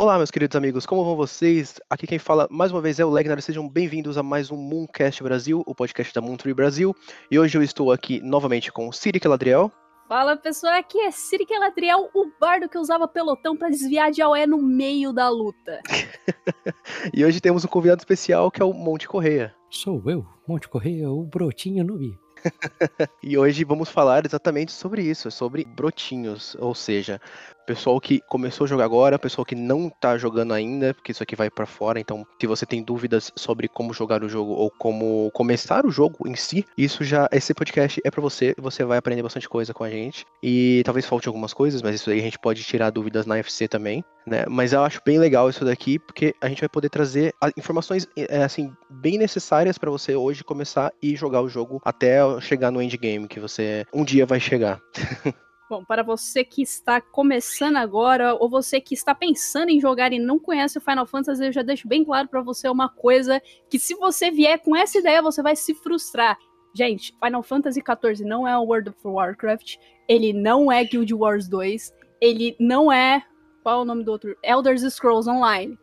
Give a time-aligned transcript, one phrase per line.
[0.00, 1.80] Olá, meus queridos amigos, como vão vocês?
[1.90, 5.20] Aqui quem fala mais uma vez é o Legnar, sejam bem-vindos a mais um Mooncast
[5.24, 6.94] Brasil, o podcast da Moontree Brasil.
[7.28, 9.72] E hoje eu estou aqui novamente com Siri Caladriel.
[10.08, 14.46] Fala pessoal, aqui é Siri Caladriel, o bardo que usava pelotão para desviar de Aoé
[14.46, 15.80] no meio da luta.
[17.12, 19.52] e hoje temos um convidado especial que é o Monte Correia.
[19.68, 22.16] Sou eu, Monte Correia, o brotinho noob.
[23.20, 27.20] e hoje vamos falar exatamente sobre isso, sobre brotinhos, ou seja,
[27.68, 31.36] pessoal que começou a jogar agora, pessoal que não tá jogando ainda, porque isso aqui
[31.36, 35.30] vai para fora, então se você tem dúvidas sobre como jogar o jogo ou como
[35.34, 39.22] começar o jogo em si, isso já esse podcast é para você, você vai aprender
[39.22, 40.24] bastante coisa com a gente.
[40.42, 43.68] E talvez falte algumas coisas, mas isso aí a gente pode tirar dúvidas na FC
[43.68, 44.46] também, né?
[44.48, 48.42] Mas eu acho bem legal isso daqui, porque a gente vai poder trazer informações é,
[48.42, 53.28] assim bem necessárias para você hoje começar e jogar o jogo até chegar no endgame
[53.28, 54.80] que você um dia vai chegar.
[55.68, 60.18] Bom, para você que está começando agora ou você que está pensando em jogar e
[60.18, 63.78] não conhece o Final Fantasy, eu já deixo bem claro para você uma coisa que
[63.78, 66.38] se você vier com essa ideia, você vai se frustrar.
[66.74, 69.76] Gente, Final Fantasy XIV não é o World of Warcraft,
[70.08, 73.22] ele não é Guild Wars 2, ele não é
[73.68, 74.34] qual é o nome do outro?
[74.42, 75.78] Elder Scrolls Online.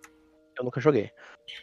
[0.57, 1.11] Eu nunca joguei.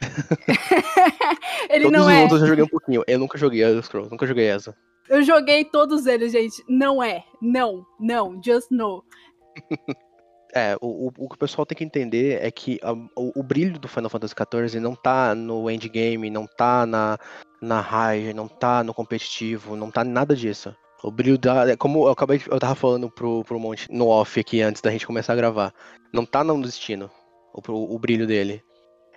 [1.69, 2.23] ele Todos não os é.
[2.23, 3.03] outros eu joguei um pouquinho.
[3.09, 4.73] Eu nunca joguei Elder Scrolls, nunca joguei essa.
[5.09, 6.63] Eu joguei todos eles, gente.
[6.69, 7.25] Não é.
[7.41, 9.05] Não, não, just no.
[10.55, 13.79] É, o, o, que o pessoal tem que entender é que a, o, o, brilho
[13.79, 17.17] do Final Fantasy XIV não tá no endgame, não tá na,
[17.63, 20.77] na high, não tá no competitivo, não tá nada disso.
[21.03, 21.71] O brilho da.
[21.71, 24.91] É como eu acabei eu tava falando pro, pro Monte no off aqui antes da
[24.91, 25.73] gente começar a gravar.
[26.13, 27.11] Não tá no destino
[27.55, 28.63] o, o brilho dele.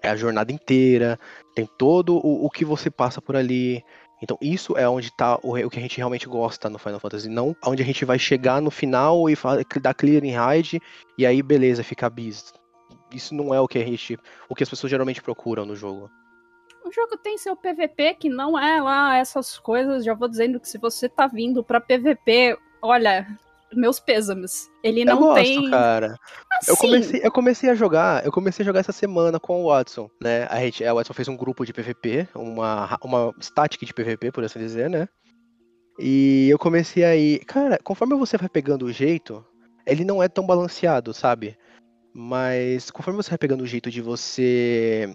[0.01, 1.19] É a jornada inteira,
[1.53, 3.83] tem todo o, o que você passa por ali.
[4.25, 7.29] Então isso é onde tá o, o, que a gente realmente gosta no Final Fantasy,
[7.29, 9.37] não onde a gente vai chegar no final e
[9.79, 10.81] dar clear em raid
[11.15, 12.51] e aí beleza, fica bis.
[13.13, 14.17] Isso não é o que a gente,
[14.49, 16.09] o que as pessoas geralmente procuram no jogo.
[16.83, 20.67] O jogo tem seu PVP que não é lá essas coisas, já vou dizendo que
[20.67, 23.27] se você tá vindo para PVP, olha,
[23.75, 24.69] meus pêsames.
[24.83, 25.69] Ele não eu gosto, tem.
[25.69, 26.17] cara.
[26.53, 29.67] Assim, eu, comecei, eu comecei a jogar, eu comecei a jogar essa semana com o
[29.67, 30.47] Watson, né?
[30.49, 34.43] A gente, a Watson fez um grupo de PVP, uma, uma static de PVP, por
[34.43, 35.07] assim dizer, né?
[35.99, 37.39] E eu comecei aí.
[37.39, 39.45] Cara, conforme você vai pegando o jeito,
[39.85, 41.57] ele não é tão balanceado, sabe?
[42.13, 45.13] Mas conforme você vai pegando o jeito de você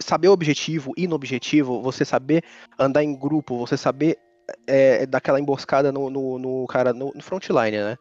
[0.00, 2.42] saber o objetivo, ir no objetivo, você saber
[2.78, 4.18] andar em grupo, você saber
[4.66, 7.98] é, daquela emboscada no, no, no cara, no, no, frontline, né?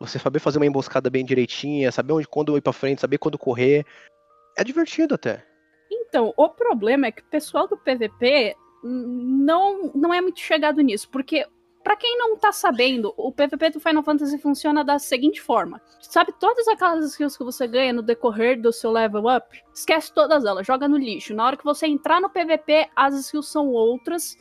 [0.00, 3.38] Você saber fazer uma emboscada bem direitinha, saber onde, quando ir pra frente, saber quando
[3.38, 3.84] correr.
[4.56, 5.44] É divertido até.
[5.90, 11.08] Então, o problema é que o pessoal do PVP não, não é muito chegado nisso,
[11.10, 11.46] porque
[11.82, 16.32] para quem não tá sabendo, o PVP do Final Fantasy funciona da seguinte forma: sabe
[16.38, 19.46] todas aquelas skills que você ganha no decorrer do seu level up?
[19.72, 21.34] Esquece todas elas, joga no lixo.
[21.34, 24.36] Na hora que você entrar no PVP, as skills são outras,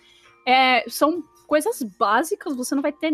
[0.45, 3.11] é, são coisas básicas, você não vai ter,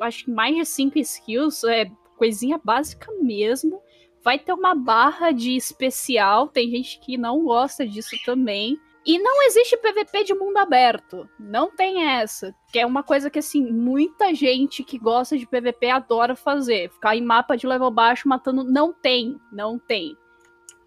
[0.00, 1.84] acho que mais de 5 skills, é
[2.16, 3.80] coisinha básica mesmo.
[4.24, 8.80] Vai ter uma barra de especial, tem gente que não gosta disso também.
[9.06, 11.28] E não existe PVP de mundo aberto.
[11.38, 12.54] Não tem essa.
[12.72, 16.90] Que é uma coisa que, assim, muita gente que gosta de PVP adora fazer.
[16.90, 18.64] Ficar em mapa de level baixo matando.
[18.64, 19.38] Não tem.
[19.50, 20.14] Não tem.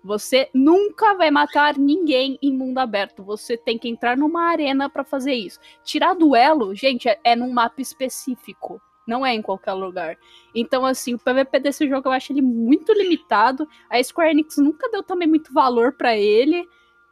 [0.03, 3.23] Você nunca vai matar ninguém em mundo aberto.
[3.23, 5.59] Você tem que entrar numa arena para fazer isso.
[5.84, 8.81] Tirar duelo, gente, é, é num mapa específico.
[9.06, 10.17] Não é em qualquer lugar.
[10.56, 13.67] Então, assim, o PVP desse jogo eu acho ele muito limitado.
[13.89, 16.68] A Square Enix nunca deu também muito valor para ele.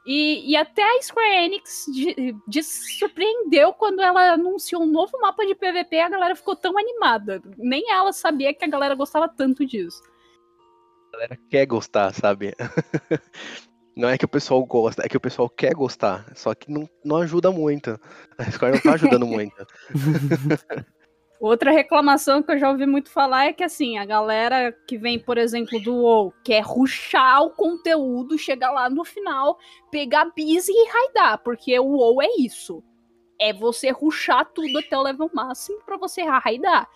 [0.05, 5.45] E, e, até a Square Enix de, de surpreendeu quando ela anunciou um novo mapa
[5.45, 5.99] de PVP.
[5.99, 7.41] A galera ficou tão animada.
[7.57, 10.01] Nem ela sabia que a galera gostava tanto disso.
[11.09, 12.53] A galera quer gostar, sabe?
[13.99, 16.25] Não é que o pessoal gosta, é que o pessoal quer gostar.
[16.33, 17.99] Só que não, não ajuda muito.
[18.37, 19.67] A Square não tá ajudando muito.
[21.37, 25.19] Outra reclamação que eu já ouvi muito falar é que, assim, a galera que vem,
[25.19, 29.57] por exemplo, do WoW, quer ruxar o conteúdo, chegar lá no final,
[29.89, 32.83] pegar busy e raidar, porque o WoW é isso.
[33.39, 36.89] É você ruxar tudo até o level máximo para você raidar.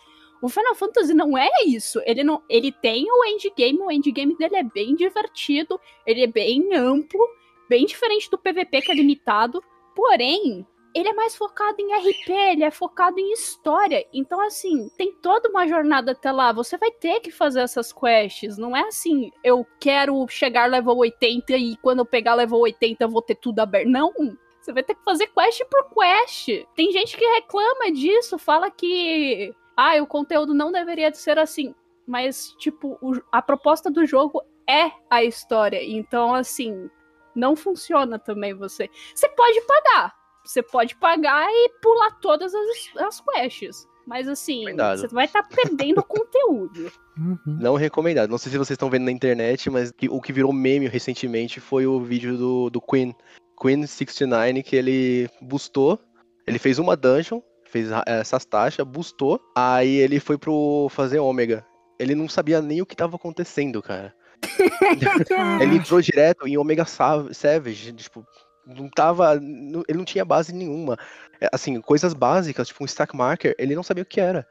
[0.44, 2.02] O Final Fantasy não é isso.
[2.06, 6.76] Ele não, ele tem o endgame, o endgame dele é bem divertido, ele é bem
[6.76, 7.26] amplo,
[7.70, 9.64] bem diferente do PVP que é limitado.
[9.96, 14.06] Porém, ele é mais focado em RP, ele é focado em história.
[14.12, 16.52] Então, assim, tem toda uma jornada até lá.
[16.52, 18.58] Você vai ter que fazer essas quests.
[18.58, 23.10] Não é assim, eu quero chegar level 80 e quando eu pegar level 80 eu
[23.10, 23.88] vou ter tudo aberto.
[23.88, 24.12] Não.
[24.60, 26.66] Você vai ter que fazer quest por quest.
[26.76, 29.56] Tem gente que reclama disso, fala que.
[29.76, 31.74] Ah, o conteúdo não deveria ser assim.
[32.06, 35.84] Mas, tipo, o, a proposta do jogo é a história.
[35.84, 36.90] Então, assim,
[37.36, 38.90] não funciona também você.
[39.14, 40.14] Você pode pagar.
[40.46, 42.68] Você pode pagar e pular todas as,
[42.98, 43.88] as quests.
[44.06, 44.66] Mas assim,
[44.98, 46.92] você vai estar perdendo conteúdo.
[47.18, 47.38] Uhum.
[47.46, 48.30] Não recomendado.
[48.30, 51.88] Não sei se vocês estão vendo na internet, mas o que virou meme recentemente foi
[51.88, 53.16] o vídeo do, do Queen.
[53.62, 55.98] Queen 69, que ele bustou.
[56.46, 57.40] Ele fez uma dungeon,
[57.74, 59.42] fez essas taxas, bustou.
[59.58, 61.66] Aí ele foi pro fazer ômega.
[62.00, 64.14] Ele não sabia nem o que tava acontecendo, cara.
[65.62, 68.26] Ele entrou direto em Omega Sa- Savage, tipo,
[68.66, 69.36] não tava.
[69.36, 70.98] ele não tinha base nenhuma.
[71.40, 74.46] É, Assim, coisas básicas, tipo um stack marker, ele não sabia o que era.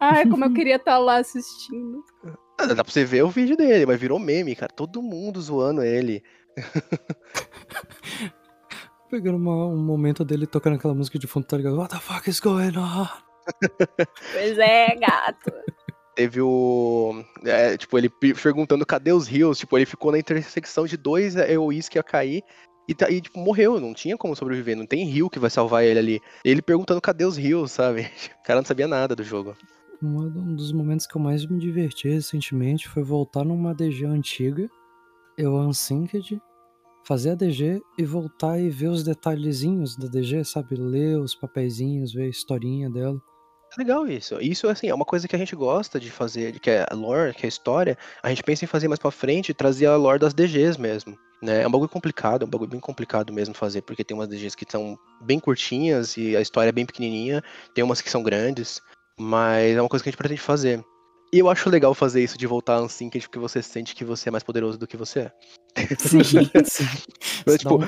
[0.00, 2.02] Ai, como eu queria estar lá assistindo.
[2.58, 4.72] Ah, Dá pra você ver o vídeo dele, mas virou meme, cara.
[4.72, 6.22] Todo mundo zoando ele.
[9.12, 11.76] Pegando uma- um momento dele tocando aquela música de fundo, tá ligado?
[11.76, 13.06] What the fuck is going on?
[14.32, 15.52] Pois é, gato.
[16.16, 17.22] Teve o.
[17.44, 19.58] é, tipo, ele pe- perguntando cadê os rios.
[19.58, 22.42] Tipo, ele ficou na intersecção de dois EOIs que ia cair.
[22.88, 25.84] E, tá- e, tipo, morreu, não tinha como sobreviver, não tem rio que vai salvar
[25.84, 26.20] ele ali.
[26.44, 28.02] Ele perguntando cadê os rios, sabe?
[28.40, 29.54] O cara não sabia nada do jogo.
[30.02, 34.68] Um um dos momentos que eu mais me diverti recentemente foi voltar numa DG antiga,
[35.38, 36.40] eu unsynced,
[37.04, 40.76] fazer a DG e voltar e ver os detalhezinhos da DG, sabe?
[40.76, 43.20] Ler os papeizinhos, ver a historinha dela.
[43.74, 44.38] É legal isso.
[44.40, 47.32] Isso, assim, é uma coisa que a gente gosta de fazer, que é a lore,
[47.32, 47.96] que é a história.
[48.22, 51.16] A gente pensa em fazer mais pra frente e trazer a lore das DGs mesmo.
[51.42, 51.62] Né?
[51.62, 54.56] É um bagulho complicado, é um bagulho bem complicado mesmo fazer, porque tem umas DGs
[54.56, 57.42] que são bem curtinhas e a história é bem pequenininha,
[57.74, 58.80] tem umas que são grandes,
[59.18, 60.84] mas é uma coisa que a gente pretende fazer.
[61.32, 64.28] E eu acho legal fazer isso de voltar a Unsynced, porque você sente que você
[64.28, 65.32] é mais poderoso do que você é.
[65.98, 66.22] Sim,
[66.66, 66.84] sim.
[67.46, 67.86] Mas, tipo, um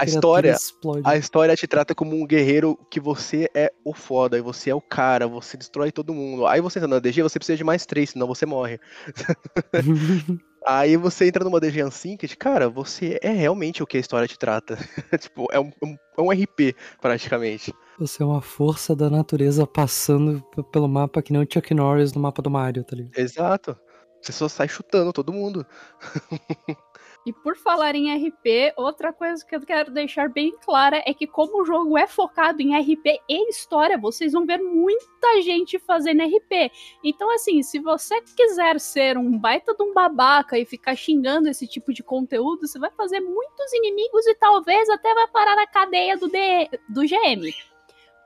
[0.00, 0.56] a história-.
[1.04, 4.74] A história te trata como um guerreiro que você é o foda, e você é
[4.74, 6.48] o cara, você destrói todo mundo.
[6.48, 8.80] Aí você entra na DG, você precisa de mais três, senão você morre.
[10.66, 14.38] Aí você entra numa DG Unsynced, cara, você é realmente o que a história te
[14.38, 14.76] trata.
[15.18, 17.72] tipo, é um, um- é um RP, praticamente.
[17.98, 22.20] Você é uma força da natureza passando pelo mapa que nem o Chuck Norris no
[22.20, 23.16] mapa do Mario, tá ligado?
[23.18, 23.76] Exato.
[24.20, 25.64] Você só sai chutando todo mundo.
[27.26, 31.26] E por falar em RP, outra coisa que eu quero deixar bem clara é que
[31.26, 36.22] como o jogo é focado em RP e história, vocês vão ver muita gente fazendo
[36.22, 36.72] RP.
[37.04, 41.66] Então assim, se você quiser ser um baita de um babaca e ficar xingando esse
[41.66, 46.16] tipo de conteúdo, você vai fazer muitos inimigos e talvez até vai parar na cadeia
[46.16, 47.52] do, do GM.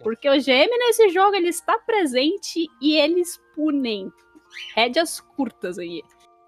[0.05, 4.12] Porque o GM nesse jogo ele está presente e eles punem.
[4.76, 6.02] Rédeas curtas aí.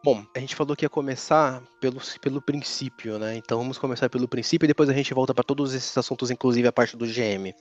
[0.05, 3.37] Bom, a gente falou que ia começar pelo, pelo princípio, né?
[3.37, 6.69] Então vamos começar pelo princípio e depois a gente volta para todos esses assuntos, inclusive
[6.69, 7.53] a parte do GM.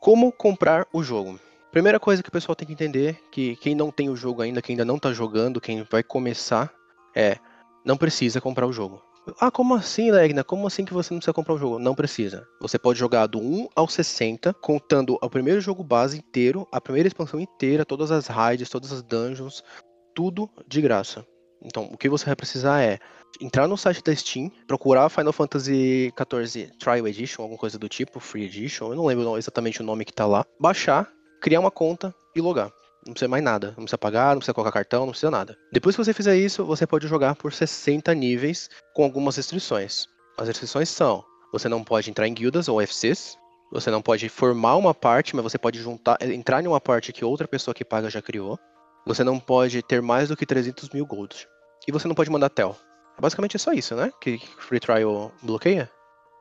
[0.00, 1.38] Como comprar o jogo?
[1.70, 4.60] Primeira coisa que o pessoal tem que entender, que quem não tem o jogo ainda,
[4.60, 6.72] quem ainda não tá jogando, quem vai começar,
[7.14, 7.36] é
[7.84, 9.02] não precisa comprar o jogo.
[9.38, 10.42] Ah, como assim, Legna?
[10.42, 11.78] Como assim que você não precisa comprar o jogo?
[11.78, 12.46] Não precisa.
[12.60, 17.06] Você pode jogar do 1 ao 60, contando o primeiro jogo base inteiro, a primeira
[17.06, 19.62] expansão inteira, todas as raids, todas as dungeons,
[20.14, 21.24] tudo de graça.
[21.64, 22.98] Então, o que você vai precisar é
[23.40, 28.20] entrar no site da Steam, procurar Final Fantasy XIV Trial Edition, alguma coisa do tipo,
[28.20, 32.14] Free Edition, eu não lembro exatamente o nome que tá lá, baixar, criar uma conta
[32.34, 32.70] e logar.
[33.06, 35.56] Não precisa mais nada, não precisa pagar, não precisa colocar cartão, não precisa nada.
[35.72, 40.06] Depois que você fizer isso, você pode jogar por 60 níveis com algumas restrições.
[40.38, 43.36] As restrições são: você não pode entrar em guildas ou UFCs,
[43.72, 47.24] você não pode formar uma parte, mas você pode juntar, entrar em uma parte que
[47.24, 48.58] outra pessoa que paga já criou.
[49.06, 51.48] Você não pode ter mais do que 300 mil gold.
[51.86, 52.76] E você não pode mandar tel.
[53.20, 54.12] Basicamente é só isso, né?
[54.20, 55.90] Que Free Trial bloqueia.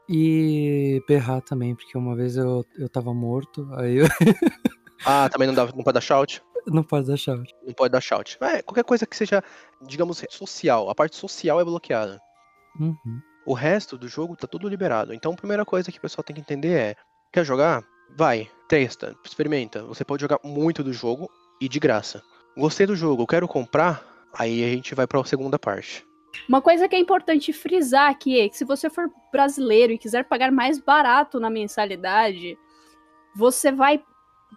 [0.08, 4.06] E berrar também, porque uma vez eu, eu tava morto, aí eu
[5.06, 6.44] Ah, também não, dá, não pode dar shout?
[6.68, 7.54] não pode dar shout.
[7.66, 8.38] Não pode dar shout.
[8.42, 9.44] É, qualquer coisa que seja,
[9.82, 10.90] digamos, social.
[10.90, 12.20] A parte social é bloqueada.
[12.80, 13.22] Uhum.
[13.46, 15.14] O resto do jogo tá tudo liberado.
[15.14, 16.96] Então a primeira coisa que o pessoal tem que entender é:
[17.32, 17.84] quer jogar?
[18.16, 19.84] Vai, testa, experimenta.
[19.84, 22.22] Você pode jogar muito do jogo e de graça.
[22.58, 24.04] Gostei do jogo, quero comprar?
[24.34, 26.06] Aí a gente vai pra segunda parte.
[26.48, 30.26] Uma coisa que é importante frisar aqui é que se você for brasileiro e quiser
[30.26, 32.58] pagar mais barato na mensalidade,
[33.36, 34.04] você vai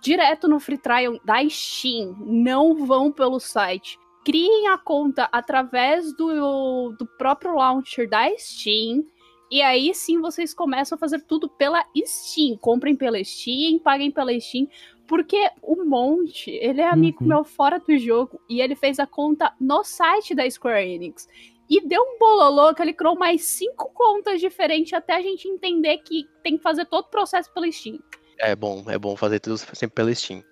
[0.00, 3.98] direto no free trial da Steam, não vão pelo site.
[4.24, 9.04] Criem a conta através do, do próprio launcher da Steam.
[9.50, 12.56] E aí sim vocês começam a fazer tudo pela Steam.
[12.56, 14.66] Comprem pela Steam, paguem pela Steam.
[15.06, 17.28] Porque o Monte, ele é amigo Uhum.
[17.28, 18.40] meu fora do jogo.
[18.48, 21.28] E ele fez a conta no site da Square Enix.
[21.68, 25.98] E deu um bololô que ele criou mais cinco contas diferentes até a gente entender
[25.98, 27.98] que tem que fazer todo o processo pela Steam.
[28.38, 30.42] É bom, é bom fazer tudo sempre pela Steam.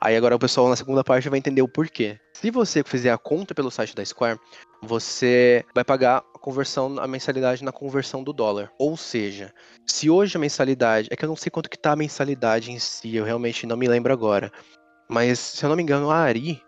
[0.00, 2.18] Aí agora o pessoal na segunda parte vai entender o porquê.
[2.34, 4.38] Se você fizer a conta pelo site da Square,
[4.82, 8.70] você vai pagar a conversão, a mensalidade na conversão do dólar.
[8.78, 9.52] Ou seja,
[9.86, 12.78] se hoje a mensalidade, é que eu não sei quanto que tá a mensalidade em
[12.78, 14.50] si, eu realmente não me lembro agora.
[15.08, 16.62] Mas se eu não me engano, a Ari,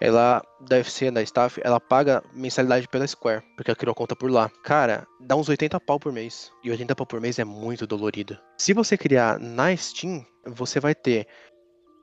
[0.00, 4.14] ela deve ser da staff, ela paga mensalidade pela Square, porque ela criou a conta
[4.14, 4.50] por lá.
[4.62, 6.52] Cara, dá uns 80 pau por mês.
[6.62, 8.38] E 80 pau por mês é muito dolorido.
[8.58, 11.26] Se você criar na Steam, você vai ter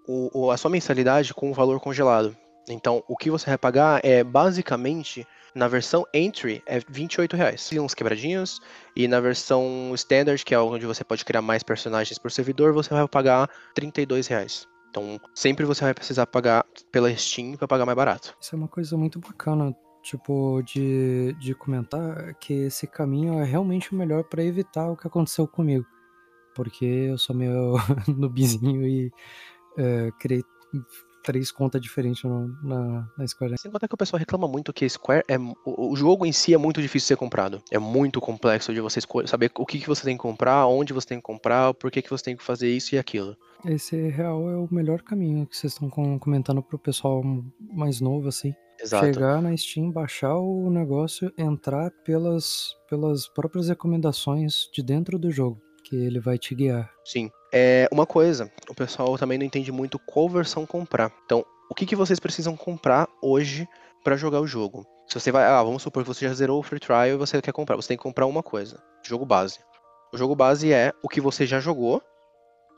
[0.08, 2.36] o, o, a sua mensalidade com o valor congelado.
[2.70, 7.70] Então, o que você vai pagar é basicamente na versão Entry é 28 reais.
[7.74, 8.60] Uns quebradinhos.
[8.96, 12.90] E na versão Standard, que é onde você pode criar mais personagens por servidor, você
[12.90, 14.68] vai pagar 32 reais.
[14.94, 18.38] Então, sempre você vai precisar pagar pela Steam para pagar mais barato.
[18.40, 23.92] Isso é uma coisa muito bacana, tipo, de, de comentar que esse caminho é realmente
[23.92, 25.84] o melhor para evitar o que aconteceu comigo.
[26.54, 27.74] Porque eu sou meio
[28.08, 29.12] noobzinho e
[29.80, 30.44] é, criei
[31.24, 33.58] três contas diferentes no, na, na Square.
[33.58, 35.38] Sem contar que o pessoal reclama muito que Square é.
[35.38, 37.62] O, o, jogo em si é muito difícil de ser comprado.
[37.72, 41.08] É muito complexo de você saber o que, que você tem que comprar, onde você
[41.08, 43.36] tem que comprar, por que, que você tem que fazer isso e aquilo.
[43.66, 45.90] Esse real é o melhor caminho que vocês estão
[46.20, 47.24] comentando pro pessoal
[47.60, 48.54] mais novo, assim.
[48.80, 49.06] Exato.
[49.06, 55.62] Chegar na Steam, baixar o negócio, entrar pelas, pelas próprias recomendações de dentro do jogo,
[55.86, 56.92] que ele vai te guiar.
[57.06, 57.30] Sim.
[57.56, 61.12] É uma coisa, o pessoal também não entende muito qual versão comprar.
[61.24, 63.70] Então, o que, que vocês precisam comprar hoje
[64.04, 64.84] para jogar o jogo?
[65.08, 67.40] Se você vai, ah, vamos supor que você já zerou o free trial e você
[67.40, 69.60] quer comprar, você tem que comprar uma coisa, jogo base.
[70.12, 72.02] O jogo base é o que você já jogou,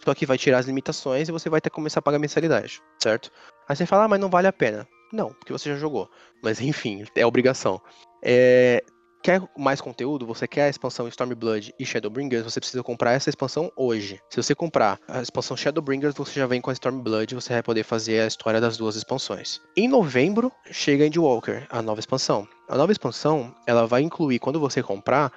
[0.04, 2.82] só que vai tirar as limitações e você vai ter que começar a pagar mensalidade,
[3.02, 3.32] certo?
[3.70, 4.86] Aí você fala, ah, mas não vale a pena.
[5.14, 6.10] Não, porque você já jogou.
[6.44, 7.82] Mas enfim, é obrigação.
[8.22, 8.84] É,
[9.26, 13.72] quer mais conteúdo, você quer a expansão Stormblood e Shadowbringers, você precisa comprar essa expansão
[13.76, 14.22] hoje.
[14.30, 17.84] Se você comprar a expansão Shadowbringers, você já vem com a Stormblood, você vai poder
[17.84, 19.60] fazer a história das duas expansões.
[19.76, 22.48] Em novembro, chega Endwalker, a nova expansão.
[22.70, 25.32] A nova expansão, ela vai incluir, quando você comprar,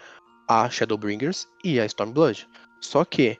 [0.47, 2.47] a Shadowbringers e a Stormblood.
[2.83, 3.38] Só que,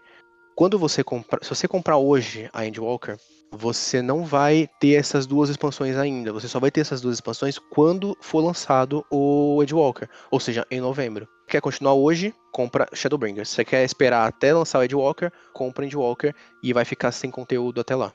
[0.55, 3.19] quando você comprar, se você comprar hoje a Endwalker,
[3.51, 6.33] você não vai ter essas duas expansões ainda.
[6.33, 10.81] Você só vai ter essas duas expansões quando for lançado o Edgewalker, ou seja, em
[10.81, 11.29] novembro.
[11.47, 12.35] Quer continuar hoje?
[12.53, 13.49] Compra Shadowbringers.
[13.49, 15.33] Você quer esperar até lançar o Edgewalker?
[15.55, 18.13] Compra Edgewalker e vai ficar sem conteúdo até lá.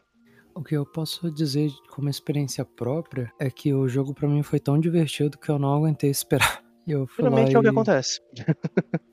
[0.56, 4.60] O que eu posso dizer como experiência própria é que o jogo para mim foi
[4.60, 6.62] tão divertido que eu não aguentei esperar.
[6.86, 8.20] Eu Geralmente é o que acontece.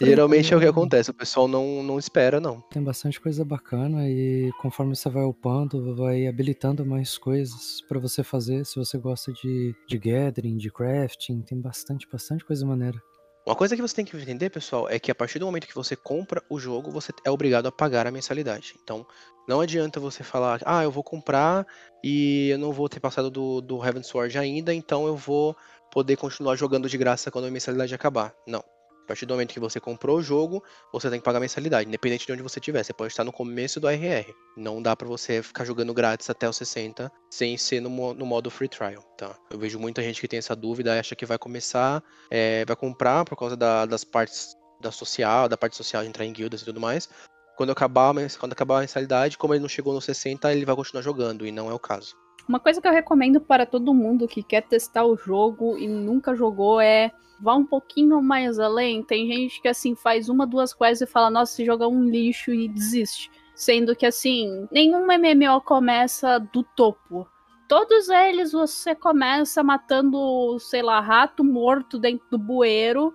[0.00, 2.60] Geralmente é o que acontece, o pessoal não, não espera, não.
[2.70, 8.22] Tem bastante coisa bacana e conforme você vai upando, vai habilitando mais coisas para você
[8.22, 8.64] fazer.
[8.64, 13.00] Se você gosta de, de gathering, de crafting, tem bastante, bastante coisa maneira.
[13.44, 15.74] Uma coisa que você tem que entender, pessoal, é que a partir do momento que
[15.74, 18.76] você compra o jogo, você é obrigado a pagar a mensalidade.
[18.80, 19.04] Então,
[19.48, 21.66] não adianta você falar, ah, eu vou comprar
[22.04, 25.56] e eu não vou ter passado do, do Heaven Sword ainda, então eu vou
[25.90, 28.32] poder continuar jogando de graça quando a mensalidade acabar.
[28.46, 28.62] Não.
[29.02, 32.24] A partir do momento que você comprou o jogo, você tem que pagar mensalidade, independente
[32.24, 32.82] de onde você estiver.
[32.84, 34.32] Você pode estar no começo do RR.
[34.56, 38.50] Não dá para você ficar jogando grátis até os 60 sem ser no, no, modo
[38.50, 39.36] free trial, tá?
[39.50, 43.24] Eu vejo muita gente que tem essa dúvida, acha que vai começar, é, vai comprar
[43.24, 46.64] por causa da, das partes da social, da parte social de entrar em guildas e
[46.64, 47.08] tudo mais.
[47.56, 51.02] Quando acabar, quando acabar a mensalidade, como ele não chegou no 60, ele vai continuar
[51.02, 52.16] jogando, e não é o caso.
[52.48, 56.34] Uma coisa que eu recomendo para todo mundo que quer testar o jogo e nunca
[56.34, 59.02] jogou é vá um pouquinho mais além.
[59.02, 62.04] Tem gente que assim faz uma, duas quests e fala, nossa, esse jogo é um
[62.04, 63.30] lixo e desiste.
[63.54, 67.28] Sendo que assim, nenhum MMO começa do topo.
[67.68, 73.14] Todos eles você começa matando, sei lá, rato morto dentro do bueiro.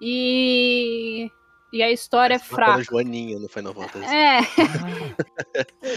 [0.00, 1.30] E
[1.72, 2.82] e a história é fraca.
[2.82, 4.04] Joaninha no Final Fantasy.
[4.06, 4.40] É.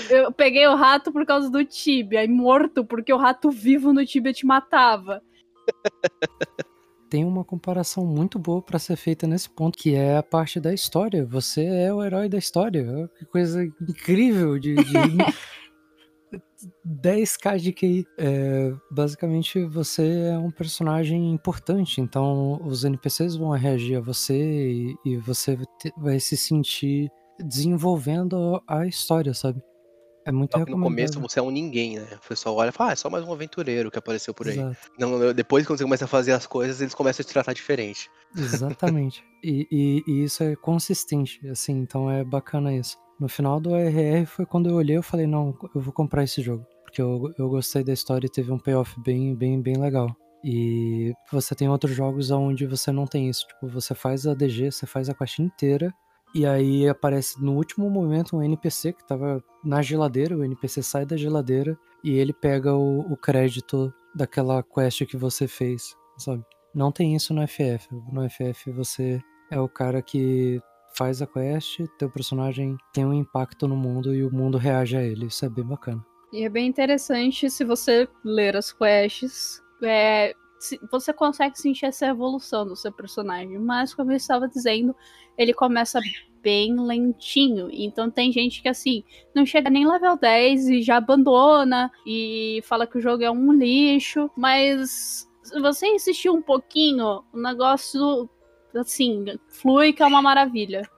[0.09, 4.05] eu peguei o rato por causa do Tibia, e morto porque o rato vivo no
[4.05, 5.21] Tibia te matava.
[7.09, 10.73] Tem uma comparação muito boa para ser feita nesse ponto, que é a parte da
[10.73, 11.25] história.
[11.25, 13.09] Você é o herói da história.
[13.17, 14.83] Que coisa incrível de, de
[16.85, 18.05] 10k de QI.
[18.17, 24.95] É, basicamente, você é um personagem importante, então os NPCs vão reagir a você e,
[25.05, 25.57] e você
[25.97, 29.61] vai se sentir desenvolvendo a história, sabe?
[30.25, 32.07] É muito No começo você é um ninguém, né?
[32.23, 34.57] O pessoal olha e fala, ah, é só mais um aventureiro que apareceu por aí.
[34.97, 38.09] Não, depois, quando você começa a fazer as coisas, eles começam a te tratar diferente.
[38.35, 39.23] Exatamente.
[39.43, 42.97] e, e, e, isso é consistente, assim, então é bacana isso.
[43.19, 46.41] No final do RR foi quando eu olhei e falei, não, eu vou comprar esse
[46.41, 46.65] jogo.
[46.83, 50.07] Porque eu, eu gostei da história e teve um payoff bem, bem, bem legal.
[50.43, 53.47] E você tem outros jogos onde você não tem isso.
[53.47, 55.91] Tipo, você faz a DG, você faz a quest inteira
[56.35, 61.05] E aí aparece no último momento um NPC que tava na geladeira, o NPC sai
[61.05, 66.43] da geladeira e ele pega o, o crédito daquela quest que você fez, sabe?
[66.75, 67.87] Não tem isso no FF.
[68.11, 69.19] No FF você
[69.49, 70.61] é o cara que
[70.97, 75.03] faz a quest, teu personagem tem um impacto no mundo e o mundo reage a
[75.03, 75.27] ele.
[75.27, 76.05] Isso é bem bacana.
[76.31, 79.61] E é bem interessante se você ler as quests.
[79.83, 80.33] É,
[80.91, 83.57] você consegue sentir essa evolução do seu personagem.
[83.59, 84.95] Mas, como eu estava dizendo,
[85.37, 85.99] ele começa
[86.41, 87.69] bem lentinho.
[87.71, 92.85] Então tem gente que assim, não chega nem level 10 e já abandona e fala
[92.85, 94.29] que o jogo é um lixo.
[94.37, 98.29] Mas se você insistir um pouquinho, o negócio
[98.81, 100.89] assim, flui que é uma maravilha.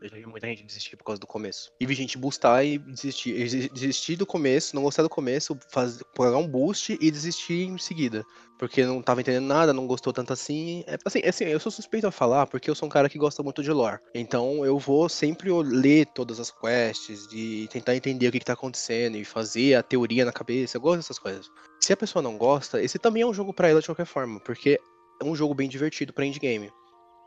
[0.00, 1.70] Eu já vi muita gente desistir por causa do começo.
[1.80, 3.68] E vi gente boostar e desistir.
[3.72, 8.24] Desistir do começo, não gostar do começo, fazer, pagar um boost e desistir em seguida.
[8.58, 10.82] Porque não tava entendendo nada, não gostou tanto assim.
[10.86, 13.42] É, assim, assim, eu sou suspeito a falar porque eu sou um cara que gosta
[13.42, 14.00] muito de lore.
[14.14, 18.54] Então eu vou sempre ler todas as quests e tentar entender o que, que tá
[18.54, 20.76] acontecendo e fazer a teoria na cabeça.
[20.76, 21.50] Eu gosto dessas coisas.
[21.80, 24.40] Se a pessoa não gosta, esse também é um jogo para ela de qualquer forma,
[24.40, 24.80] porque
[25.20, 26.70] é um jogo bem divertido para endgame.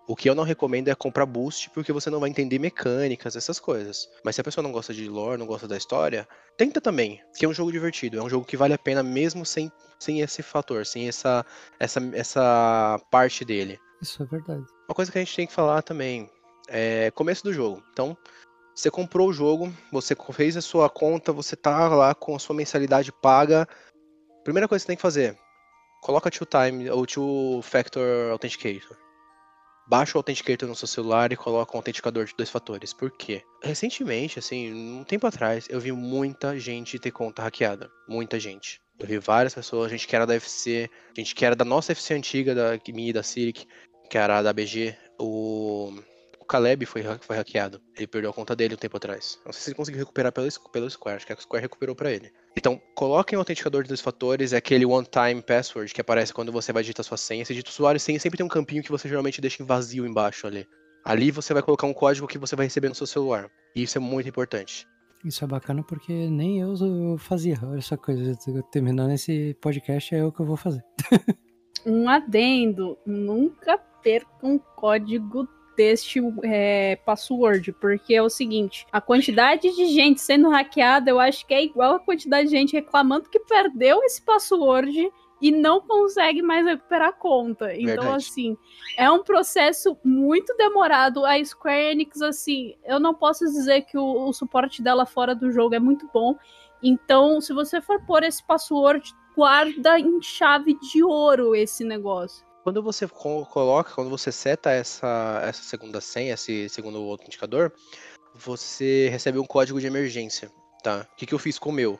[0.09, 3.59] O que eu não recomendo é comprar boost, porque você não vai entender mecânicas, essas
[3.59, 4.09] coisas.
[4.23, 7.45] Mas se a pessoa não gosta de lore, não gosta da história, tenta também, que
[7.45, 8.17] é um jogo divertido.
[8.17, 11.45] É um jogo que vale a pena mesmo sem, sem esse fator, sem essa,
[11.79, 13.77] essa, essa parte dele.
[14.01, 14.65] Isso é verdade.
[14.87, 16.27] Uma coisa que a gente tem que falar também
[16.67, 17.83] é começo do jogo.
[17.93, 18.17] Então,
[18.73, 22.55] você comprou o jogo, você fez a sua conta, você tá lá com a sua
[22.55, 23.67] mensalidade paga.
[24.43, 25.37] Primeira coisa que você tem que fazer,
[26.01, 28.97] coloca Two Time ou Two Factor Authenticator
[29.89, 32.93] baixa o Authenticator no seu celular e coloca um autenticador de dois fatores.
[32.93, 33.41] Por quê?
[33.63, 37.89] Recentemente, assim, um tempo atrás, eu vi muita gente ter conta hackeada.
[38.07, 38.79] Muita gente.
[38.99, 42.13] Eu vi várias pessoas, gente que era da FC, gente que era da nossa FC
[42.13, 43.65] antiga, da minha da Civic,
[44.09, 44.95] que era da BG.
[45.19, 45.93] O
[46.49, 47.79] Caleb foi, foi hackeado.
[47.95, 49.39] Ele perdeu a conta dele um tempo atrás.
[49.45, 52.11] Não sei se ele conseguiu recuperar pelo, pelo Square, acho que a Square recuperou para
[52.11, 52.31] ele.
[52.57, 56.73] Então, coloquem o autenticador de dois fatores, é aquele one-time password que aparece quando você
[56.73, 57.45] vai digitar sua senha.
[57.45, 59.65] Você digita o usuário e senha, sempre tem um campinho que você geralmente deixa em
[59.65, 60.67] vazio embaixo ali.
[61.05, 63.49] Ali você vai colocar um código que você vai receber no seu celular.
[63.75, 64.87] E isso é muito importante.
[65.23, 68.33] Isso é bacana porque nem eu fazia essa coisa.
[68.71, 70.83] Terminando esse podcast é o que eu vou fazer.
[71.85, 75.47] um adendo: nunca perca um código
[75.79, 81.47] deste é, password, porque é o seguinte: a quantidade de gente sendo hackeada, eu acho
[81.47, 85.09] que é igual a quantidade de gente reclamando que perdeu esse password
[85.41, 87.73] e não consegue mais recuperar a conta.
[87.73, 88.15] Então, Verdade.
[88.17, 88.57] assim,
[88.97, 91.25] é um processo muito demorado.
[91.25, 95.49] A Square Enix, assim, eu não posso dizer que o, o suporte dela fora do
[95.49, 96.35] jogo é muito bom.
[96.83, 102.83] Então, se você for pôr esse password, guarda em chave de ouro esse negócio quando
[102.83, 107.73] você coloca, quando você seta essa, essa segunda senha, esse segundo outro indicador,
[108.35, 110.51] você recebe um código de emergência,
[110.83, 111.07] tá?
[111.11, 111.99] O que, que eu fiz com o meu?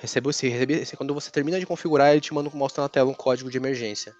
[0.00, 3.14] Recebo, se, recebe, quando você termina de configurar, ele te manda, mostra na tela um
[3.14, 4.12] código de emergência.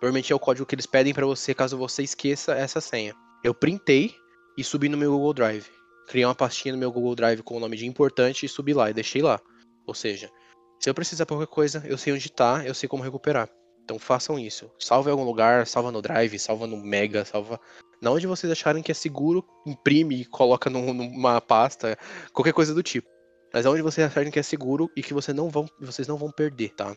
[0.00, 3.14] Provavelmente é o código que eles pedem para você caso você esqueça essa senha.
[3.44, 4.12] Eu printei
[4.56, 5.68] e subi no meu Google Drive.
[6.08, 8.90] Criei uma pastinha no meu Google Drive com o nome de importante e subi lá
[8.90, 9.40] e deixei lá.
[9.86, 10.28] Ou seja,
[10.80, 13.48] se eu precisar de qualquer coisa, eu sei onde tá, eu sei como recuperar.
[13.88, 14.70] Então façam isso.
[14.78, 17.58] Salve em algum lugar, salva no Drive, salva no Mega, salva.
[18.02, 21.96] Na onde vocês acharem que é seguro, imprime e coloca numa pasta,
[22.34, 23.08] qualquer coisa do tipo.
[23.50, 26.30] Mas aonde vocês acharem que é seguro e que vocês não vão, vocês não vão
[26.30, 26.94] perder, tá?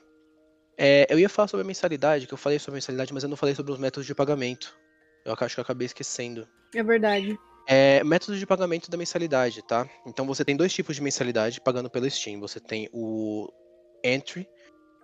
[0.77, 3.29] É, eu ia falar sobre a mensalidade, que eu falei sobre a mensalidade, mas eu
[3.29, 4.77] não falei sobre os métodos de pagamento.
[5.23, 6.45] Eu acho que eu acabei esquecendo.
[6.75, 7.39] É verdade.
[7.69, 9.89] É, métodos de pagamento da mensalidade, tá?
[10.05, 12.41] Então você tem dois tipos de mensalidade pagando pelo Steam.
[12.41, 13.47] Você tem o
[14.03, 14.45] Entry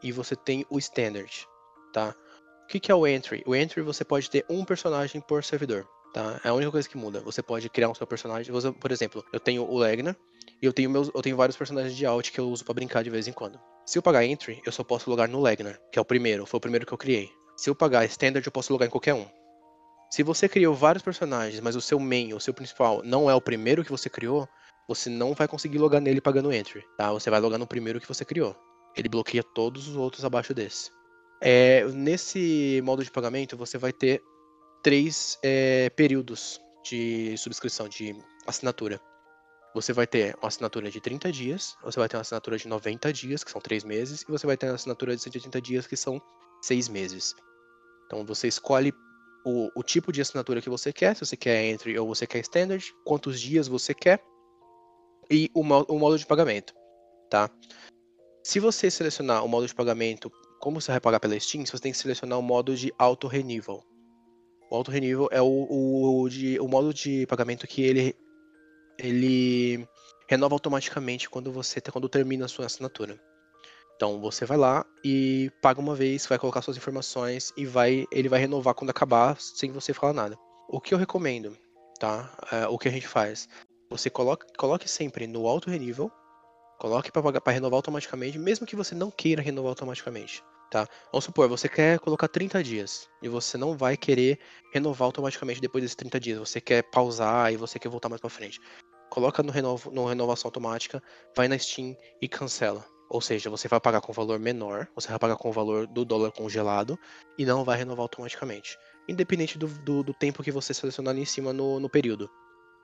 [0.04, 1.48] e você tem o Standard
[1.94, 2.16] tá?
[2.64, 3.44] O que, que é o entry?
[3.46, 6.40] O entry você pode ter um personagem por servidor, tá?
[6.44, 7.22] É a única coisa que muda.
[7.22, 8.52] Você pode criar um seu personagem.
[8.52, 10.16] Você, por exemplo, eu tenho o Legna
[10.62, 13.04] e eu tenho meus, eu tenho vários personagens de alt que eu uso para brincar
[13.04, 13.60] de vez em quando.
[13.86, 16.58] Se eu pagar entry, eu só posso logar no Legna, que é o primeiro, foi
[16.58, 17.30] o primeiro que eu criei.
[17.56, 19.26] Se eu pagar standard, eu posso logar em qualquer um.
[20.10, 23.42] Se você criou vários personagens, mas o seu main, o seu principal, não é o
[23.42, 24.48] primeiro que você criou,
[24.88, 27.12] você não vai conseguir logar nele pagando entry, tá?
[27.12, 28.56] Você vai logar no primeiro que você criou.
[28.96, 30.92] Ele bloqueia todos os outros abaixo desse.
[31.42, 34.22] É, nesse modo de pagamento, você vai ter
[34.84, 39.00] três é, períodos de subscrição, de assinatura.
[39.76, 43.14] Você vai ter uma assinatura de 30 dias, você vai ter uma assinatura de 90
[43.14, 45.96] dias, que são 3 meses, e você vai ter uma assinatura de 180 dias, que
[45.96, 46.22] são
[46.64, 47.36] 6 meses.
[48.06, 48.92] Então você escolhe
[49.46, 52.40] o, o tipo de assinatura que você quer, se você quer Entry ou você quer
[52.40, 54.24] Standard, quantos dias você quer,
[55.30, 56.74] e o, o modo de pagamento,
[57.30, 57.50] tá?
[58.44, 60.32] Se você selecionar o modo de pagamento
[60.68, 63.86] como você vai pagar pela Steam, você tem que selecionar o modo de auto renewal.
[64.70, 68.14] O auto renewal é o, o, o, de, o modo de pagamento que ele,
[69.00, 69.88] ele
[70.28, 73.18] renova automaticamente quando você quando termina a sua assinatura.
[73.96, 78.28] Então você vai lá e paga uma vez, vai colocar suas informações e vai ele
[78.28, 80.38] vai renovar quando acabar sem você falar nada.
[80.68, 81.58] O que eu recomendo,
[81.98, 82.38] tá?
[82.52, 83.48] É, o que a gente faz?
[83.90, 86.12] Você coloque, coloque sempre no auto renewal,
[86.78, 90.88] coloque para renovar automaticamente, mesmo que você não queira renovar automaticamente tá?
[91.12, 94.40] Vamos supor, você quer colocar 30 dias e você não vai querer
[94.74, 98.30] renovar automaticamente depois desses 30 dias, você quer pausar e você quer voltar mais para
[98.30, 98.60] frente.
[99.10, 101.02] Coloca no, renovo, no renovação automática,
[101.36, 102.86] vai na Steam e cancela.
[103.10, 106.04] Ou seja, você vai pagar com valor menor, você vai pagar com o valor do
[106.04, 107.00] dólar congelado
[107.38, 108.78] e não vai renovar automaticamente.
[109.08, 112.30] Independente do, do, do tempo que você selecionar ali em cima no, no período.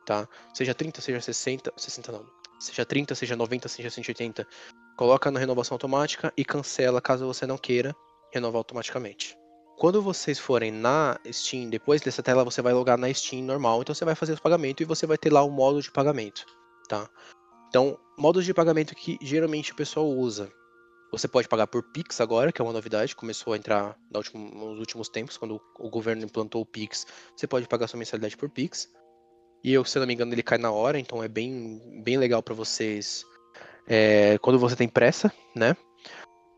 [0.06, 0.28] Tá?
[0.54, 2.26] Seja 30, seja 60, 60 não.
[2.64, 4.48] Seja 30, seja 90, seja 180
[4.96, 7.94] coloca na renovação automática e cancela caso você não queira
[8.34, 9.38] renovar automaticamente.
[9.78, 13.94] Quando vocês forem na Steam, depois dessa tela você vai logar na Steam normal, então
[13.94, 16.46] você vai fazer o pagamento e você vai ter lá o modo de pagamento,
[16.88, 17.10] tá?
[17.68, 20.50] Então, modos de pagamento que geralmente o pessoal usa.
[21.12, 25.10] Você pode pagar por Pix agora, que é uma novidade, começou a entrar nos últimos
[25.10, 27.06] tempos, quando o governo implantou o Pix.
[27.36, 28.90] Você pode pagar sua mensalidade por Pix.
[29.64, 32.44] E eu, se não me engano, ele cai na hora, então é bem, bem legal
[32.44, 33.26] para vocês
[33.88, 35.76] é, quando você tem pressa, né?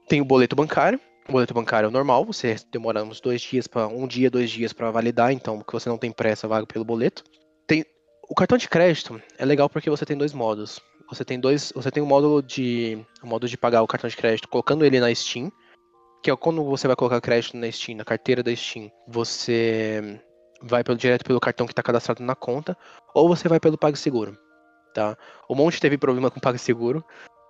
[0.07, 0.99] Tem o boleto bancário.
[1.27, 4.73] O boleto bancário é normal, você demora uns dois dias para um dia, dois dias
[4.73, 7.23] para validar, então que você não tem pressa, vaga pelo boleto.
[7.65, 7.83] Tem
[8.29, 10.79] o cartão de crédito é legal porque você tem dois modos.
[11.09, 14.17] Você tem dois, você tem um módulo de um modo de pagar o cartão de
[14.17, 15.51] crédito colocando ele na Steam,
[16.23, 20.19] que é quando você vai colocar crédito na Steam, na carteira da Steam, você
[20.61, 22.77] vai pelo, direto pelo cartão que está cadastrado na conta,
[23.13, 24.37] ou você vai pelo PagSeguro
[24.95, 25.15] tá?
[25.47, 27.03] O Monte teve problema com PagSeguro,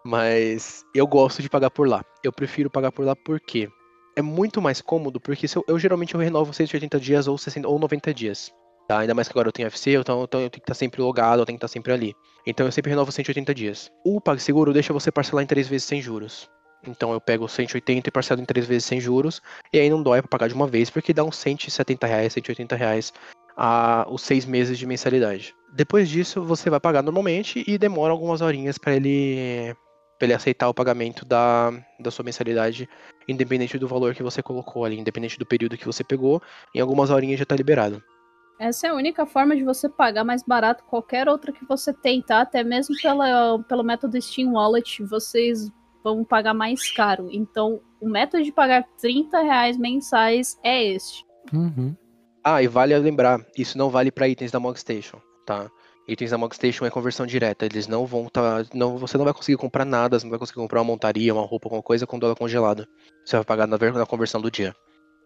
[0.04, 2.04] mas eu gosto de pagar por lá.
[2.24, 3.70] Eu prefiro pagar por lá porque
[4.18, 7.80] é muito mais cômodo, porque eu, eu, geralmente eu renovo 180 dias ou 60 ou
[7.80, 8.52] 90 dias.
[8.88, 9.00] Tá?
[9.00, 11.40] Ainda mais que agora eu tenho FC, então, então eu tenho que estar sempre logado,
[11.40, 12.14] eu tenho que estar sempre ali.
[12.46, 13.90] Então eu sempre renovo 180 dias.
[14.04, 16.50] O PagSeguro deixa você parcelar em três vezes sem juros.
[16.88, 20.22] Então eu pego 180 e parcelo em três vezes sem juros, e aí não dói
[20.22, 23.14] para pagar de uma vez, porque dá uns 170 reais, 180 reais
[23.56, 25.56] a, os seis meses de mensalidade.
[25.74, 29.76] Depois disso, você vai pagar normalmente e demora algumas horinhas para ele,
[30.22, 32.88] ele aceitar o pagamento da, da sua mensalidade,
[33.28, 36.42] independente do valor que você colocou ali, independente do período que você pegou,
[36.74, 38.02] em algumas horinhas já está liberado.
[38.58, 42.22] Essa é a única forma de você pagar mais barato qualquer outra que você tem,
[42.22, 42.40] tá?
[42.40, 45.70] Até mesmo pela, pelo método Steam Wallet, vocês
[46.06, 47.28] vão pagar mais caro.
[47.32, 51.26] Então, o método de pagar 30 reais mensais é este.
[51.52, 51.96] Uhum.
[52.44, 55.68] Ah, e vale lembrar, isso não vale para itens da Mogstation, tá?
[56.08, 59.58] Itens da Mogstation é conversão direta, eles não vão tá, não, você não vai conseguir
[59.58, 62.36] comprar nada, você não vai conseguir comprar uma montaria, uma roupa, alguma coisa com dólar
[62.36, 62.88] congelado.
[63.26, 64.76] Você vai pagar na, na conversão do dia.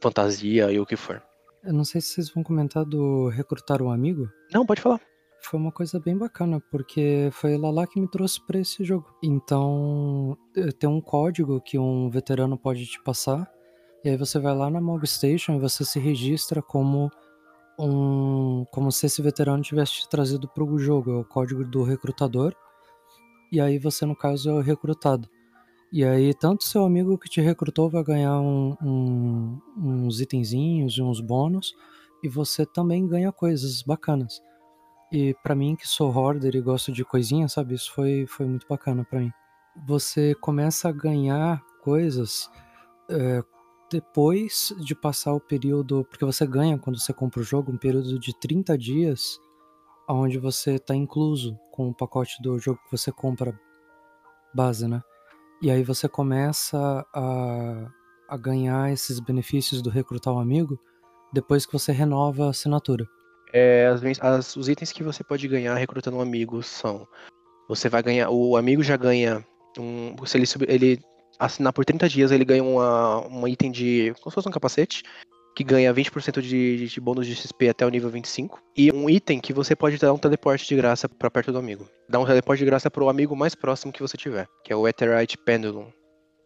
[0.01, 1.21] Fantasia e o que for.
[1.61, 4.29] Eu não sei se vocês vão comentar do recrutar um amigo.
[4.53, 5.01] Não, pode falar.
[5.41, 9.13] Foi uma coisa bem bacana, porque foi lá que me trouxe para esse jogo.
[9.23, 13.49] Então, eh, tem um código que um veterano pode te passar
[14.03, 17.11] e aí você vai lá na Mog Station e você se registra como
[17.77, 18.65] um.
[18.71, 22.55] como se esse veterano tivesse te trazido para o jogo, é o código do recrutador.
[23.51, 25.29] E aí você, no caso, é o recrutado.
[25.91, 31.01] E aí, tanto seu amigo que te recrutou vai ganhar um, um, uns itenzinhos e
[31.01, 31.73] uns bônus,
[32.23, 34.41] e você também ganha coisas bacanas.
[35.11, 37.73] E para mim, que sou hoarder e gosto de coisinhas, sabe?
[37.73, 39.31] Isso foi, foi muito bacana para mim.
[39.87, 42.49] Você começa a ganhar coisas
[43.09, 43.41] é,
[43.91, 48.19] depois de passar o período, porque você ganha quando você compra o jogo, um período
[48.19, 49.39] de 30 dias,
[50.07, 53.59] onde você está incluso com o pacote do jogo que você compra
[54.53, 55.01] base, né?
[55.61, 57.87] E aí você começa a,
[58.27, 60.79] a ganhar esses benefícios do recrutar um amigo
[61.33, 63.07] depois que você renova a assinatura.
[63.51, 67.07] É, as, as, os itens que você pode ganhar recrutando um amigo são:
[67.67, 69.45] você vai ganhar, o amigo já ganha
[69.77, 70.99] um, se ele, ele
[71.39, 74.13] assinar por 30 dias, ele ganha uma, um item de.
[74.19, 75.03] como se fosse um capacete.
[75.55, 78.61] Que ganha 20% de, de bônus de XP até o nível 25.
[78.77, 81.89] E um item que você pode dar um teleporte de graça para perto do amigo.
[82.07, 84.87] Dá um teleporte de graça pro amigo mais próximo que você tiver, que é o
[84.87, 85.87] Etherite Pendulum.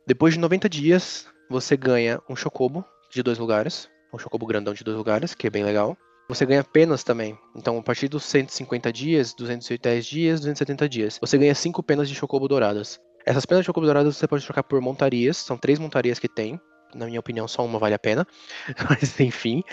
[0.08, 3.88] Depois de 90 dias, você ganha um Chocobo de dois lugares.
[4.12, 5.96] Um Chocobo grandão de dois lugares, que é bem legal.
[6.28, 7.38] Você ganha penas também.
[7.56, 12.16] Então, a partir dos 150 dias, 210 dias, 270 dias, você ganha 5 penas de
[12.16, 13.00] Chocobo douradas.
[13.26, 15.38] Essas penas de Chocobo douradas você pode trocar por montarias.
[15.38, 16.60] São três montarias que tem.
[16.96, 18.26] Na minha opinião, só uma vale a pena.
[18.90, 19.64] Mas enfim.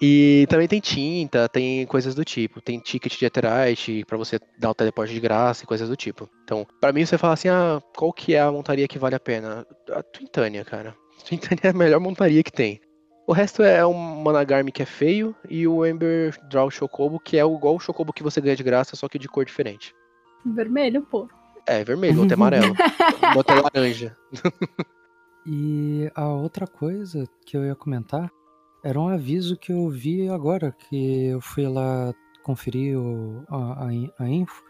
[0.00, 2.60] E também tem tinta, tem coisas do tipo.
[2.60, 6.28] Tem ticket de Etherite pra você dar o teleporte de graça e coisas do tipo.
[6.42, 9.20] Então, para mim, você fala assim: ah, qual que é a montaria que vale a
[9.20, 9.66] pena?
[9.90, 10.94] A Twintania, cara.
[11.26, 12.80] Twintania é a melhor montaria que tem.
[13.26, 17.40] O resto é um Managarmy que é feio e o Ember Draw Chocobo, que é
[17.40, 19.94] igual o Chocobo que você ganha de graça, só que de cor diferente.
[20.44, 21.28] Vermelho, pô.
[21.66, 22.74] É, vermelho, outro é amarelo.
[23.34, 24.16] o outro é laranja.
[25.46, 28.30] E a outra coisa que eu ia comentar
[28.82, 34.24] era um aviso que eu vi agora, que eu fui lá conferir o, a, a,
[34.24, 34.62] a info.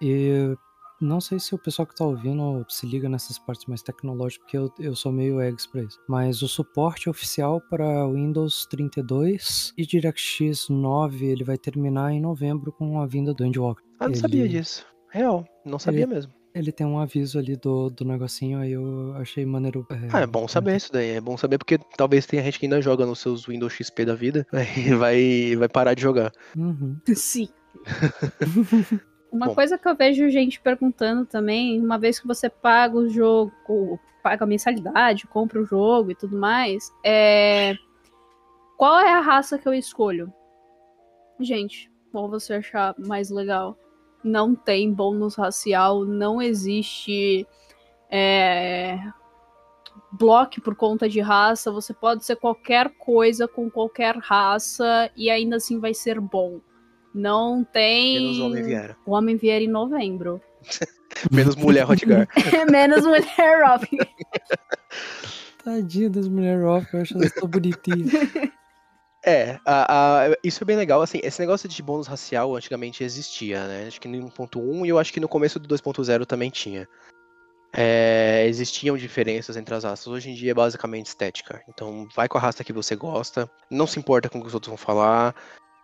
[0.00, 0.56] E
[1.00, 4.56] não sei se o pessoal que tá ouvindo se liga nessas partes mais tecnológicas, porque
[4.58, 5.98] eu, eu sou meio eggs pra isso.
[6.08, 12.70] Mas o suporte oficial para Windows 32 e DirectX 9, ele vai terminar em novembro
[12.72, 13.84] com a vinda do Endwalker.
[13.98, 14.84] Ah, não ele, sabia disso.
[15.10, 16.32] Real, não sabia Ele- mesmo.
[16.52, 19.86] Ele tem um aviso ali do, do negocinho, aí eu achei maneiro.
[20.12, 21.10] Ah, é bom saber isso daí.
[21.10, 24.16] É bom saber porque talvez tenha gente que ainda joga nos seus Windows XP da
[24.16, 24.44] vida
[24.76, 26.32] e vai, vai parar de jogar.
[26.56, 26.96] Uhum.
[27.14, 27.48] Sim.
[29.32, 29.54] Uma Bom.
[29.54, 34.44] coisa que eu vejo gente perguntando também, uma vez que você paga o jogo, paga
[34.44, 37.74] a mensalidade, compra o jogo e tudo mais, é.
[38.76, 40.32] Qual é a raça que eu escolho?
[41.38, 43.76] Gente, qual você achar mais legal?
[44.24, 47.46] Não tem bônus racial, não existe.
[48.10, 48.98] É,
[50.12, 55.56] bloque por conta de raça, você pode ser qualquer coisa com qualquer raça e ainda
[55.56, 56.60] assim vai ser bom.
[57.14, 58.20] Não tem.
[58.20, 58.96] Menos Homem Viera.
[59.06, 60.40] O Homem vier em novembro.
[61.30, 62.28] Menos Mulher Hotgar.
[62.70, 63.98] Menos mulher Robin.
[65.64, 68.10] Tadinha das mulheres off, eu acho elas tão bonitinhas.
[69.24, 71.02] É, a- a- isso é bem legal.
[71.02, 73.84] Assim, esse negócio de bônus racial antigamente existia, né?
[73.86, 76.88] Acho que no 1.1 e eu acho que no começo do 2.0 também tinha.
[77.72, 80.06] É, existiam diferenças entre as raças.
[80.06, 81.62] Hoje em dia é basicamente estética.
[81.68, 84.54] Então vai com a raça que você gosta, não se importa com o que os
[84.54, 85.34] outros vão falar.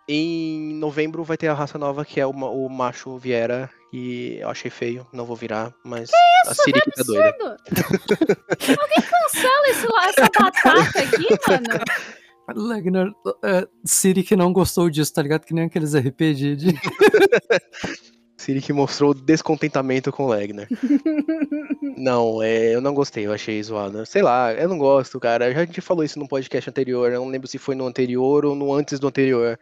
[0.09, 3.69] Em novembro vai ter a raça nova que é o, o macho Viera.
[3.91, 6.09] E eu achei feio, não vou virar, mas
[6.45, 7.57] a Siri que tá doida.
[7.71, 8.37] Absurdo!
[8.81, 12.67] Alguém cancela esse, essa batata aqui, mano.
[12.69, 13.11] Legner,
[13.43, 15.45] é, Siri que não gostou disso, tá ligado?
[15.45, 16.75] Que nem aqueles RPG de.
[18.37, 20.67] Siri que mostrou descontentamento com o Legner.
[21.97, 24.05] Não, é, eu não gostei, eu achei zoado.
[24.05, 25.51] Sei lá, eu não gosto, cara.
[25.51, 28.45] Já a gente falou isso no podcast anterior, eu não lembro se foi no anterior
[28.45, 29.59] ou no antes do anterior.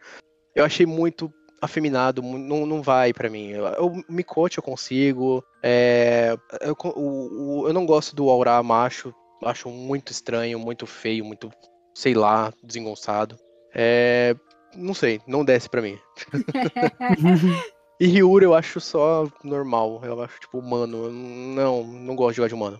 [0.56, 3.50] Eu achei muito afeminado, não, não vai pra mim.
[3.50, 5.44] Eu, eu, Mikote eu consigo.
[5.62, 9.14] é, eu, o- o- eu não gosto do Aura macho,
[9.44, 11.50] acho muito estranho, muito feio, muito,
[11.94, 13.36] sei lá, desengonçado.
[13.74, 14.34] É,
[14.74, 15.98] não sei, não desce pra mim.
[17.98, 21.10] E Ryura eu acho só normal, eu acho tipo humano.
[21.10, 22.78] Não, não gosto de jogar de humano.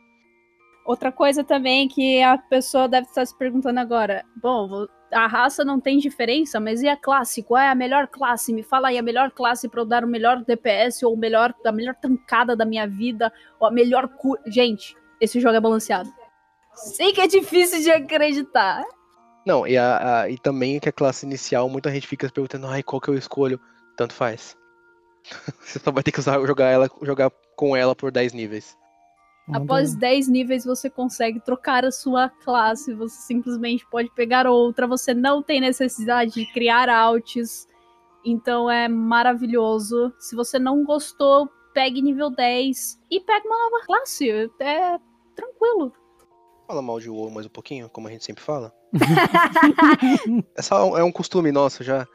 [0.85, 4.23] Outra coisa também que a pessoa deve estar se perguntando agora.
[4.43, 7.43] Bom, a raça não tem diferença, mas e a classe?
[7.43, 8.53] Qual é a melhor classe?
[8.53, 11.55] Me fala aí a melhor classe pra eu dar o melhor DPS ou o melhor,
[11.65, 14.41] a melhor tancada da minha vida ou a melhor cura.
[14.47, 16.13] Gente, esse jogo é balanceado.
[16.75, 18.85] Sei que é difícil de acreditar.
[19.47, 22.67] Não, e, a, a- e também que a classe inicial, muita gente fica se perguntando,
[22.67, 23.61] ai, qual que eu escolho?
[23.97, 24.57] Tanto faz.
[25.61, 28.77] Você só vai ter que usar, jogar, ela, jogar com ela por 10 níveis.
[29.53, 35.15] Após 10 níveis você consegue trocar a sua classe, você simplesmente pode pegar outra, você
[35.15, 37.69] não tem necessidade de criar alts.
[38.25, 40.13] Então é maravilhoso.
[40.19, 44.29] Se você não gostou, pegue nível 10 e pegue uma nova classe.
[44.59, 44.99] É
[45.37, 45.93] tranquilo.
[46.67, 48.73] Fala mal de WoW mais um pouquinho, como a gente sempre fala.
[50.57, 52.07] É, só, é um costume nosso já.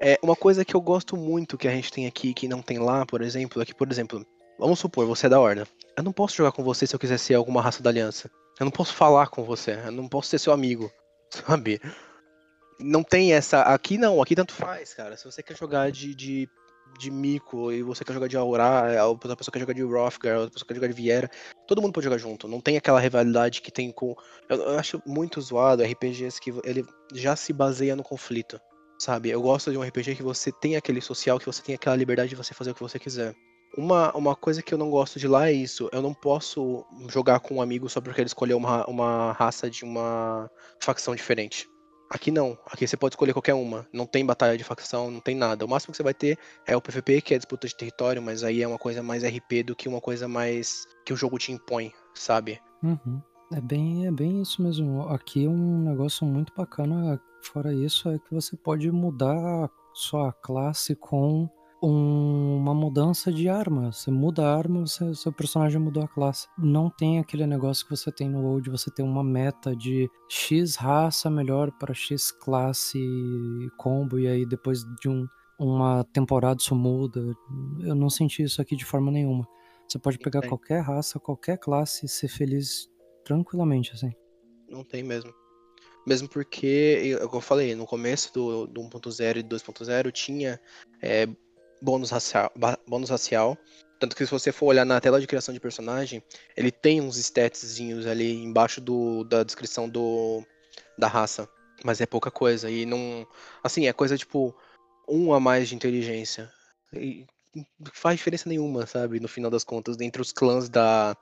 [0.00, 2.78] É uma coisa que eu gosto muito que a gente tem aqui, que não tem
[2.78, 4.26] lá, por exemplo, é que, por exemplo,
[4.58, 5.66] vamos supor, você é da Horda.
[5.96, 8.30] Eu não posso jogar com você se eu quiser ser alguma raça da Aliança.
[8.58, 10.90] Eu não posso falar com você, eu não posso ser seu amigo,
[11.30, 11.80] sabe?
[12.78, 13.62] Não tem essa.
[13.62, 15.16] Aqui não, aqui tanto faz, cara.
[15.16, 16.48] Se você quer jogar de, de,
[16.98, 20.38] de Mico e você quer jogar de Aura, a outra pessoa quer jogar de Rothgar,
[20.38, 21.30] outra pessoa quer jogar de Viera,
[21.66, 22.48] todo mundo pode jogar junto.
[22.48, 24.16] Não tem aquela rivalidade que tem com.
[24.48, 28.60] Eu, eu acho muito zoado RPGs que ele já se baseia no conflito.
[28.98, 29.30] Sabe?
[29.30, 32.30] Eu gosto de um RPG que você tem aquele social, que você tem aquela liberdade
[32.30, 33.34] de você fazer o que você quiser.
[33.76, 35.88] Uma, uma coisa que eu não gosto de lá é isso.
[35.92, 39.84] Eu não posso jogar com um amigo só porque ele escolheu uma, uma raça de
[39.84, 41.68] uma facção diferente.
[42.10, 42.56] Aqui não.
[42.66, 43.86] Aqui você pode escolher qualquer uma.
[43.92, 45.64] Não tem batalha de facção, não tem nada.
[45.64, 48.44] O máximo que você vai ter é o PVP, que é disputa de território, mas
[48.44, 51.50] aí é uma coisa mais RP do que uma coisa mais que o jogo te
[51.50, 52.60] impõe, sabe?
[52.82, 53.20] Uhum.
[53.52, 55.08] É bem, é bem isso mesmo.
[55.08, 61.48] Aqui um negócio muito bacana, fora isso, é que você pode mudar sua classe com
[61.82, 63.92] um- uma mudança de arma.
[63.92, 66.46] Você muda a arma, você- seu personagem mudou a classe.
[66.58, 70.08] Não tem aquele negócio que você tem no WoW de você ter uma meta de
[70.28, 72.98] X raça melhor para X classe
[73.76, 75.26] combo, e aí depois de um,
[75.58, 77.20] uma temporada isso muda.
[77.80, 79.46] Eu não senti isso aqui de forma nenhuma.
[79.86, 82.88] Você pode pegar qualquer raça, qualquer classe e ser feliz
[83.24, 84.12] tranquilamente, assim.
[84.68, 85.32] Não tem mesmo.
[86.06, 90.60] Mesmo porque, como eu falei, no começo do, do 1.0 e 2.0 tinha
[91.00, 91.26] é,
[91.84, 92.50] bônus, racial,
[92.88, 93.58] bônus racial.
[94.00, 96.22] Tanto que se você for olhar na tela de criação de personagem,
[96.56, 100.42] ele tem uns statzinhos ali embaixo do, da descrição do,
[100.98, 101.48] da raça.
[101.84, 102.70] Mas é pouca coisa.
[102.70, 103.26] E não.
[103.62, 104.54] Assim, é coisa tipo
[105.08, 106.50] um a mais de inteligência.
[106.94, 107.26] E
[107.92, 109.20] faz diferença nenhuma, sabe?
[109.20, 111.16] No final das contas, entre os clãs da,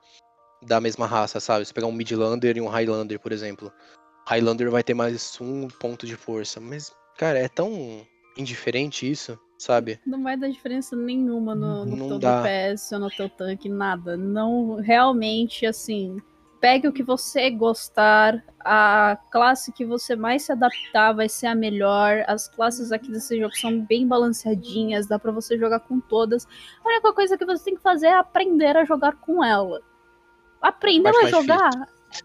[0.61, 1.65] da mesma raça, sabe?
[1.65, 3.71] Se pegar um Midlander e um Highlander, por exemplo.
[4.25, 6.59] Highlander vai ter mais um ponto de força.
[6.59, 9.99] Mas, cara, é tão indiferente isso, sabe?
[10.05, 12.19] Não vai dar diferença nenhuma no, no teu.
[12.19, 14.17] DPS ou no teu tanque, nada.
[14.17, 16.17] Não, realmente, assim,
[16.59, 21.55] pegue o que você gostar, a classe que você mais se adaptar vai ser a
[21.55, 22.23] melhor.
[22.27, 26.47] As classes aqui desse jogo são bem balanceadinhas, dá pra você jogar com todas.
[26.83, 29.81] A única coisa que você tem que fazer é aprender a jogar com ela.
[30.61, 31.71] Aprender a jogar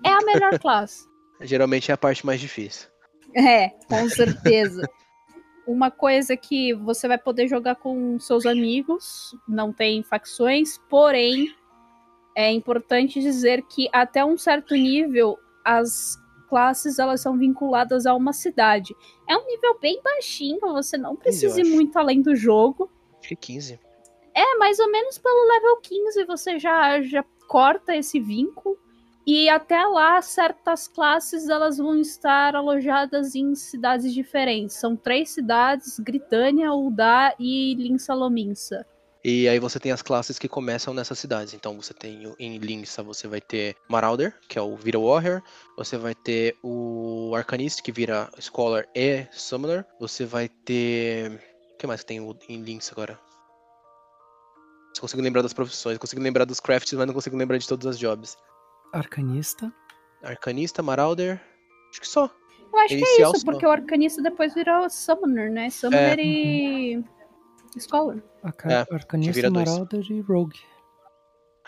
[0.05, 1.09] é a melhor classe.
[1.42, 2.88] Geralmente é a parte mais difícil.
[3.35, 4.88] É, com certeza.
[5.68, 11.54] Uma coisa que você vai poder jogar com seus amigos, não tem facções, porém
[12.35, 18.33] é importante dizer que até um certo nível as classes elas são vinculadas a uma
[18.33, 18.96] cidade.
[19.28, 22.90] É um nível bem baixinho, você não precisa ir muito além do jogo.
[23.18, 23.78] Acho que 15.
[24.35, 28.78] É, mais ou menos pelo level 15 você já, já corta esse vínculo.
[29.31, 34.77] E até lá, certas classes elas vão estar alojadas em cidades diferentes.
[34.77, 38.87] São três cidades: Gritânia, Uldá e Linsalominsa.
[39.23, 41.53] E aí você tem as classes que começam nessas cidades.
[41.53, 45.43] Então você tem em Linsa, você vai ter Marauder, que é o vira Warrior.
[45.77, 49.85] Você vai ter o Arcanist, que vira Scholar e Summoner.
[50.01, 51.33] Você vai ter.
[51.75, 53.21] O que mais que tem em Links agora?
[54.95, 57.87] Só consigo lembrar das profissões, consigo lembrar dos crafts, mas não consigo lembrar de todas
[57.87, 58.35] as jobs.
[58.92, 59.72] Arcanista.
[60.22, 61.40] Arcanista, Marauder.
[61.90, 62.31] Acho que só.
[62.72, 63.51] Eu acho que é Inicial isso, só.
[63.51, 65.70] porque o Arcanista depois virou Summoner, né?
[65.70, 67.05] Summoner e.
[67.79, 68.16] Scholar.
[68.42, 69.51] Arca- É, Arcanista.
[69.51, 70.59] Marauder e Rogue.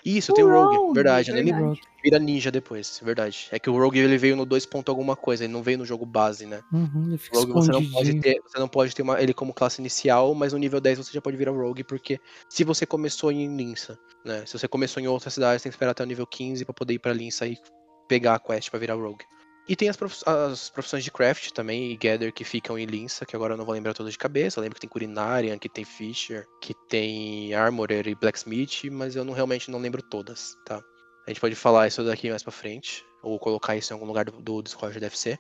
[0.05, 1.39] Isso, tem o Rogue, Rogue, verdade, né?
[1.41, 1.69] Ele verdade.
[1.69, 1.81] Rogue.
[2.03, 3.49] vira ninja depois, verdade.
[3.51, 4.65] É que o Rogue ele veio no 2.
[4.67, 6.61] ponto alguma coisa, ele não veio no jogo base, né?
[6.73, 9.53] Uhum, ele fica Rogue você não pode ter, você não pode ter uma- ele como
[9.53, 13.31] classe inicial, mas no nível 10 você já pode virar Rogue, porque se você começou
[13.31, 14.45] em Linsa, né?
[14.47, 16.73] Se você começou em outra cidade, você tem que esperar até o nível 15 pra
[16.75, 17.59] poder ir pra Linsa e
[18.09, 19.25] pegar a quest pra virar Rogue.
[19.69, 23.25] E tem as, prof- as profissões de craft também, e Gather, que ficam em Linsa,
[23.25, 24.59] que agora eu não vou lembrar todas de cabeça.
[24.59, 29.25] Eu lembro que tem Culinarian, que tem Fisher, que tem Armorer e Blacksmith, mas eu
[29.25, 30.83] não, realmente não lembro todas, tá?
[31.27, 34.25] A gente pode falar isso daqui mais pra frente, ou colocar isso em algum lugar
[34.25, 35.39] do, do Discord da FC.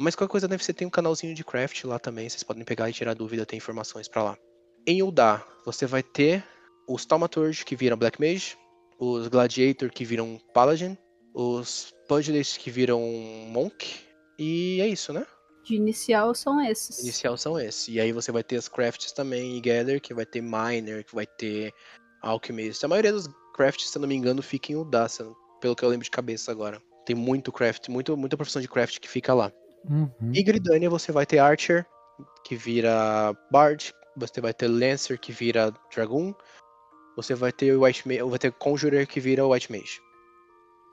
[0.00, 2.88] Mas qualquer coisa da FC tem um canalzinho de craft lá também, vocês podem pegar
[2.88, 4.38] e tirar dúvida, tem informações pra lá.
[4.86, 6.44] Em Uldar, você vai ter
[6.86, 8.56] os Thaumaturge, que viram Black Mage,
[8.98, 10.96] os Gladiator, que viram Paladin,
[11.34, 13.00] os Pugilist, que viram
[13.48, 14.00] Monk,
[14.38, 15.26] e é isso, né?
[15.64, 17.00] De inicial são esses.
[17.00, 17.88] Inicial são esses.
[17.88, 21.14] E aí você vai ter as crafts também em Gather, que vai ter Miner, que
[21.14, 21.72] vai ter
[22.22, 22.84] Alchemist.
[22.84, 24.86] A maioria dos crafts, se eu não me engano, fica em eu-
[25.60, 26.80] pelo que eu lembro de cabeça agora.
[27.06, 29.50] Tem muito craft, muito, muita profissão de craft que fica lá.
[29.88, 30.32] Uhum.
[30.32, 31.86] E Gridania você vai ter Archer,
[32.44, 36.34] que vira Bard, você vai ter Lancer, que vira Dragoon,
[37.16, 40.00] você vai ter White Mage, vai ter Conjurer, que vira White Mage.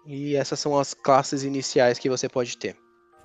[0.06, 2.76] E essas são as classes iniciais que você pode ter.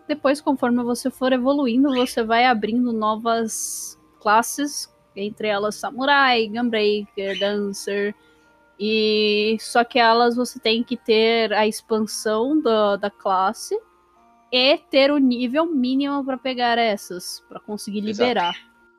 [0.06, 8.14] Depois, conforme você for evoluindo, você vai abrindo novas classes, entre elas Samurai, Gunbreaker, Dancer.
[8.78, 13.76] E só que elas você tem que ter a expansão da, da classe
[14.52, 18.28] e ter o nível mínimo para pegar essas, para conseguir Exato.
[18.28, 18.54] liberar.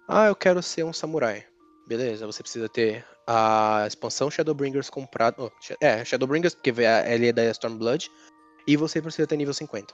[0.07, 1.45] Ah, eu quero ser um samurai.
[1.87, 5.35] Beleza, você precisa ter a expansão Shadowbringers comprada.
[5.39, 6.73] oh, é, Shadowbringers, porque
[7.05, 8.09] ele é da Stormblood.
[8.65, 9.93] E você precisa ter nível 50.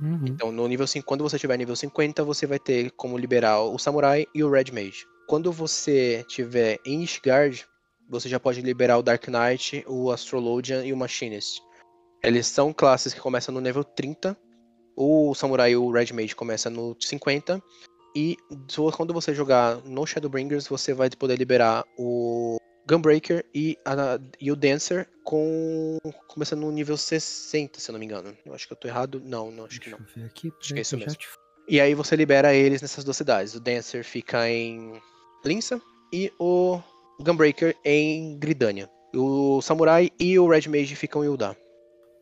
[0.00, 0.24] Uhum.
[0.26, 3.78] Então, no nível 5, quando você tiver nível 50, você vai ter como liberar o
[3.78, 5.06] Samurai e o Red Mage.
[5.26, 7.66] Quando você tiver em Ishgard,
[8.08, 11.60] você já pode liberar o Dark Knight, o Astrologian e o Machinist.
[12.22, 14.36] Eles são classes que começam no nível 30.
[14.96, 17.62] O Samurai e o Red Mage começa no 50.
[18.14, 18.36] E
[18.96, 24.56] quando você jogar no Shadowbringers, você vai poder liberar o Gunbreaker e, a- e o
[24.56, 25.98] Dancer com
[26.28, 28.36] começando no nível 60, se eu não me engano.
[28.44, 29.20] Eu acho que eu tô errado.
[29.24, 30.06] Não, não acho que Deixa não.
[30.08, 30.52] eu ver aqui.
[30.60, 31.14] Acho que é isso mesmo.
[31.14, 31.28] te-
[31.68, 33.54] E aí você libera eles nessas duas cidades.
[33.54, 35.00] O Dancer fica em
[35.44, 35.80] Linsa
[36.12, 36.80] e o
[37.20, 38.90] Gunbreaker em Gridania.
[39.14, 41.56] O Samurai e o Red Mage ficam em Uldar.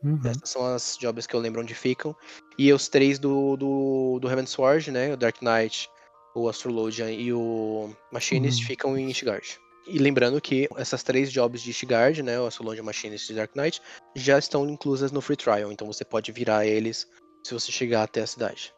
[0.03, 0.19] Uhum.
[0.23, 2.15] Essas são as jobs que eu lembro onde ficam.
[2.57, 5.13] E os três do, do, do Heaven Sword, né?
[5.13, 5.89] O Dark Knight,
[6.35, 8.67] o Astrologian e o Machinist Uhum.
[8.67, 9.59] ficam em Ishgard.
[9.87, 12.39] E lembrando que essas três jobs de Ishgard, né?
[12.39, 13.81] O Astrologian, Machinist e Dark Knight,
[14.15, 15.71] já estão inclusas no Free Trial.
[15.71, 17.07] Então você pode virar eles
[17.43, 18.73] se você chegar até a cidade.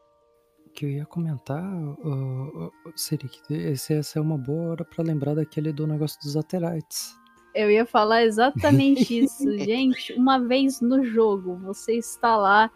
[0.66, 5.04] O que eu ia comentar uh, uh, seria que essa é uma boa hora para
[5.04, 7.14] lembrar daquele do negócio dos Aterites.
[7.54, 9.58] Eu ia falar exatamente isso.
[9.58, 12.72] Gente, uma vez no jogo, você está lá,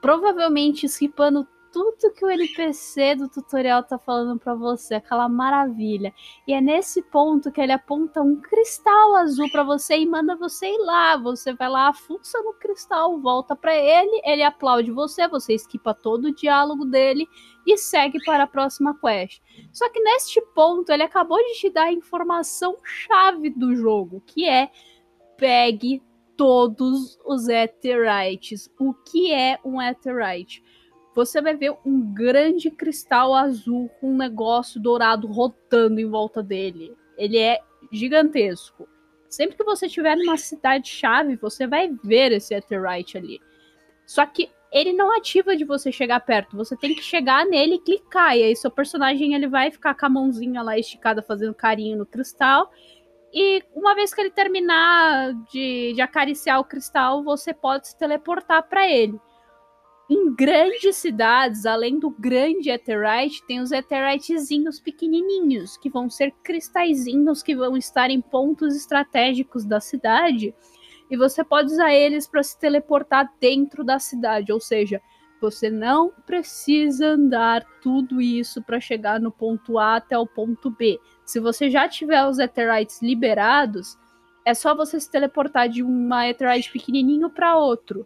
[0.00, 6.12] provavelmente esquipando tudo que o NPC do tutorial tá falando para você, aquela maravilha.
[6.46, 10.66] E é nesse ponto que ele aponta um cristal azul para você e manda você
[10.66, 11.16] ir lá.
[11.16, 16.26] Você vai lá, fuça no cristal, volta para ele, ele aplaude você, você esquipa todo
[16.26, 17.28] o diálogo dele
[17.66, 19.40] e segue para a próxima quest.
[19.72, 24.48] Só que neste ponto ele acabou de te dar a informação chave do jogo, que
[24.48, 24.70] é
[25.36, 26.02] pegue
[26.36, 28.70] todos os Aetherytes.
[28.78, 30.62] O que é um Aetherite?
[31.24, 36.96] Você vai ver um grande cristal azul com um negócio dourado rotando em volta dele.
[37.16, 37.60] Ele é
[37.92, 38.88] gigantesco.
[39.28, 43.38] Sempre que você estiver numa cidade-chave, você vai ver esse Etherite ali.
[44.06, 46.56] Só que ele não ativa de você chegar perto.
[46.56, 48.36] Você tem que chegar nele e clicar.
[48.36, 52.06] E aí seu personagem ele vai ficar com a mãozinha lá esticada fazendo carinho no
[52.06, 52.70] cristal.
[53.32, 58.66] E uma vez que ele terminar de, de acariciar o cristal, você pode se teleportar
[58.68, 59.20] para ele.
[60.12, 67.44] Em grandes cidades, além do grande Etherite, tem os Etheritezinhos pequenininhos, que vão ser cristalzinhos
[67.44, 70.52] que vão estar em pontos estratégicos da cidade,
[71.08, 75.00] e você pode usar eles para se teleportar dentro da cidade, ou seja,
[75.40, 80.98] você não precisa andar tudo isso para chegar no ponto A até o ponto B.
[81.24, 83.96] Se você já tiver os Etherites liberados,
[84.44, 88.04] é só você se teleportar de uma Etherite pequenininho para outro.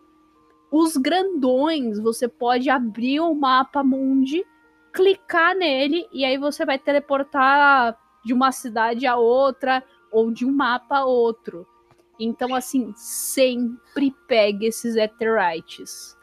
[0.76, 4.44] Os grandões, você pode abrir o mapa mundi,
[4.92, 10.50] clicar nele e aí você vai teleportar de uma cidade a outra ou de um
[10.50, 11.64] mapa a outro.
[12.18, 16.16] Então, assim, sempre pegue esses Etherites.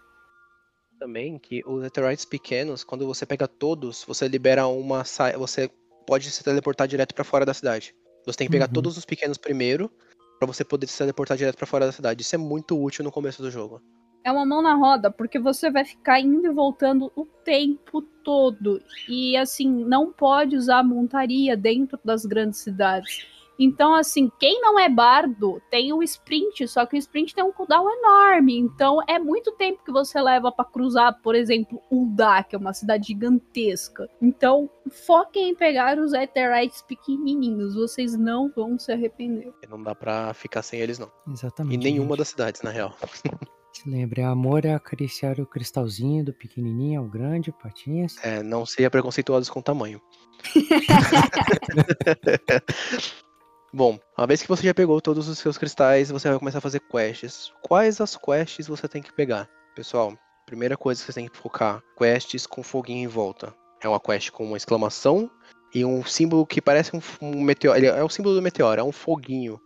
[0.99, 5.05] Também que os Etherites pequenos, quando você pega todos, você libera uma.
[5.37, 5.71] Você
[6.05, 7.95] pode se teleportar direto para fora da cidade.
[8.25, 8.73] Você tem que pegar uhum.
[8.73, 9.89] todos os pequenos primeiro,
[10.37, 12.21] para você poder se teleportar direto para fora da cidade.
[12.21, 13.81] Isso é muito útil no começo do jogo
[14.23, 18.81] é uma mão na roda, porque você vai ficar indo e voltando o tempo todo.
[19.07, 23.25] E assim, não pode usar montaria dentro das grandes cidades.
[23.63, 27.51] Então, assim, quem não é bardo tem o sprint, só que o sprint tem um
[27.51, 28.57] cooldown enorme.
[28.57, 32.73] Então, é muito tempo que você leva para cruzar, por exemplo, Ulda, que é uma
[32.73, 34.09] cidade gigantesca.
[34.19, 39.53] Então, foquem em pegar os Aetherites pequenininhos, vocês não vão se arrepender.
[39.69, 41.11] Não dá pra ficar sem eles, não.
[41.27, 41.75] Exatamente.
[41.75, 42.17] E nenhuma gente.
[42.17, 42.95] das cidades, na real.
[43.81, 48.15] Se lembre, amor é acariciar o cristalzinho do pequenininho ao grande, patinhas.
[48.21, 49.99] É, não seja preconceituosos com tamanho.
[53.73, 56.61] Bom, uma vez que você já pegou todos os seus cristais, você vai começar a
[56.61, 57.51] fazer quests.
[57.63, 59.49] Quais as quests você tem que pegar?
[59.75, 60.15] Pessoal,
[60.45, 63.51] primeira coisa que você tem que focar, quests com foguinho em volta.
[63.81, 65.27] É uma quest com uma exclamação
[65.73, 67.83] e um símbolo que parece um, um meteoro.
[67.83, 69.59] É o símbolo do meteoro, é um foguinho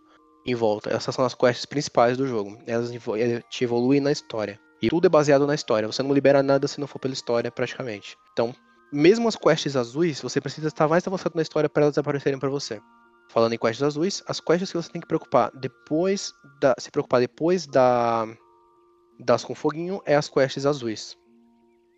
[0.46, 0.90] em volta.
[0.90, 2.58] Essas são as quests principais do jogo.
[2.66, 2.90] Elas
[3.50, 4.58] te evoluem na história.
[4.80, 5.86] E tudo é baseado na história.
[5.86, 8.16] Você não libera nada se não for pela história, praticamente.
[8.32, 8.54] Então,
[8.92, 12.48] mesmo as quests azuis, você precisa estar mais avançado na história para elas aparecerem para
[12.48, 12.80] você.
[13.28, 17.20] Falando em quests azuis, as quests que você tem que preocupar depois da, se preocupar
[17.20, 18.26] depois da
[19.18, 21.16] das com foguinho é as quests azuis.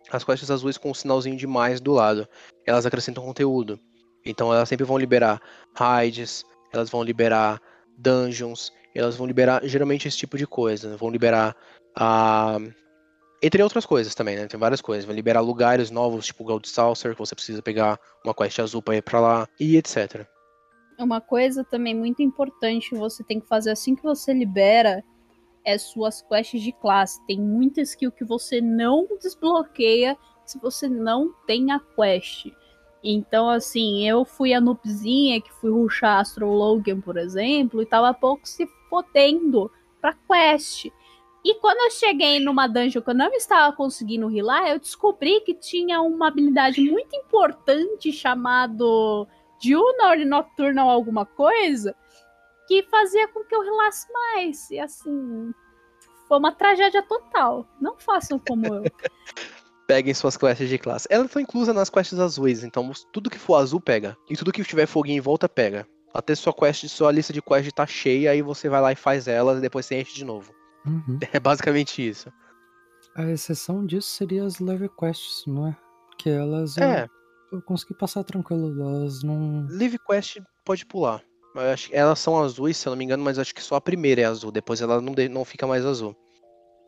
[0.09, 2.27] As quests azuis com o um sinalzinho de mais do lado,
[2.65, 3.79] elas acrescentam conteúdo.
[4.25, 5.41] Então elas sempre vão liberar
[5.75, 7.61] raids, elas vão liberar
[7.99, 10.97] dungeons, elas vão liberar geralmente esse tipo de coisa, né?
[10.97, 11.55] vão liberar
[11.95, 12.57] a
[13.41, 14.47] entre outras coisas também, né?
[14.47, 15.05] Tem várias coisas.
[15.05, 18.97] Vão liberar lugares novos, tipo Gold Saucer, que você precisa pegar uma quest azul para
[18.97, 20.27] ir para lá e etc.
[20.99, 25.01] Uma coisa também muito importante que você tem que fazer assim que você libera
[25.63, 27.25] é suas quests de classe.
[27.25, 32.47] Tem muita skill que você não desbloqueia se você não tem a quest.
[33.03, 38.13] Então, assim, eu fui a noobzinha que fui ruxar Astro Logan, por exemplo, e tava
[38.13, 39.71] pouco se fodendo
[40.01, 40.91] pra quest.
[41.43, 45.53] E quando eu cheguei numa dungeon que eu não estava conseguindo rilar, eu descobri que
[45.53, 49.25] tinha uma habilidade muito importante chamado
[49.59, 51.95] Diurnal Nocturnal alguma coisa,
[52.67, 54.69] que fazia com que eu rilasse mais.
[54.69, 55.53] E assim,
[56.27, 57.65] foi uma tragédia total.
[57.79, 58.83] Não façam como eu.
[59.89, 61.07] peguem suas quests de classe.
[61.09, 64.15] Elas estão inclusas nas quests azuis, então tudo que for azul pega.
[64.29, 65.87] E tudo que tiver foguinho em volta pega.
[66.13, 69.27] Até sua quest, sua lista de quests tá cheia, aí você vai lá e faz
[69.27, 70.53] elas e depois você enche de novo.
[70.85, 71.17] Uhum.
[71.33, 72.31] É basicamente isso.
[73.15, 75.77] A exceção disso seria as level quests, não é?
[76.19, 77.05] Que elas é.
[77.51, 79.65] eu, eu consegui passar tranquilo, elas não.
[79.71, 81.23] Live quest pode pular.
[81.55, 84.21] Acho, elas são azuis, se eu não me engano, mas acho que só a primeira
[84.21, 86.15] é azul, depois ela não, não fica mais azul.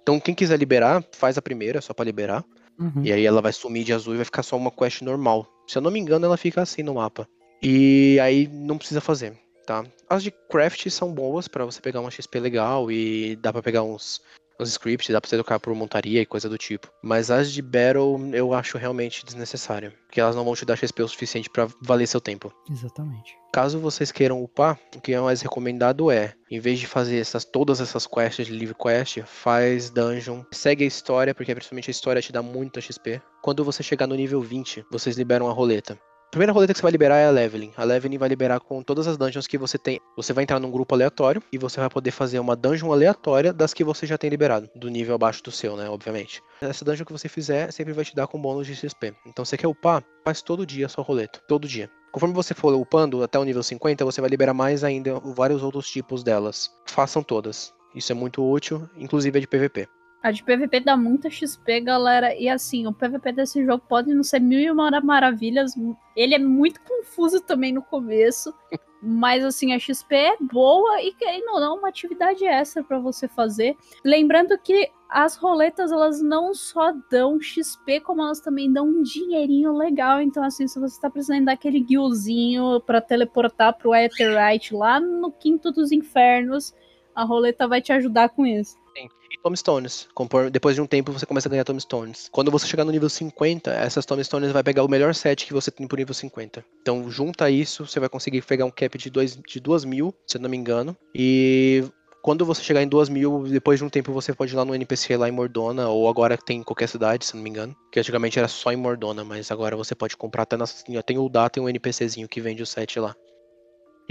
[0.04, 2.46] Então, quem quiser liberar, faz a primeira, só pra liberar.
[2.82, 3.04] Uhum.
[3.04, 5.48] E aí ela vai sumir de azul e vai ficar só uma quest normal.
[5.68, 7.28] Se eu não me engano, ela fica assim no mapa.
[7.62, 9.86] E aí não precisa fazer, tá?
[10.10, 13.84] As de craft são boas pra você pegar uma XP legal e dá pra pegar
[13.84, 14.20] uns,
[14.62, 16.90] uns scripts, dá pra você trocar por montaria e coisa do tipo.
[17.02, 21.04] Mas as de battle eu acho realmente desnecessário, porque elas não vão te dar XP
[21.04, 22.54] o suficiente pra valer seu tempo.
[22.70, 23.36] Exatamente.
[23.54, 27.44] Caso vocês queiram upar, o que é mais recomendado é, em vez de fazer essas,
[27.44, 32.22] todas essas quests de livre quest, faz dungeon, segue a história, porque principalmente a história
[32.22, 33.22] te dá muita XP.
[33.42, 36.00] Quando você chegar no nível 20, vocês liberam a roleta.
[36.32, 37.74] Primeira roleta que você vai liberar é a leveling.
[37.76, 40.00] A leveling vai liberar com todas as dungeons que você tem.
[40.16, 43.74] Você vai entrar num grupo aleatório e você vai poder fazer uma dungeon aleatória das
[43.74, 46.42] que você já tem liberado, do nível abaixo do seu, né, obviamente.
[46.62, 49.14] Essa dungeon que você fizer sempre vai te dar com bônus de XP.
[49.28, 51.90] Então você quer upar, faz todo dia a sua roleta, todo dia.
[52.14, 55.90] Conforme você for upando até o nível 50, você vai liberar mais ainda vários outros
[55.90, 56.72] tipos delas.
[56.86, 57.74] Façam todas.
[57.94, 59.86] Isso é muito útil, inclusive a de PVP.
[60.24, 62.36] A de PVP dá muita XP, galera.
[62.36, 65.74] E assim, o PVP desse jogo pode não ser mil e uma maravilhas.
[66.16, 68.54] Ele é muito confuso também no começo.
[69.02, 73.28] Mas assim, a XP é boa e querendo ou não, uma atividade extra para você
[73.28, 73.76] fazer.
[74.06, 79.76] Lembrando que as roletas elas não só dão XP, como elas também dão um dinheirinho
[79.76, 80.22] legal.
[80.22, 85.72] Então, assim, se você tá precisando daquele guilzinho para teleportar pro Aetherite lá no quinto
[85.72, 86.74] dos infernos,
[87.16, 88.81] a roleta vai te ajudar com isso.
[88.98, 90.08] E tomestones.
[90.14, 92.30] Compor- Depois de um tempo você começa a ganhar tomestones.
[92.32, 95.72] Quando você chegar no nível 50, essas tomestones vai pegar o melhor set que você
[95.72, 96.64] tem pro nível 50.
[96.82, 100.38] Então junta isso, você vai conseguir pegar um cap de, dois, de 2 mil, se
[100.38, 100.96] eu não me engano.
[101.16, 101.84] E
[102.22, 104.76] quando você chegar em 2 mil, depois de um tempo você pode ir lá no
[104.76, 107.76] NPC lá em Mordona, ou agora tem em qualquer cidade, se não me engano.
[107.92, 110.66] Que antigamente era só em Mordona, mas agora você pode comprar até na.
[111.06, 113.16] Tem o Dá, tem um NPCzinho que vende o set lá.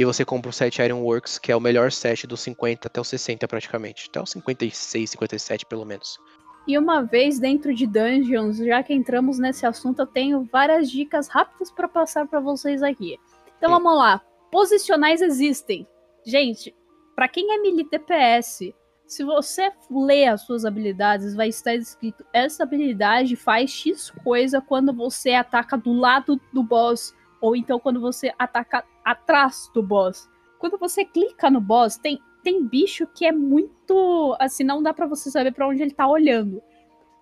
[0.00, 3.06] E você compra o set Ironworks, que é o melhor set dos 50 até os
[3.06, 4.08] 60 praticamente.
[4.08, 6.18] Até os 56, 57 pelo menos.
[6.66, 11.28] E uma vez dentro de Dungeons, já que entramos nesse assunto, eu tenho várias dicas
[11.28, 13.18] rápidas para passar para vocês aqui.
[13.58, 13.74] Então Sim.
[13.74, 14.22] vamos lá.
[14.50, 15.86] Posicionais existem.
[16.24, 16.74] Gente,
[17.14, 18.74] para quem é melee DPS,
[19.06, 24.94] se você ler as suas habilidades, vai estar escrito: essa habilidade faz X coisa quando
[24.94, 30.28] você ataca do lado do boss, ou então quando você ataca atrás do boss.
[30.58, 34.36] Quando você clica no boss, tem, tem bicho que é muito.
[34.38, 36.62] Assim, não dá pra você saber pra onde ele tá olhando.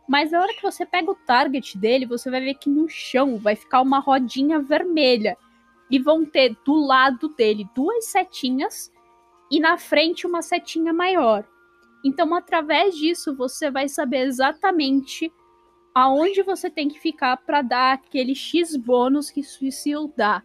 [0.08, 3.38] Mas na hora que você pega o target dele, você vai ver que no chão
[3.38, 5.36] vai ficar uma rodinha vermelha.
[5.90, 8.92] E vão ter do lado dele duas setinhas
[9.50, 11.46] e na frente uma setinha maior.
[12.04, 15.32] Então, através disso, você vai saber exatamente
[15.94, 20.42] aonde você tem que ficar para dar aquele X bônus que Suicil dá.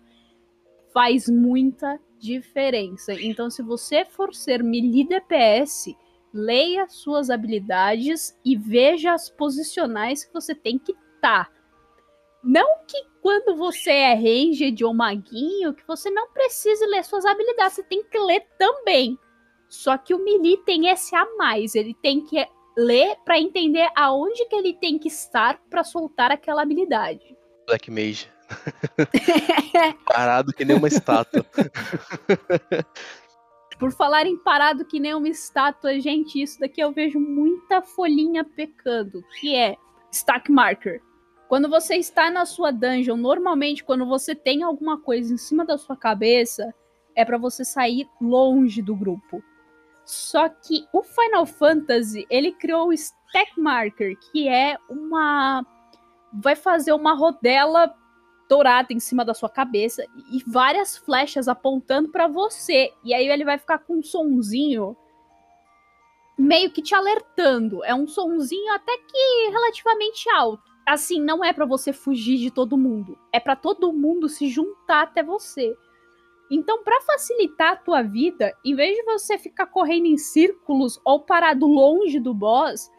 [0.93, 3.13] Faz muita diferença.
[3.13, 5.95] Então, se você for ser melee DPS,
[6.33, 11.51] leia suas habilidades e veja as posicionais que você tem que estar.
[12.43, 17.75] Não que quando você é ranged ou maguinho, que você não precise ler suas habilidades,
[17.75, 19.17] você tem que ler também.
[19.69, 22.45] Só que o melee tem esse a mais, ele tem que
[22.77, 27.35] ler para entender aonde que ele tem que estar para soltar aquela habilidade.
[27.65, 28.32] Black Mage.
[30.05, 31.45] Parado que nem uma estátua.
[33.79, 38.43] Por falar em parado que nem uma estátua, gente, isso daqui eu vejo muita folhinha
[38.43, 39.75] pecando, que é
[40.11, 41.01] stack marker.
[41.49, 45.77] Quando você está na sua dungeon, normalmente quando você tem alguma coisa em cima da
[45.77, 46.73] sua cabeça,
[47.15, 49.43] é para você sair longe do grupo.
[50.05, 55.65] Só que o Final Fantasy, ele criou o stack marker, que é uma
[56.33, 57.93] vai fazer uma rodela
[58.49, 62.91] dourada em cima da sua cabeça e várias flechas apontando para você.
[63.03, 64.95] E aí ele vai ficar com um sonzinho
[66.37, 67.83] meio que te alertando.
[67.83, 70.71] É um sonzinho até que relativamente alto.
[70.85, 75.03] Assim, não é para você fugir de todo mundo, é para todo mundo se juntar
[75.03, 75.73] até você.
[76.51, 81.21] Então, para facilitar a tua vida, em vez de você ficar correndo em círculos ou
[81.21, 82.91] parado longe do boss,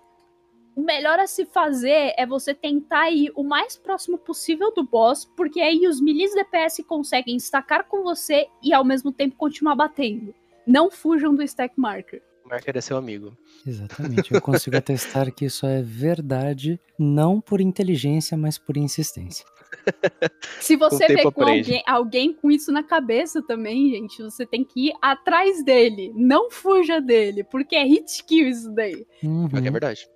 [0.76, 5.24] o melhor a se fazer é você tentar ir o mais próximo possível do boss,
[5.36, 10.34] porque aí os milis DPS conseguem estacar com você e ao mesmo tempo continuar batendo.
[10.66, 12.22] Não fujam do stack marker.
[12.44, 13.36] O Marker é seu amigo.
[13.66, 14.34] Exatamente.
[14.34, 19.46] Eu consigo atestar que isso é verdade, não por inteligência, mas por insistência.
[20.60, 24.88] Se você vê com alguém, alguém com isso na cabeça também, gente, você tem que
[24.88, 26.12] ir atrás dele.
[26.14, 29.06] Não fuja dele, porque é hit kill isso daí.
[29.22, 29.48] Uhum.
[29.52, 30.08] É verdade.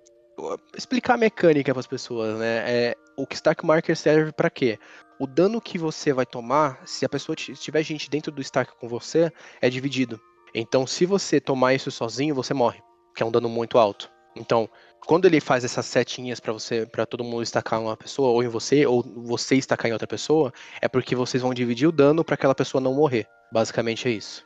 [0.75, 2.63] Explicar a mecânica para as pessoas, né?
[2.67, 4.79] É, o Stack Marker serve para quê?
[5.19, 8.87] O dano que você vai tomar, se a pessoa tiver gente dentro do stack com
[8.87, 9.31] você,
[9.61, 10.19] é dividido.
[10.55, 12.81] Então, se você tomar isso sozinho, você morre,
[13.13, 14.09] que é um dano muito alto.
[14.35, 14.69] Então,
[15.05, 18.47] quando ele faz essas setinhas pra você, para todo mundo estacar uma pessoa, ou em
[18.47, 22.35] você, ou você estacar em outra pessoa, é porque vocês vão dividir o dano pra
[22.35, 23.27] aquela pessoa não morrer.
[23.51, 24.45] Basicamente é isso.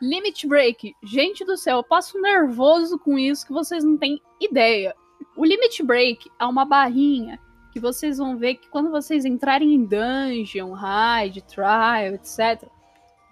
[0.00, 0.92] Limit Break.
[1.02, 4.94] Gente do céu, eu passo nervoso com isso que vocês não têm ideia.
[5.36, 7.40] O Limit Break é uma barrinha
[7.72, 12.68] que vocês vão ver que quando vocês entrarem em dungeon, raid, trial, etc,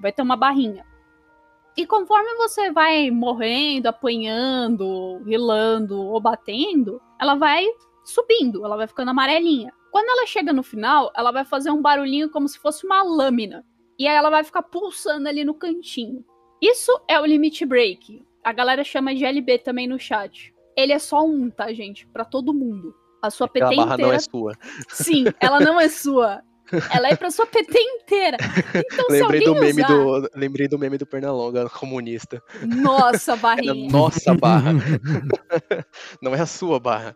[0.01, 0.85] vai ter uma barrinha.
[1.77, 7.67] E conforme você vai morrendo, apanhando, rilando ou batendo, ela vai
[8.05, 9.73] subindo, ela vai ficando amarelinha.
[9.91, 13.65] Quando ela chega no final, ela vai fazer um barulhinho como se fosse uma lâmina.
[13.99, 16.25] E aí ela vai ficar pulsando ali no cantinho.
[16.61, 18.25] Isso é o limit break.
[18.43, 20.52] A galera chama de LB também no chat.
[20.77, 22.07] Ele é só um, tá, gente?
[22.07, 22.95] Para todo mundo.
[23.23, 24.09] A sua Aquela PT barra inteira.
[24.09, 24.53] não é sua.
[24.89, 26.43] Sim, ela não é sua.
[26.95, 28.39] Ela é pra sua PT inteira.
[28.75, 29.95] Então, se Lembrei do alguém meme usar...
[29.95, 30.31] do.
[30.35, 32.43] Lembrei do meme do Pernalonga comunista.
[32.63, 33.91] Nossa, barrinha.
[33.91, 34.73] Nossa barra.
[36.23, 37.15] não é a sua barra.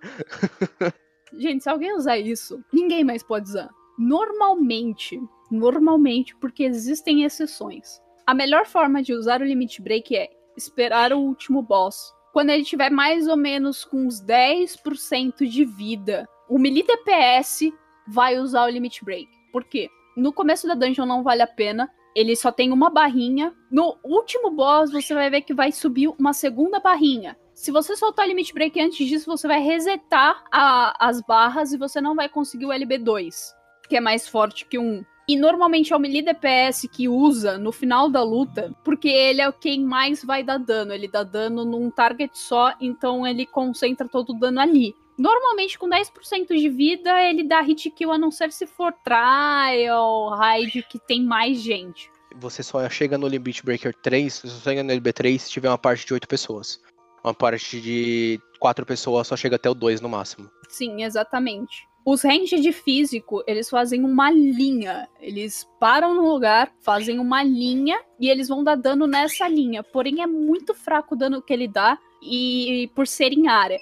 [1.32, 3.70] Gente, se alguém usar isso, ninguém mais pode usar.
[3.98, 5.18] Normalmente,
[5.50, 8.00] normalmente, porque existem exceções.
[8.26, 12.12] A melhor forma de usar o limit break é esperar o último boss.
[12.36, 17.72] Quando ele tiver mais ou menos com uns 10% de vida, o melee DPS
[18.06, 19.26] vai usar o limit break.
[19.50, 19.88] Por quê?
[20.14, 21.90] No começo da dungeon não vale a pena.
[22.14, 23.54] Ele só tem uma barrinha.
[23.70, 27.38] No último boss, você vai ver que vai subir uma segunda barrinha.
[27.54, 31.78] Se você soltar o limit break antes disso, você vai resetar a- as barras e
[31.78, 33.54] você não vai conseguir o LB2,
[33.88, 35.02] que é mais forte que um.
[35.28, 39.50] E normalmente é o melee DPS que usa no final da luta, porque ele é
[39.50, 40.92] quem mais vai dar dano.
[40.92, 44.94] Ele dá dano num target só, então ele concentra todo o dano ali.
[45.18, 50.28] Normalmente, com 10% de vida, ele dá hit kill, a não ser se for trial,
[50.30, 52.08] raid, que tem mais gente.
[52.36, 55.78] Você só chega no Limit Breaker 3, você só chega no LB3 se tiver uma
[55.78, 56.80] parte de 8 pessoas.
[57.24, 60.48] Uma parte de 4 pessoas só chega até o 2 no máximo.
[60.68, 61.88] Sim, exatamente.
[62.08, 65.08] Os range de físico, eles fazem uma linha.
[65.20, 69.82] Eles param no lugar, fazem uma linha e eles vão dar dano nessa linha.
[69.82, 73.76] Porém, é muito fraco o dano que ele dá e por ser em área.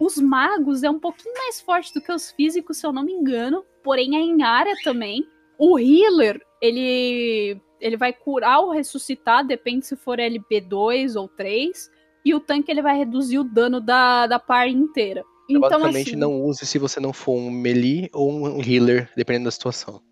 [0.00, 3.12] Os magos é um pouquinho mais forte do que os físicos, se eu não me
[3.12, 3.62] engano.
[3.84, 5.28] Porém, é em área também.
[5.58, 11.90] O healer, ele, ele vai curar ou ressuscitar, depende se for LB2 ou 3.
[12.24, 15.22] E o tanque ele vai reduzir o dano da, da par inteira.
[15.48, 19.44] Então, Basicamente, assim, não use se você não for um melee ou um healer, dependendo
[19.44, 20.02] da situação.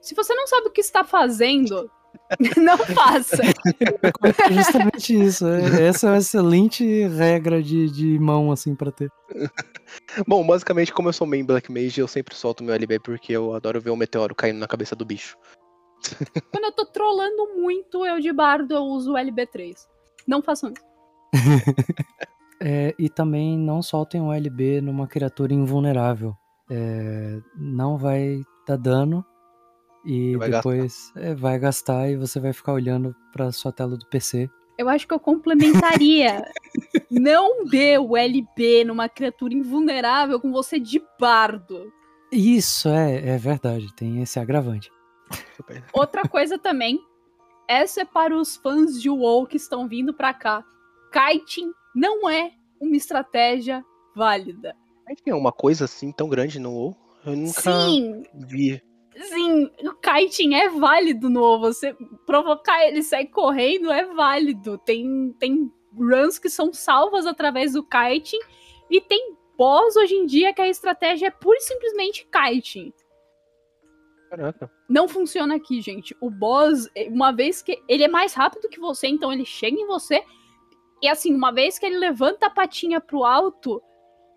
[0.00, 1.90] se você não sabe o que está fazendo,
[2.56, 3.42] não faça.
[3.42, 5.46] É justamente isso.
[5.46, 9.10] é- Essa é uma excelente regra de, de mão, assim, pra ter.
[10.26, 13.52] Bom, basicamente, como eu sou main Black Mage, eu sempre solto meu LB porque eu
[13.54, 15.36] adoro ver o meteoro caindo na cabeça do bicho.
[16.52, 19.74] Quando eu tô trolando muito, eu de bardo eu uso o LB3.
[20.26, 20.86] Não façam isso.
[22.60, 26.34] É, e também não soltem o LB numa criatura invulnerável.
[26.70, 29.24] É, não vai dar dano
[30.04, 34.06] e Vai depois é, vai gastar e você vai ficar olhando pra sua tela do
[34.06, 34.48] PC.
[34.78, 36.44] Eu acho que eu complementaria.
[37.10, 41.92] não dê o LB numa criatura invulnerável com você de bardo.
[42.30, 44.90] Isso é, é verdade, tem esse agravante.
[45.92, 47.00] Outra coisa também,
[47.66, 50.64] essa é para os fãs de WoW que estão vindo pra cá.
[51.12, 53.82] Kiting não é uma estratégia
[54.14, 54.76] válida.
[55.08, 56.96] Mas tem uma coisa assim tão grande no WoW?
[57.24, 58.82] Eu nunca Sim, vi.
[59.16, 61.60] sim, o kiting é válido no WoW.
[61.60, 64.76] Você provocar ele sair correndo é válido.
[64.76, 68.40] Tem, tem runs que são salvas através do kiting
[68.90, 72.92] e tem boss hoje em dia que a estratégia é pura e simplesmente kiting.
[74.28, 74.70] Caraca.
[74.86, 76.14] Não funciona aqui, gente.
[76.20, 77.82] O boss, uma vez que.
[77.88, 80.22] Ele é mais rápido que você, então ele chega em você.
[81.02, 83.82] E assim, uma vez que ele levanta a patinha pro alto,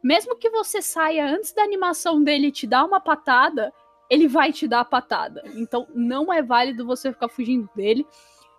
[0.03, 3.73] mesmo que você saia antes da animação dele te dar uma patada,
[4.09, 5.43] ele vai te dar a patada.
[5.55, 8.05] Então não é válido você ficar fugindo dele.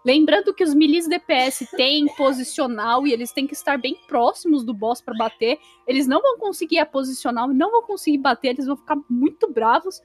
[0.05, 4.73] Lembrando que os milis DPS têm posicional e eles têm que estar bem próximos do
[4.73, 5.59] boss para bater.
[5.87, 10.01] Eles não vão conseguir a posicional, não vão conseguir bater, eles vão ficar muito bravos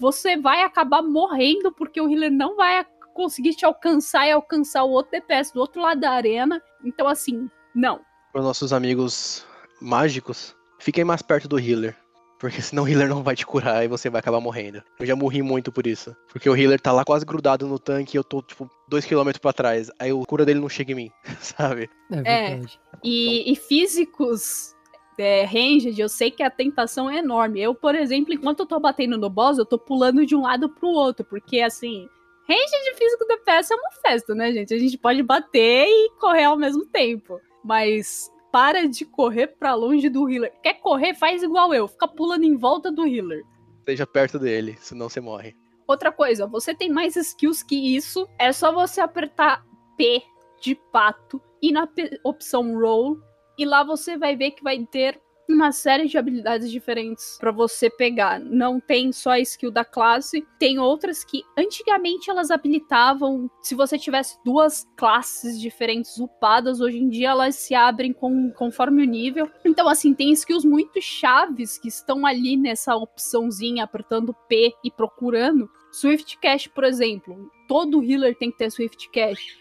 [0.00, 4.90] você vai acabar morrendo porque o healer não vai conseguir te alcançar e alcançar o
[4.90, 6.60] outro DPS do outro lado da arena.
[6.84, 8.00] Então, assim, não.
[8.32, 9.44] Para os nossos amigos
[9.80, 11.96] mágicos, fiquem mais perto do healer.
[12.38, 14.82] Porque senão o healer não vai te curar e você vai acabar morrendo.
[14.98, 16.16] Eu já morri muito por isso.
[16.32, 19.52] Porque o healer tá lá quase grudado no tanque e eu tô, tipo, 2km pra
[19.52, 19.90] trás.
[19.98, 21.88] Aí o cura dele não chega em mim, sabe?
[22.10, 22.80] É verdade.
[23.04, 24.74] E, e físicos
[25.18, 27.60] é, ranged, eu sei que a tentação é enorme.
[27.60, 30.68] Eu, por exemplo, enquanto eu tô batendo no boss, eu tô pulando de um lado
[30.70, 31.24] pro outro.
[31.26, 32.08] Porque, assim,
[32.50, 34.74] range de físico DPS é uma festa, né, gente?
[34.74, 37.40] A gente pode bater e correr ao mesmo tempo.
[37.64, 40.52] Mas para de correr pra longe do healer.
[40.62, 41.14] Quer correr?
[41.14, 43.44] Faz igual eu, fica pulando em volta do healer.
[43.78, 45.56] Esteja perto dele, senão você morre.
[45.86, 49.64] Outra coisa, você tem mais skills que isso, é só você apertar
[49.96, 50.22] P
[50.60, 51.88] de pato e na
[52.24, 53.18] opção roll
[53.58, 55.20] e lá você vai ver que vai ter
[55.52, 58.40] uma série de habilidades diferentes para você pegar.
[58.40, 63.50] Não tem só a skill da classe, tem outras que antigamente elas habilitavam.
[63.62, 69.02] Se você tivesse duas classes diferentes upadas, hoje em dia elas se abrem com, conforme
[69.02, 69.50] o nível.
[69.64, 75.68] Então, assim, tem skills muito chaves que estão ali nessa opçãozinha, apertando P e procurando.
[75.92, 79.59] Swift Cash, por exemplo, todo healer tem que ter Swift Cash.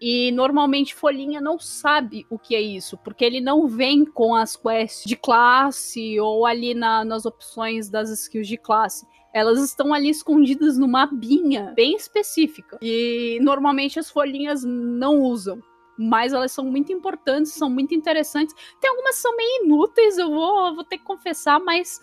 [0.00, 4.54] E normalmente Folhinha não sabe o que é isso, porque ele não vem com as
[4.54, 9.06] quests de classe ou ali na, nas opções das skills de classe.
[9.32, 12.78] Elas estão ali escondidas numa abinha bem específica.
[12.82, 15.60] E normalmente as folhinhas não usam.
[15.98, 18.54] Mas elas são muito importantes, são muito interessantes.
[18.80, 22.02] Tem algumas que são meio inúteis, eu vou, vou ter que confessar, mas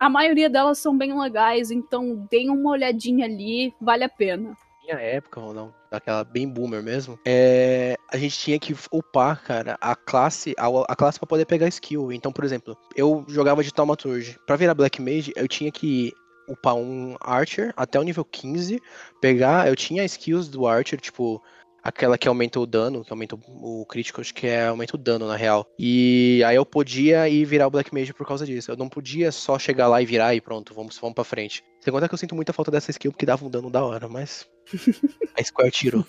[0.00, 1.70] a maioria delas são bem legais.
[1.70, 6.82] Então deem uma olhadinha ali, vale a pena minha época, ou não, daquela bem boomer
[6.82, 11.46] mesmo, é, a gente tinha que upar, cara, a classe, a, a classe para poder
[11.46, 12.12] pegar skill.
[12.12, 14.38] Então, por exemplo, eu jogava de Taumaturge.
[14.46, 16.12] Para virar Black Mage, eu tinha que
[16.46, 18.80] upar um Archer até o nível 15,
[19.20, 21.42] pegar, eu tinha skills do Archer, tipo,
[21.84, 25.28] aquela que aumenta o dano, que aumenta o crítico, acho que é aumenta o dano
[25.28, 25.66] na real.
[25.78, 28.70] E aí eu podia ir virar o Black Mage por causa disso.
[28.70, 31.62] Eu não podia só chegar lá e virar e pronto, vamos, vamos pra frente.
[31.82, 34.08] Sem contar que eu sinto muita falta dessa skill porque dava um dano da hora,
[34.08, 34.48] mas.
[35.38, 36.06] a Square tirou.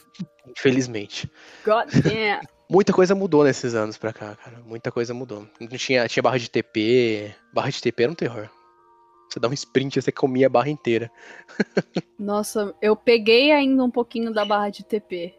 [0.48, 1.30] infelizmente.
[1.66, 2.40] God damn.
[2.68, 4.60] Muita coisa mudou nesses anos pra cá, cara.
[4.66, 5.48] Muita coisa mudou.
[5.78, 7.32] Tinha, tinha barra de TP.
[7.54, 8.50] Barra de TP era um terror.
[9.30, 11.12] Você dá um sprint, você comia a barra inteira.
[12.18, 15.36] Nossa, eu peguei ainda um pouquinho da barra de TP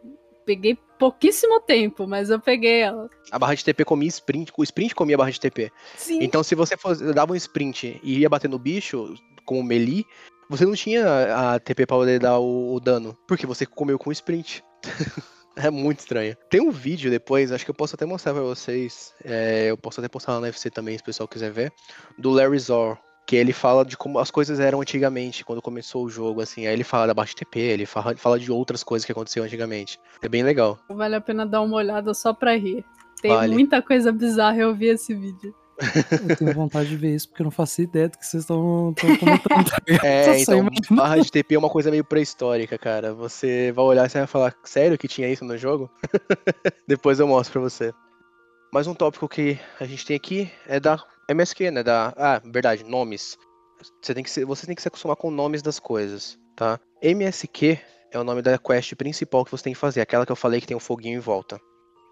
[0.47, 3.11] peguei pouquíssimo tempo, mas eu peguei ela.
[3.31, 5.71] A barra de TP comia sprint, o sprint comia a barra de TP.
[5.97, 6.23] Sim.
[6.23, 10.07] Então se você fosse, dava um sprint e ia bater no bicho com o melee,
[10.49, 14.11] você não tinha a TP pra poder dar o, o dano, porque você comeu com
[14.11, 14.63] o sprint.
[15.57, 16.37] é muito estranho.
[16.49, 19.13] Tem um vídeo depois, acho que eu posso até mostrar pra vocês.
[19.25, 21.73] É, eu posso até postar lá no UFC também, se o pessoal quiser ver.
[22.19, 26.09] Do Larry Zor, que ele fala de como as coisas eram antigamente, quando começou o
[26.09, 26.67] jogo, assim.
[26.67, 29.99] Aí ele fala da baixa TP, ele fala, fala de outras coisas que aconteceram antigamente.
[30.23, 30.79] É bem legal.
[30.89, 32.85] Vale a pena dar uma olhada só pra rir.
[33.21, 33.53] Tem vale.
[33.53, 35.53] muita coisa bizarra eu vi esse vídeo.
[36.31, 38.95] Eu tenho vontade de ver isso porque eu não faço ideia do que vocês estão
[38.99, 39.71] comentando.
[40.03, 43.13] é, então, barra de TP é uma coisa meio pré-histórica, cara.
[43.13, 45.91] Você vai olhar e você vai falar, sério que tinha isso no jogo?
[46.89, 47.93] Depois eu mostro pra você.
[48.73, 50.99] Mais um tópico que a gente tem aqui é da
[51.29, 51.83] MSQ, né?
[51.83, 52.13] Da.
[52.17, 53.37] Ah, verdade, nomes.
[54.01, 56.81] Você tem que se, você tem que se acostumar com nomes das coisas, tá?
[57.03, 57.79] MSQ
[58.11, 60.61] é o nome da quest principal que você tem que fazer, aquela que eu falei
[60.61, 61.61] que tem um foguinho em volta.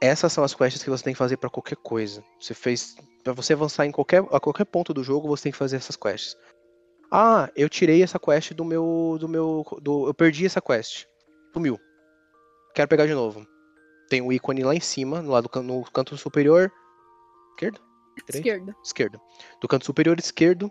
[0.01, 2.23] Essas são as quests que você tem que fazer para qualquer coisa.
[2.39, 5.59] Você fez para você avançar em qualquer a qualquer ponto do jogo, você tem que
[5.59, 6.37] fazer essas quests.
[7.11, 11.07] Ah, eu tirei essa quest do meu do meu do, eu perdi essa quest.
[11.53, 11.79] Sumiu.
[12.75, 13.47] Quero pegar de novo.
[14.11, 16.71] Tem o ícone lá em cima, no lado no canto superior
[17.55, 17.81] esquerdo
[18.29, 18.75] Esquerda.
[18.83, 19.21] Esquerda.
[19.61, 20.71] Do canto superior esquerdo,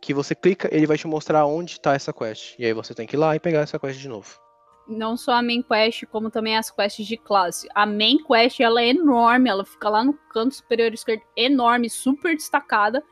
[0.00, 2.54] que você clica, ele vai te mostrar onde está essa quest.
[2.58, 4.38] E aí você tem que ir lá e pegar essa quest de novo.
[4.88, 7.68] Não só a main quest, como também as quests de classe.
[7.74, 12.34] A main quest, ela é enorme, ela fica lá no canto superior esquerdo, enorme, super
[12.34, 13.02] destacada.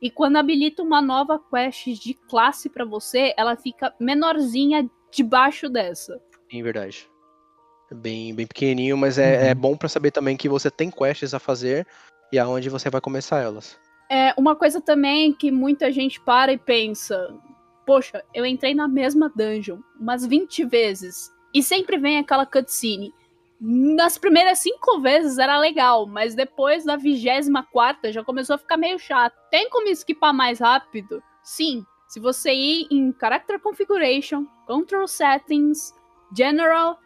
[0.00, 6.20] E quando habilita uma nova quest de classe para você, ela fica menorzinha debaixo dessa.
[6.50, 7.08] Sim, verdade.
[7.90, 9.46] É bem, bem pequenininho, mas é, é uhum.
[9.46, 11.86] é bom para saber também que você tem quests a fazer
[12.32, 13.78] e aonde você vai começar elas.
[14.10, 17.34] É, uma coisa também que muita gente para e pensa:
[17.86, 23.12] poxa, eu entrei na mesma dungeon umas 20 vezes e sempre vem aquela cutscene.
[23.60, 28.76] Nas primeiras cinco vezes era legal, mas depois da vigésima quarta já começou a ficar
[28.76, 29.34] meio chato.
[29.50, 31.20] Tem como esquipar mais rápido?
[31.42, 35.92] Sim, se você ir em Character Configuration, Control Settings,
[36.36, 36.98] General,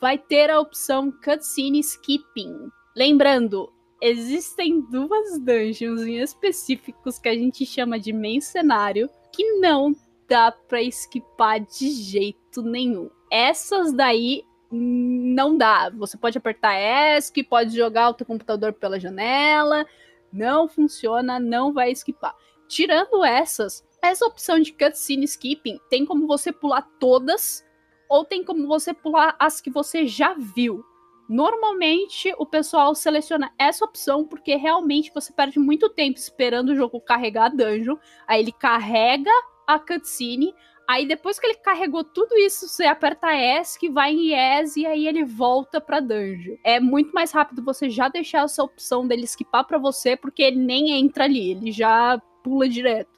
[0.00, 2.70] vai ter a opção Cutscene Skipping.
[2.94, 9.94] Lembrando, existem duas dungeons em específicos que a gente chama de main cenário que não
[10.28, 13.10] dá pra esquipar de jeito nenhum.
[13.30, 15.90] Essas daí não dá.
[15.90, 19.86] Você pode apertar ESC, pode jogar o teu computador pela janela,
[20.32, 22.34] não funciona, não vai esquipar.
[22.68, 27.64] Tirando essas, essa opção de cutscene skipping tem como você pular todas
[28.08, 30.84] ou tem como você pular as que você já viu.
[31.28, 37.00] Normalmente o pessoal seleciona essa opção porque realmente você perde muito tempo esperando o jogo
[37.00, 37.96] carregar a dungeon.
[38.26, 39.30] Aí ele carrega
[39.66, 40.54] a cutscene,
[40.88, 44.86] Aí depois que ele carregou tudo isso, você aperta S que vai em Yes e
[44.86, 46.56] aí ele volta pra dungeon.
[46.62, 50.58] É muito mais rápido você já deixar essa opção dele skipar pra você, porque ele
[50.58, 53.10] nem entra ali, ele já pula direto.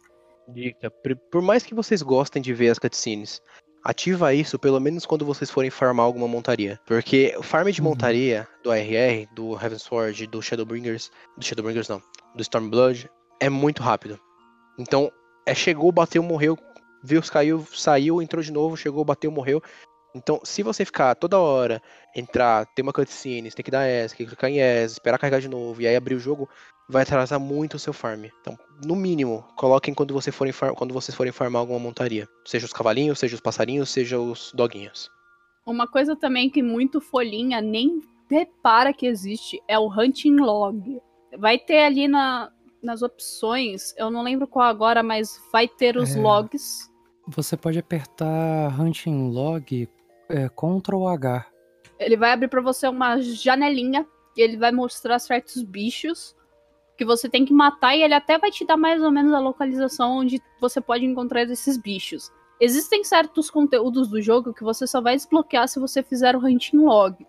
[0.49, 0.91] Dica,
[1.31, 3.43] por mais que vocês gostem de ver as cutscenes,
[3.85, 6.79] ativa isso pelo menos quando vocês forem farmar alguma montaria.
[6.87, 7.89] Porque o farm de uhum.
[7.89, 12.03] montaria do ARR, do Heavensward, do Shadowbringers, do Shadowbringers não,
[12.35, 13.11] do Stormblood,
[13.41, 14.19] é muito rápido.
[14.79, 15.11] Então,
[15.47, 16.59] é chegou, bateu, morreu,
[17.03, 19.63] viu, caiu, saiu, entrou de novo, chegou, bateu, morreu.
[20.19, 21.81] Então, se você ficar toda hora,
[22.15, 25.19] entrar, ter uma cutscene, você tem que dar S, tem que clicar em S, esperar
[25.19, 26.49] carregar de novo, e aí abrir o jogo,
[26.89, 28.25] vai atrasar muito o seu farm.
[28.41, 32.29] Então, no mínimo, coloquem quando, você forem quando vocês forem farmar alguma montaria.
[32.45, 35.09] Seja os cavalinhos, seja os passarinhos, seja os doguinhos.
[35.65, 38.01] Uma coisa também que muito folhinha nem
[38.31, 41.01] repara que existe é o hunting log.
[41.39, 42.51] Vai ter ali na,
[42.83, 46.91] nas opções, eu não lembro qual agora, mas vai ter os é, logs.
[47.27, 49.87] Você pode apertar hunting log
[50.29, 51.47] é, Ctrl H.
[51.99, 54.07] Ele vai abrir para você uma janelinha
[54.37, 56.37] e ele vai mostrar certos bichos
[56.97, 59.39] que você tem que matar e ele até vai te dar mais ou menos a
[59.39, 62.31] localização onde você pode encontrar esses bichos.
[62.61, 66.79] Existem certos conteúdos do jogo que você só vai desbloquear se você fizer o hunting
[66.79, 67.25] log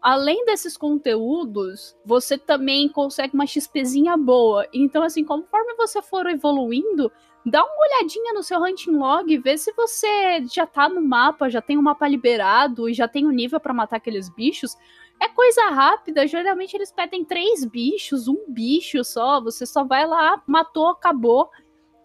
[0.00, 4.66] além desses conteúdos, você também consegue uma XPzinha boa.
[4.72, 7.10] Então, assim, conforme você for evoluindo,
[7.48, 11.60] dá uma olhadinha no seu hunting log, vê se você já tá no mapa, já
[11.60, 14.76] tem o um mapa liberado e já tem o um nível para matar aqueles bichos.
[15.20, 20.42] É coisa rápida, geralmente eles pedem três bichos, um bicho só, você só vai lá,
[20.46, 21.50] matou, acabou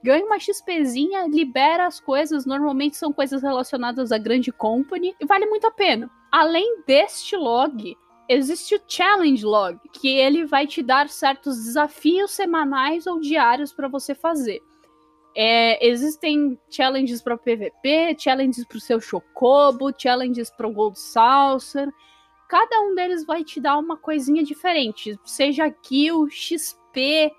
[0.03, 5.45] ganha uma XPzinha, libera as coisas, normalmente são coisas relacionadas à grande company, e vale
[5.45, 6.11] muito a pena.
[6.29, 7.95] Além deste log,
[8.27, 13.87] existe o Challenge Log, que ele vai te dar certos desafios semanais ou diários para
[13.87, 14.61] você fazer.
[15.35, 21.89] É, existem challenges para PVP, challenges para o seu Chocobo, challenges para o Gold Saucer.
[22.47, 27.31] Cada um deles vai te dar uma coisinha diferente, seja kill, XP,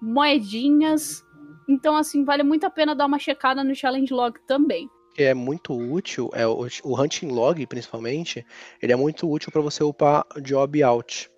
[0.00, 1.22] moedinhas.
[1.68, 4.88] Então, assim, vale muito a pena dar uma checada no Challenge Log também.
[5.14, 8.46] Que é muito útil, é o, o Hunting Log, principalmente,
[8.80, 11.30] ele é muito útil para você upar Job Out.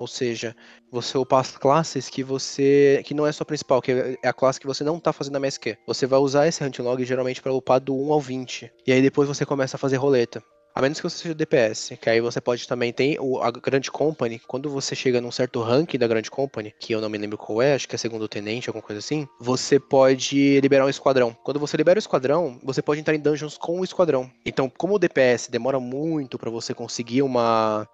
[0.00, 0.56] Ou seja,
[0.90, 3.02] você upar as classes que você.
[3.04, 5.38] que não é sua principal, que é a classe que você não está fazendo a
[5.38, 5.76] MSQ.
[5.86, 8.72] Você vai usar esse Hunting Log geralmente para upar do 1 ao 20.
[8.86, 10.42] E aí depois você começa a fazer roleta.
[10.74, 13.90] A menos que você seja DPS, que aí você pode também ter o, a grande
[13.90, 14.38] company.
[14.46, 17.60] Quando você chega num certo rank da grande company, que eu não me lembro qual
[17.60, 21.36] é, acho que é segundo tenente, alguma coisa assim, você pode liberar um esquadrão.
[21.44, 24.30] Quando você libera o esquadrão, você pode entrar em dungeons com o esquadrão.
[24.46, 27.86] Então, como o DPS demora muito para você conseguir uma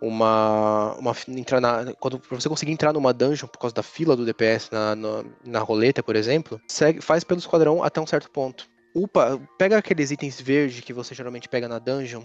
[0.00, 4.24] uma, uma entrar na, quando você conseguir entrar numa dungeon por causa da fila do
[4.24, 8.68] DPS na, na, na roleta, por exemplo, segue, faz pelo esquadrão até um certo ponto
[8.94, 12.22] upa, pega aqueles itens verdes que você geralmente pega na dungeon,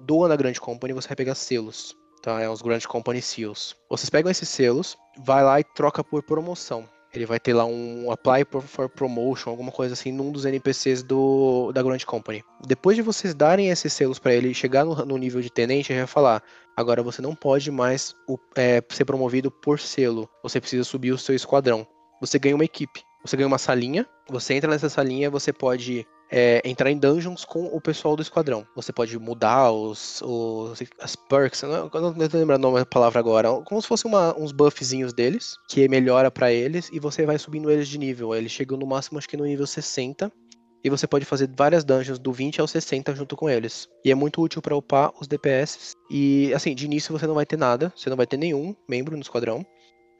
[0.00, 2.40] doa na Grand Company e você vai pegar selos, tá?
[2.40, 3.76] É os Grand Company Seals.
[3.88, 6.88] Vocês pegam esses selos, vai lá e troca por promoção.
[7.12, 11.72] Ele vai ter lá um Apply for Promotion, alguma coisa assim, num dos NPCs do,
[11.72, 12.44] da Grand Company.
[12.64, 16.00] Depois de vocês darem esses selos para ele chegar no, no, nível de tenente, ele
[16.00, 16.42] vai falar:
[16.76, 18.14] agora você não pode mais
[18.56, 20.28] é, ser promovido por selo.
[20.42, 21.86] Você precisa subir o seu esquadrão.
[22.20, 23.02] Você ganha uma equipe.
[23.24, 27.64] Você ganha uma salinha, você entra nessa salinha, você pode é, entrar em dungeons com
[27.66, 28.66] o pessoal do esquadrão.
[28.76, 33.50] Você pode mudar os, os as perks, não, não lembro o nome da palavra agora,
[33.64, 37.70] como se fosse uma, uns buffzinhos deles, que melhora para eles, e você vai subindo
[37.70, 38.34] eles de nível.
[38.34, 40.30] Eles chegam no máximo, acho que no nível 60,
[40.82, 43.88] e você pode fazer várias dungeons do 20 ao 60 junto com eles.
[44.04, 45.92] E é muito útil para upar os DPS.
[46.10, 49.14] E assim, de início você não vai ter nada, você não vai ter nenhum membro
[49.14, 49.64] no esquadrão.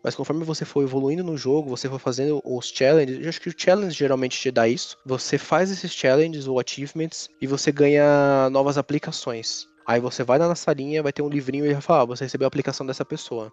[0.03, 3.49] Mas conforme você for evoluindo no jogo, você for fazendo os challenges, eu acho que
[3.49, 4.97] o challenge geralmente te dá isso.
[5.05, 9.67] Você faz esses challenges ou achievements e você ganha novas aplicações.
[9.87, 12.25] Aí você vai lá na salinha, vai ter um livrinho e vai falar, ah, você
[12.25, 13.53] recebeu a aplicação dessa pessoa.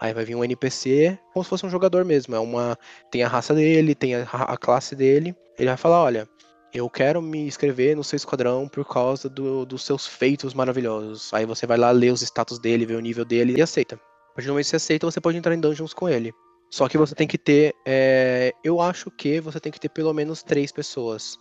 [0.00, 2.34] Aí vai vir um NPC, como se fosse um jogador mesmo.
[2.34, 2.76] É uma,
[3.10, 5.34] tem a raça dele, tem a, a classe dele.
[5.58, 6.28] Ele vai falar, olha,
[6.72, 11.32] eu quero me inscrever no seu esquadrão por causa do, dos seus feitos maravilhosos.
[11.34, 14.00] Aí você vai lá ler os status dele, ver o nível dele e aceita.
[14.32, 16.32] A partir do momento que você aceita, você pode entrar em dungeons com ele.
[16.70, 17.74] Só que você tem que ter.
[17.84, 18.54] É...
[18.64, 21.38] Eu acho que você tem que ter pelo menos três pessoas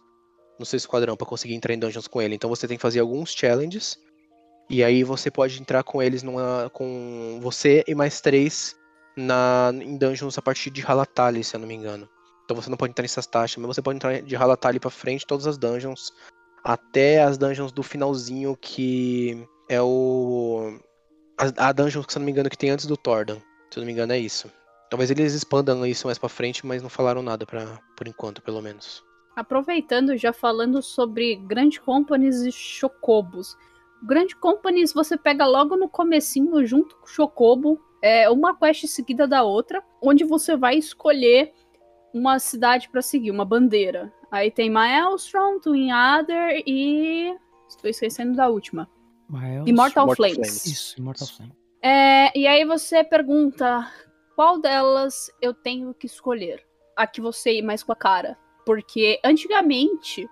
[0.59, 2.35] no seu esquadrão para conseguir entrar em dungeons com ele.
[2.35, 3.97] Então você tem que fazer alguns challenges.
[4.69, 6.69] E aí você pode entrar com eles numa.
[6.73, 8.75] com você e mais três
[9.15, 12.09] na, em dungeons a partir de Halatali, se eu não me engano.
[12.43, 15.25] Então você não pode entrar nessas taxas, mas você pode entrar de Halatali para frente,
[15.25, 16.11] todas as dungeons.
[16.61, 20.77] Até as dungeons do finalzinho que é o
[21.41, 23.37] a, a dungeon, se não me engano, que tem antes do Tordan.
[23.69, 24.51] Se não me engano, é isso.
[24.89, 28.61] Talvez eles expandam isso mais pra frente, mas não falaram nada pra, por enquanto, pelo
[28.61, 29.03] menos.
[29.35, 33.57] Aproveitando, já falando sobre Grand Companies e Chocobos.
[34.03, 39.27] Grand Companies você pega logo no comecinho, junto com o Chocobo, é uma quest seguida
[39.27, 41.53] da outra, onde você vai escolher
[42.13, 44.11] uma cidade para seguir, uma bandeira.
[44.29, 47.33] Aí tem Maelstrom, Twin Adder e.
[47.69, 48.89] Estou esquecendo da última.
[49.31, 49.67] Miles...
[49.67, 50.35] Immortal, Immortal Flames.
[50.35, 50.65] Flames.
[50.65, 51.53] Isso, Immortal Flame.
[51.81, 53.91] É, e aí você pergunta
[54.35, 56.63] qual delas eu tenho que escolher.
[56.95, 58.37] A que você ir mais com a cara.
[58.65, 60.29] Porque antigamente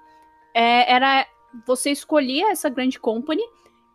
[0.53, 1.25] é, era
[1.65, 3.41] você escolhia essa grande company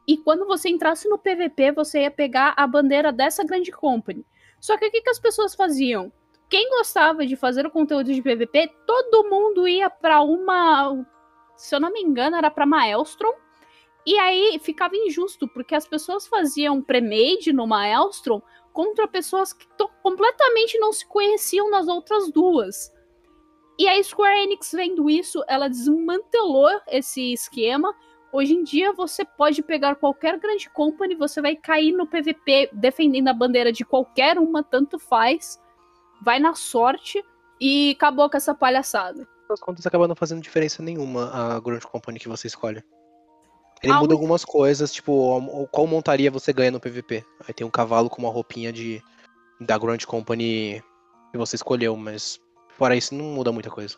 [0.08, 4.24] e quando você entrasse no PVP você ia pegar a bandeira dessa grande company.
[4.60, 6.12] Só que o que, que as pessoas faziam?
[6.48, 11.04] Quem gostava de fazer o conteúdo de PVP, todo mundo ia pra uma,
[11.56, 13.32] se eu não me engano, era pra Maelstrom.
[14.06, 18.40] E aí ficava injusto, porque as pessoas faziam premade no Maelstrom
[18.72, 19.66] contra pessoas que
[20.02, 22.92] completamente não se conheciam nas outras duas.
[23.78, 27.94] E a Square Enix vendo isso, ela desmantelou esse esquema.
[28.32, 33.28] Hoje em dia você pode pegar qualquer grande company, você vai cair no PVP defendendo
[33.28, 35.60] a bandeira de qualquer uma, tanto faz.
[36.22, 37.24] Vai na sorte
[37.60, 39.26] e acabou com essa palhaçada.
[39.50, 42.82] As contas acabam não fazendo diferença nenhuma a Grand Company que você escolhe.
[43.84, 47.24] Ele Ah, muda algumas coisas, tipo, o- qual montaria você ganha no PVP.
[47.46, 49.02] Aí tem um cavalo com uma roupinha de
[49.60, 50.82] da Grand Company
[51.30, 53.96] que você escolheu, mas fora isso não muda muita coisa.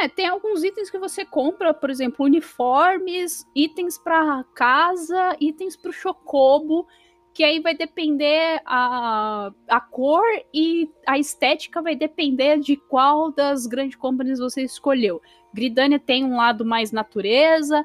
[0.00, 5.92] É, tem alguns itens que você compra, por exemplo, uniformes, itens pra casa, itens pro
[5.92, 6.86] chocobo,
[7.32, 13.66] que aí vai depender a, a cor e a estética vai depender de qual das
[13.66, 15.20] grandes companies você escolheu.
[15.54, 17.84] Gridania tem um lado mais natureza,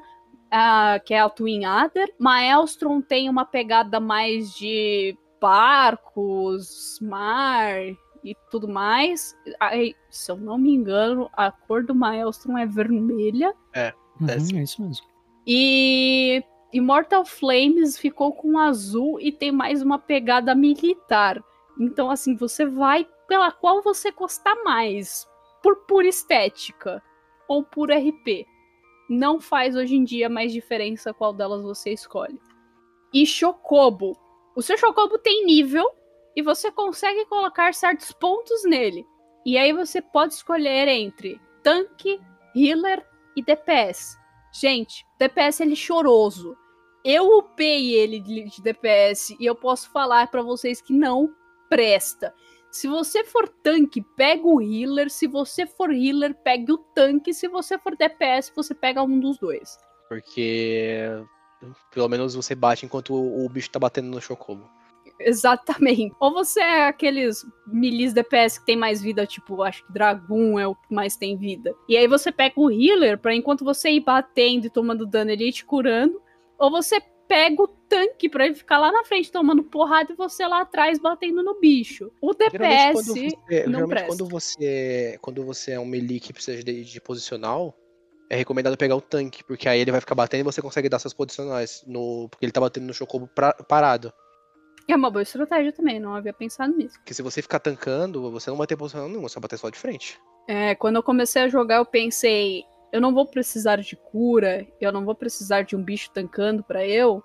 [0.56, 2.14] ah, que é a Twin Adder.
[2.18, 7.74] Maelstrom tem uma pegada mais de barcos, mar
[8.22, 9.36] e tudo mais.
[9.58, 13.48] Aí, se eu não me engano, a cor do Maelstrom é vermelha.
[14.20, 14.58] Uhum, É, sim.
[14.58, 15.06] é isso mesmo.
[15.46, 16.42] E
[16.72, 21.42] Immortal Flames ficou com azul e tem mais uma pegada militar.
[21.78, 25.26] Então, assim, você vai pela qual você gostar mais.
[25.62, 27.02] Por pura estética.
[27.48, 28.46] Ou por RP.
[29.08, 32.40] Não faz hoje em dia mais diferença qual delas você escolhe.
[33.12, 34.18] E Chocobo.
[34.56, 35.88] O seu Chocobo tem nível
[36.34, 39.06] e você consegue colocar certos pontos nele.
[39.44, 42.20] E aí você pode escolher entre tanque,
[42.56, 44.16] healer e DPS.
[44.52, 46.56] Gente, DPS ele é choroso.
[47.04, 51.34] Eu upei ele de DPS e eu posso falar pra vocês que não
[51.68, 52.32] presta.
[52.74, 55.08] Se você for tanque, pega o healer.
[55.08, 57.32] Se você for healer, pegue o tanque.
[57.32, 59.78] Se você for DPS, você pega um dos dois.
[60.08, 61.06] Porque
[61.92, 64.68] pelo menos você bate enquanto o, o bicho tá batendo no chocobo.
[65.20, 66.16] Exatamente.
[66.18, 70.66] Ou você é aqueles milis DPS que tem mais vida, tipo, acho que Dragoon é
[70.66, 71.72] o que mais tem vida.
[71.88, 75.48] E aí você pega o healer pra enquanto você ir batendo e tomando dano ele
[75.48, 76.20] ir te curando.
[76.58, 80.46] Ou você pega o tanque pra ele ficar lá na frente tomando porrada e você
[80.46, 82.10] lá atrás batendo no bicho.
[82.20, 82.92] O Geralmente, DPS.
[82.92, 84.06] quando você, não geralmente presta.
[84.08, 87.74] quando você quando você é um melee que precisa de, de posicional,
[88.30, 90.98] é recomendado pegar o tanque, porque aí ele vai ficar batendo e você consegue dar
[90.98, 94.12] seus posicionais no porque ele tá batendo no chocobo pra- parado.
[94.86, 96.98] É uma boa estratégia também, não havia pensado nisso.
[96.98, 99.70] Porque se você ficar tancando, você não vai ter posicional nenhuma, você vai bater só
[99.70, 100.20] de frente.
[100.46, 102.64] É, quando eu comecei a jogar, eu pensei,
[102.94, 106.86] eu não vou precisar de cura, eu não vou precisar de um bicho tancando pra
[106.86, 107.24] eu,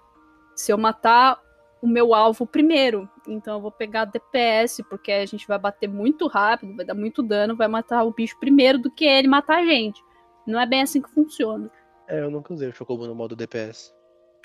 [0.56, 1.40] se eu matar
[1.80, 3.08] o meu alvo primeiro.
[3.28, 7.22] Então eu vou pegar DPS, porque a gente vai bater muito rápido, vai dar muito
[7.22, 10.04] dano, vai matar o bicho primeiro do que ele matar a gente.
[10.48, 11.70] Não é bem assim que funciona.
[12.08, 13.94] É, eu nunca usei o chocobo no modo DPS.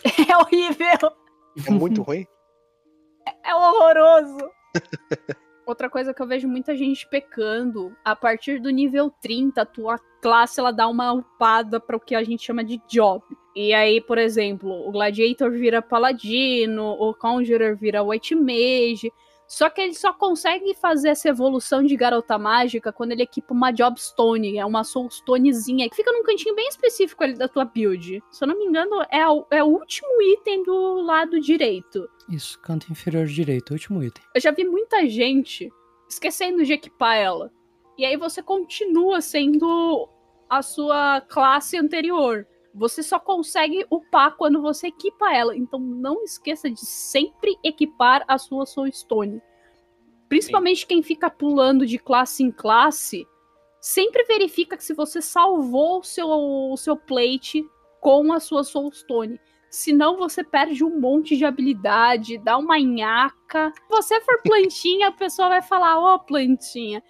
[0.30, 1.10] É horrível,
[1.66, 2.26] É muito ruim.
[3.42, 4.50] é horroroso.
[5.66, 9.98] Outra coisa que eu vejo muita gente pecando, a partir do nível 30, a tua
[10.20, 13.22] classe ela dá uma upada para o que a gente chama de job.
[13.56, 19.10] E aí, por exemplo, o Gladiator vira Paladino, o Conjurer vira White Mage.
[19.54, 23.70] Só que ele só consegue fazer essa evolução de garota mágica quando ele equipa uma
[23.70, 28.20] Jobstone, é uma Soulstonezinha, que fica num cantinho bem específico ali da tua build.
[28.32, 32.08] Se eu não me engano, é, a- é o último item do lado direito.
[32.28, 34.24] Isso, canto inferior direito, último item.
[34.34, 35.70] Eu já vi muita gente
[36.08, 37.52] esquecendo de equipar ela.
[37.96, 40.08] E aí você continua sendo
[40.50, 42.44] a sua classe anterior.
[42.74, 45.56] Você só consegue upar quando você equipa ela.
[45.56, 49.40] Então não esqueça de sempre equipar a sua Soulstone.
[50.28, 53.24] Principalmente quem fica pulando de classe em classe,
[53.80, 57.64] sempre verifica que se você salvou o seu, o seu plate
[58.00, 59.38] com a sua Soulstone.
[59.70, 63.72] Senão você perde um monte de habilidade, dá uma nhaca.
[63.74, 67.02] Se você for plantinha, a pessoa vai falar, ô plantinha.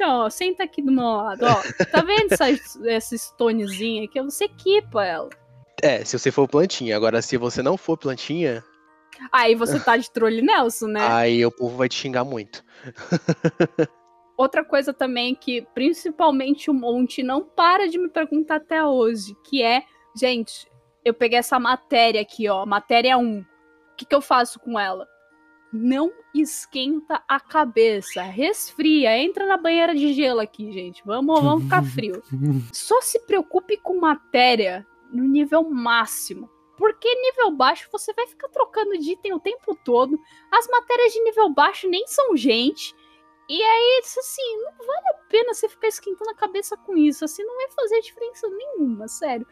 [0.00, 1.84] Então, ó, senta aqui do meu lado, ó.
[1.92, 2.46] Tá vendo essa,
[2.86, 4.18] essa stonezinha aqui?
[4.22, 5.28] Você equipa ela.
[5.82, 6.96] É, se você for plantinha.
[6.96, 8.64] Agora, se você não for plantinha,
[9.30, 11.06] Aí você tá de trolle Nelson, né?
[11.06, 12.64] aí o povo vai te xingar muito.
[14.38, 19.62] Outra coisa também que, principalmente o Monte, não para de me perguntar até hoje, que
[19.62, 19.82] é,
[20.16, 20.66] gente,
[21.04, 23.40] eu peguei essa matéria aqui, ó, matéria 1.
[23.40, 23.44] O
[23.98, 25.06] que, que eu faço com ela?
[25.72, 31.02] Não esquenta a cabeça, resfria, entra na banheira de gelo aqui, gente.
[31.04, 32.22] Vamos, vamos ficar frio.
[32.72, 36.50] Só se preocupe com matéria no nível máximo.
[36.76, 40.18] Porque nível baixo você vai ficar trocando de item o tempo todo.
[40.50, 42.94] As matérias de nível baixo nem são gente.
[43.46, 47.24] E aí, assim, não vale a pena você ficar esquentando a cabeça com isso.
[47.24, 49.46] Assim, não vai fazer diferença nenhuma, sério.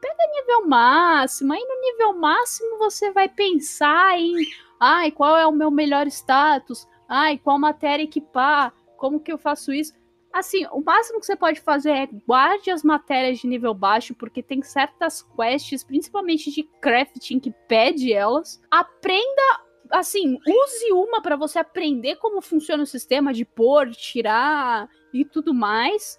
[0.00, 4.34] Pega nível máximo, aí no nível máximo você vai pensar em.
[4.78, 6.88] Ai, qual é o meu melhor status?
[7.08, 8.72] Ai, qual matéria equipar?
[8.96, 9.92] Como que eu faço isso?
[10.32, 14.42] Assim, o máximo que você pode fazer é guarde as matérias de nível baixo, porque
[14.42, 18.62] tem certas quests, principalmente de crafting, que pede elas.
[18.70, 25.24] Aprenda, assim, use uma para você aprender como funciona o sistema de pôr, tirar e
[25.24, 26.18] tudo mais.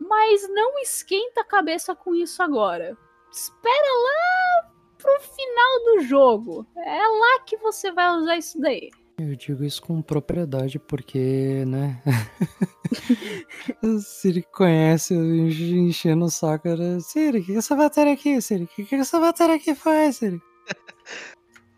[0.00, 2.98] Mas não esquenta a cabeça com isso agora.
[3.32, 6.66] Espera lá pro final do jogo.
[6.76, 8.90] É lá que você vai usar isso daí.
[9.18, 12.02] Eu digo isso com propriedade porque, né?
[14.00, 16.68] Siri conhece enchendo o saco.
[16.68, 18.64] Era, Siri, o que que essa matéria aqui, Siri?
[18.64, 20.40] O que que essa matéria aqui faz, Siri?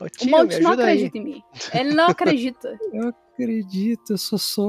[0.00, 0.80] Ô, O tio, me Monte não aí.
[0.80, 1.42] acredita em mim.
[1.72, 2.78] Ele não acredita.
[2.92, 4.68] Eu acredito, eu sou só.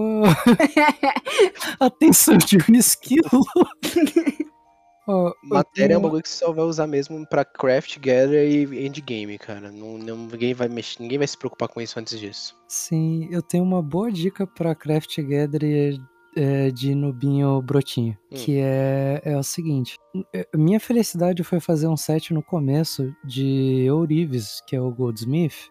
[1.80, 3.30] Atenção de um esquilo.
[5.44, 9.38] Matéria é um bagulho que você só vai usar mesmo pra craft, gather e endgame,
[9.38, 9.72] cara.
[9.72, 12.58] Não, não- ninguém, vai mexer, ninguém vai se preocupar com isso antes disso.
[12.68, 16.00] Sim, eu tenho uma boa dica pra Craft Gather
[16.36, 18.18] é, de nubinho brotinho.
[18.32, 18.36] Hum.
[18.36, 19.98] Que é, é o seguinte:
[20.34, 25.70] é, minha felicidade foi fazer um set no começo de Eurives, que é o Goldsmith.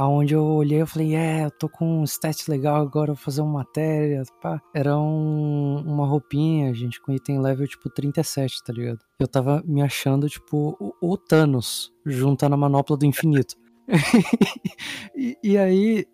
[0.00, 3.42] Aonde eu olhei e falei, é, eu tô com um stat legal agora, vou fazer
[3.42, 4.58] uma matéria, pá.
[4.74, 9.00] Era um- uma roupinha, gente, com item level, tipo, 37, tá ligado?
[9.18, 13.54] Eu tava me achando, tipo, o, o Thanos, juntando a manopla do infinito.
[15.14, 16.06] e, e aí,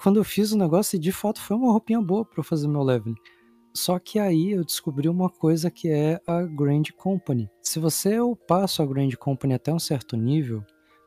[0.00, 2.84] quando eu fiz o negócio, de fato foi uma roupinha boa pra eu fazer meu
[2.84, 3.16] leveling.
[3.74, 7.48] Só que aí eu descobri uma coisa que é a Grand Company.
[7.60, 10.62] Se você upar a Grand Company até um certo nível,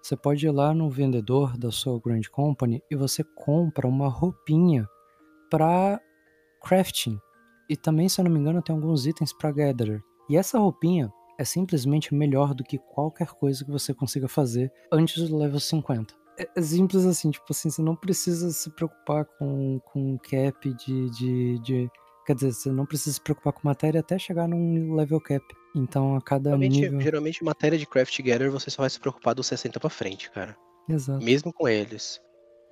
[0.06, 4.88] você pode ir lá no vendedor da sua Grand Company e você compra uma roupinha
[5.50, 6.00] pra
[6.62, 7.18] crafting.
[7.68, 10.00] E também, se eu não me engano, tem alguns itens pra gatherer.
[10.30, 15.28] E essa roupinha é simplesmente melhor do que qualquer coisa que você consiga fazer antes
[15.28, 16.14] do level 50.
[16.38, 21.10] É é simples assim, tipo assim, você não precisa se preocupar com, com cap de,
[21.10, 21.90] de, de.
[22.28, 25.44] Quer dizer, você não precisa se preocupar com matéria até chegar num level cap.
[25.76, 27.02] Então a cada Geralmente, nível.
[27.02, 30.56] geralmente, matéria de craft gather você só vai se preocupar dos 60 pra frente, cara.
[30.88, 31.24] Exato.
[31.24, 32.22] Mesmo com eles.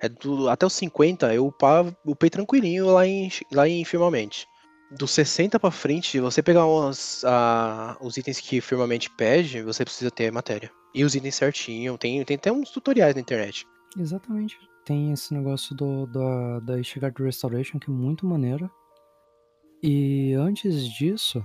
[0.00, 4.46] É do, até os 50 eu upava, upei tranquilinho lá em, lá em Firmamente.
[4.90, 10.10] Dos 60 pra frente, você pegar umas, ah, os itens que Firmamente pede, você precisa
[10.10, 10.70] ter matéria.
[10.94, 13.66] E os itens certinho, tem, tem até uns tutoriais na internet.
[13.98, 14.56] Exatamente.
[14.84, 18.70] Tem esse negócio do, da, da Ishigard Restoration que é muito maneiro.
[19.82, 21.44] E antes disso,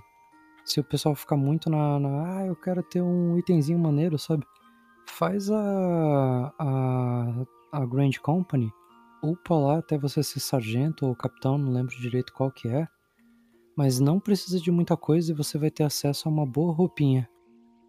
[0.69, 4.45] se o pessoal ficar muito na, na ah, eu quero ter um itemzinho maneiro, sabe?
[5.07, 8.71] Faz a, a, a Grand Company,
[9.23, 12.87] upa lá até você ser sargento ou capitão, não lembro direito qual que é.
[13.75, 17.27] Mas não precisa de muita coisa e você vai ter acesso a uma boa roupinha.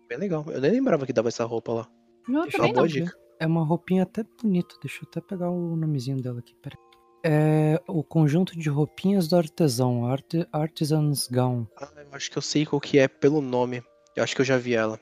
[0.09, 0.45] Bem legal.
[0.49, 1.89] Eu nem lembrava que dava essa roupa lá.
[2.29, 2.93] Eu Deixa também uma boa não.
[2.93, 3.13] dica.
[3.41, 4.75] É uma roupinha até bonita.
[4.81, 6.55] Deixa eu até pegar o nomezinho dela aqui.
[6.63, 6.77] Pera.
[7.23, 11.67] É o conjunto de roupinhas do artesão, Art, Artisan's Gown.
[11.79, 13.83] Ah, eu acho que eu sei qual que é pelo nome.
[14.17, 14.99] Eu acho que eu já vi ela.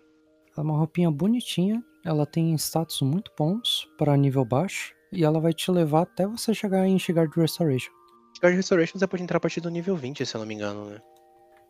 [0.56, 1.82] Ela é uma roupinha bonitinha.
[2.04, 4.94] Ela tem status muito bons para nível baixo.
[5.12, 7.90] E ela vai te levar até você chegar em Shigard Restoration.
[8.42, 10.86] Guard Restoration você pode entrar a partir do nível 20, se eu não me engano,
[10.86, 11.00] né?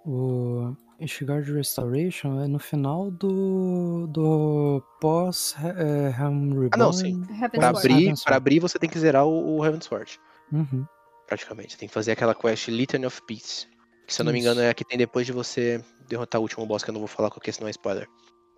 [0.04, 0.74] O
[1.06, 6.70] Shigard Restoration é no final do, do pós é, Helm Reborn.
[6.72, 7.20] Ah, não, sim.
[7.20, 7.64] Ward.
[7.64, 10.18] abrir, pra abrir, você tem que zerar o, o Heaven's Sword,
[10.52, 10.86] Uhum.
[11.26, 11.72] praticamente.
[11.72, 13.66] Você tem que fazer aquela quest Litany of Peace.
[14.06, 16.42] Que se eu não me engano é a que tem depois de você derrotar o
[16.42, 18.08] último boss, que eu não vou falar porque senão é spoiler.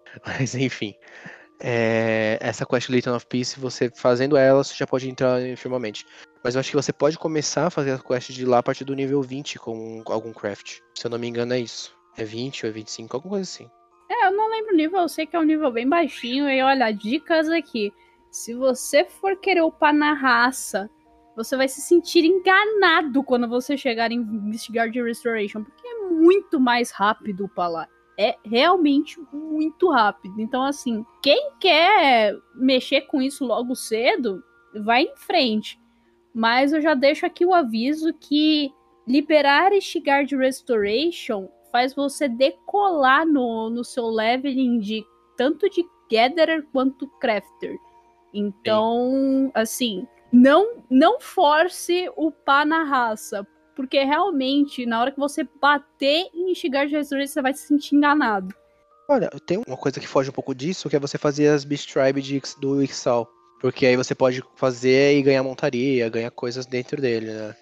[0.25, 0.95] Mas enfim.
[1.63, 6.07] É, essa quest Litany of Peace, você fazendo ela, você já pode entrar em firmamente.
[6.43, 8.85] Mas eu acho que você pode começar a fazer a quest de lá a partir
[8.85, 10.79] do nível 20 com algum craft.
[10.95, 11.95] Se eu não me engano é isso.
[12.17, 13.69] É 20 ou é 25, alguma coisa assim.
[14.09, 16.49] É, eu não lembro o nível, eu sei que é um nível bem baixinho.
[16.49, 17.93] E olha, dicas aqui.
[18.31, 20.89] Se você for querer upar na raça,
[21.45, 26.91] você vai se sentir enganado quando você chegar em Mistgard Restoration, porque é muito mais
[26.91, 27.89] rápido para lá.
[28.19, 30.39] É realmente muito rápido.
[30.41, 34.43] Então, assim, quem quer mexer com isso logo cedo,
[34.85, 35.81] vai em frente.
[36.35, 38.71] Mas eu já deixo aqui o aviso que
[39.07, 45.03] liberar este Guard Restoration faz você decolar no, no seu leveling de
[45.37, 47.79] tanto de Gatherer quanto Crafter.
[48.35, 49.51] Então, Sim.
[49.55, 56.27] assim, não não force o pá na raça, porque realmente, na hora que você bater
[56.35, 58.55] em instigar de resurreição, você vai se sentir enganado.
[59.09, 61.93] Olha, tem uma coisa que foge um pouco disso, que é você fazer as Beast
[61.93, 63.29] Tribe de, do Ixal.
[63.61, 67.57] Porque aí você pode fazer e ganhar montaria, ganhar coisas dentro dele, né?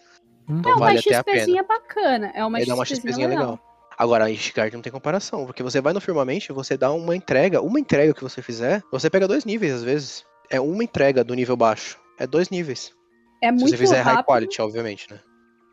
[0.48, 0.58] Hum.
[0.58, 2.32] Então é vale uma XPzinha bacana.
[2.34, 3.44] É uma, XPzinha, uma XPzinha legal.
[3.52, 3.60] legal.
[3.96, 7.60] Agora, a Ishgard não tem comparação, porque você vai no Firmamente, você dá uma entrega,
[7.60, 10.24] uma entrega que você fizer, você pega dois níveis às vezes.
[10.48, 11.98] É uma entrega do nível baixo.
[12.18, 12.92] É dois níveis.
[13.42, 14.16] É muito Se você fizer rápido.
[14.16, 15.20] high quality, obviamente, né?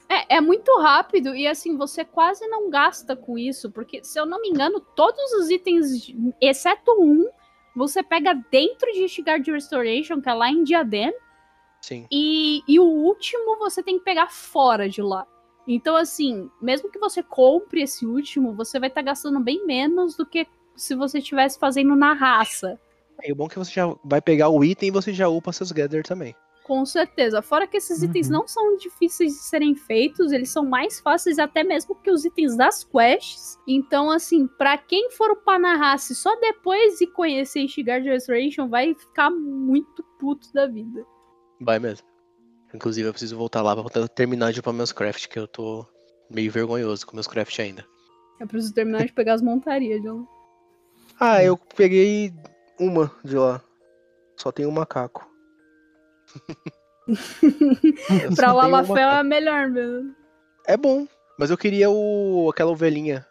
[0.07, 4.25] É, é muito rápido e assim, você quase não gasta com isso, porque se eu
[4.25, 7.27] não me engano, todos os itens, exceto um,
[7.75, 11.13] você pega dentro de Ishgard Restoration, que é lá em Diadem.
[11.81, 12.07] Sim.
[12.11, 15.27] E, e o último você tem que pegar fora de lá.
[15.67, 20.15] Então, assim, mesmo que você compre esse último, você vai estar tá gastando bem menos
[20.15, 22.79] do que se você estivesse fazendo na raça.
[23.23, 25.51] E o bom é que você já vai pegar o item e você já upa
[25.51, 26.35] seus gather também.
[26.65, 27.43] Com certeza.
[27.43, 28.09] Fora que esses uhum.
[28.09, 32.25] itens não são difíceis de serem feitos, eles são mais fáceis até mesmo que os
[32.25, 33.59] itens das quests.
[33.67, 38.95] Então, assim, para quem for upar na raça só depois de conhecer Ishigard Restoration, vai
[38.95, 41.05] ficar muito puto da vida.
[41.61, 42.07] Vai mesmo.
[42.73, 45.85] Inclusive, eu preciso voltar lá pra terminar de upar meus craft, que eu tô
[46.31, 47.85] meio vergonhoso com meus craft ainda.
[48.39, 50.25] Eu preciso terminar de pegar as montarias, John.
[51.19, 52.33] Ah, eu peguei
[52.79, 53.61] uma de lá.
[54.37, 55.29] Só tem um macaco.
[58.35, 60.15] pra Lamafel é melhor mesmo.
[60.67, 61.07] É bom,
[61.37, 63.25] mas eu queria o aquela ovelhinha.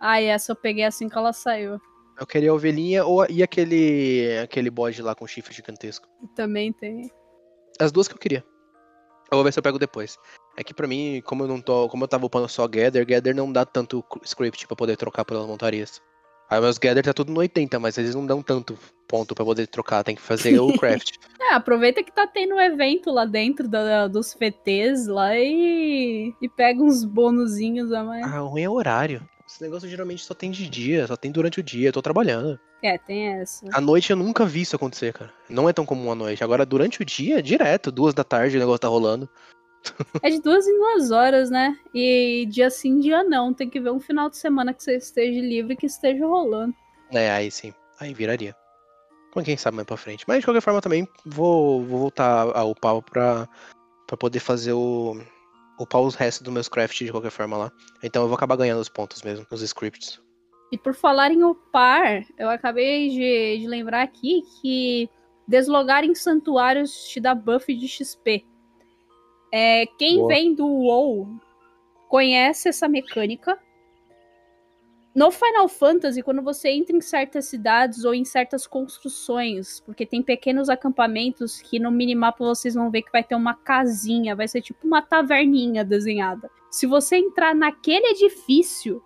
[0.00, 1.80] Ah, essa eu peguei assim que ela saiu.
[2.18, 6.08] Eu queria a ovelhinha ou, e aquele aquele bode lá com chifre gigantesco.
[6.34, 7.10] Também tem.
[7.78, 8.44] As duas que eu queria.
[9.30, 10.18] Eu vou ver se eu pego depois.
[10.56, 11.88] É que pra mim, como eu não tô.
[11.88, 15.46] Como eu tava upando só Gather, Gather não dá tanto script pra poder trocar pelas
[15.46, 16.00] montarias.
[16.48, 18.78] Aí meus Gather tá tudo no 80, mas eles não dão tanto
[19.08, 21.16] ponto pra poder trocar, tem que fazer o craft.
[21.40, 26.48] é, aproveita que tá tendo um evento lá dentro da, dos FTs lá e, e
[26.48, 28.26] pega uns bonuzinhos a mais.
[28.26, 29.22] Ah, o ruim é o horário.
[29.48, 32.58] Esse negócio geralmente só tem de dia, só tem durante o dia, eu tô trabalhando.
[32.82, 33.66] É, tem essa.
[33.72, 35.32] À noite eu nunca vi isso acontecer, cara.
[35.48, 36.44] Não é tão comum à noite.
[36.44, 39.28] Agora, durante o dia, direto, duas da tarde o negócio tá rolando.
[40.22, 41.78] É de duas em duas horas, né?
[41.94, 43.52] E dia sim, dia não.
[43.52, 46.74] Tem que ver um final de semana que você esteja livre e que esteja rolando.
[47.12, 47.72] É, aí sim.
[48.00, 48.54] Aí viraria.
[49.32, 50.24] Como quem sabe mais pra frente.
[50.26, 53.48] Mas de qualquer forma também vou, vou voltar ao pau pra,
[54.06, 55.20] pra poder fazer o.
[55.78, 57.72] Upar os restos dos meus crafts de qualquer forma lá.
[58.02, 60.18] Então eu vou acabar ganhando os pontos mesmo, os scripts.
[60.72, 65.08] E por falar em upar, eu acabei de, de lembrar aqui que
[65.46, 68.44] deslogar em santuários te dá buff de XP.
[69.52, 70.28] É, quem Boa.
[70.28, 71.28] vem do WoW
[72.08, 73.58] conhece essa mecânica.
[75.14, 80.22] No Final Fantasy, quando você entra em certas cidades ou em certas construções, porque tem
[80.22, 84.60] pequenos acampamentos que no minimapa vocês vão ver que vai ter uma casinha, vai ser
[84.60, 86.50] tipo uma taverninha desenhada.
[86.70, 89.02] Se você entrar naquele edifício,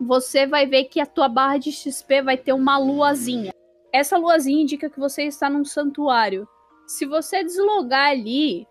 [0.00, 3.52] você vai ver que a tua barra de XP vai ter uma luazinha.
[3.92, 6.48] Essa luazinha indica que você está num santuário.
[6.88, 8.66] Se você deslogar ali,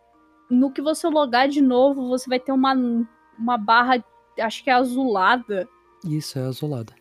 [0.51, 2.75] no que você logar de novo, você vai ter uma,
[3.39, 4.03] uma barra,
[4.39, 5.67] acho que é azulada.
[6.05, 6.93] Isso, é azulada.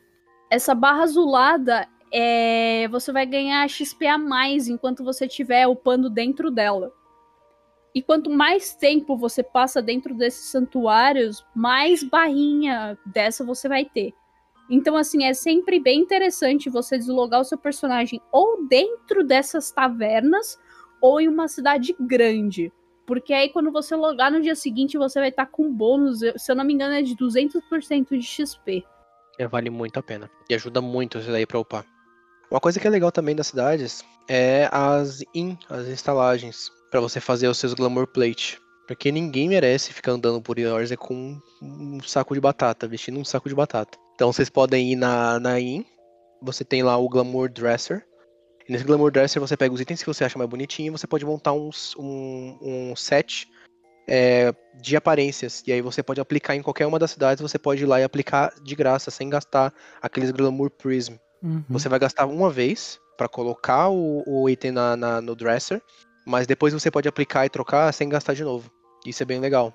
[0.48, 2.86] Essa barra azulada é.
[2.88, 6.92] Você vai ganhar XP a mais enquanto você estiver upando dentro dela.
[7.92, 14.14] E quanto mais tempo você passa dentro desses santuários, mais barrinha dessa você vai ter.
[14.70, 20.56] Então, assim, é sempre bem interessante você deslogar o seu personagem ou dentro dessas tavernas
[21.00, 22.72] ou em uma cidade grande.
[23.10, 26.52] Porque aí quando você logar no dia seguinte, você vai estar tá com bônus, se
[26.52, 28.84] eu não me engano, é de 200% de XP.
[29.36, 30.30] É, vale muito a pena.
[30.48, 31.84] E ajuda muito isso daí pra upar.
[32.48, 37.20] Uma coisa que é legal também das cidades é as in, as instalagens, para você
[37.20, 38.60] fazer os seus glamour plate.
[38.86, 43.48] Porque ninguém merece ficar andando por Eorzea com um saco de batata, vestindo um saco
[43.48, 43.98] de batata.
[44.14, 45.84] Então vocês podem ir na, na in,
[46.40, 48.06] você tem lá o glamour dresser,
[48.70, 51.26] nesse Glamour Dresser você pega os itens que você acha mais bonitinho e você pode
[51.26, 53.48] montar um, um, um set
[54.06, 55.62] é, de aparências.
[55.66, 58.04] E aí você pode aplicar em qualquer uma das cidades, você pode ir lá e
[58.04, 61.14] aplicar de graça, sem gastar aqueles Glamour Prism.
[61.42, 61.64] Uhum.
[61.68, 65.82] Você vai gastar uma vez para colocar o, o item na, na, no dresser,
[66.26, 68.70] Mas depois você pode aplicar e trocar sem gastar de novo.
[69.04, 69.74] Isso é bem legal.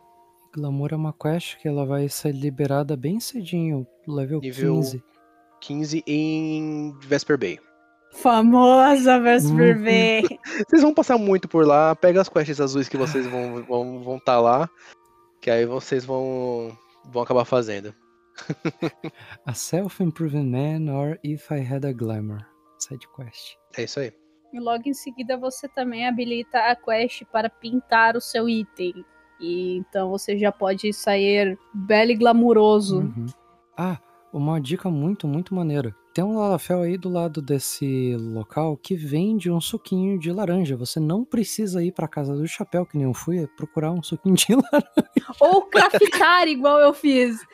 [0.54, 5.04] Glamour é uma quest que ela vai ser liberada bem cedinho, level Nível 15.
[5.60, 7.60] 15 em Vesper Bay.
[8.22, 9.84] Famosa Vesper Uhum.
[9.84, 10.40] Bay.
[10.68, 14.04] Vocês vão passar muito por lá, pega as quests azuis que vocês vão estar vão,
[14.04, 14.70] vão tá lá,
[15.42, 16.76] que aí vocês vão,
[17.06, 17.94] vão acabar fazendo.
[19.46, 22.46] A Self-Improving Man or If I Had a Glamour.
[22.80, 23.56] Side quest.
[23.78, 24.12] É isso aí.
[24.54, 29.06] E logo em seguida você também habilita a quest para pintar o seu item.
[29.40, 33.00] E então você já pode sair belo e glamuroso.
[33.00, 33.26] Uhum.
[33.78, 33.98] Ah,
[34.32, 35.94] uma dica muito, muito maneira.
[36.16, 40.78] Tem um Lalafel aí do lado desse local que vende um suquinho de laranja.
[40.78, 44.02] Você não precisa ir pra casa do chapéu, que nem eu fui, é procurar um
[44.02, 45.36] suquinho de laranja.
[45.42, 47.46] Ou craftar igual eu fiz.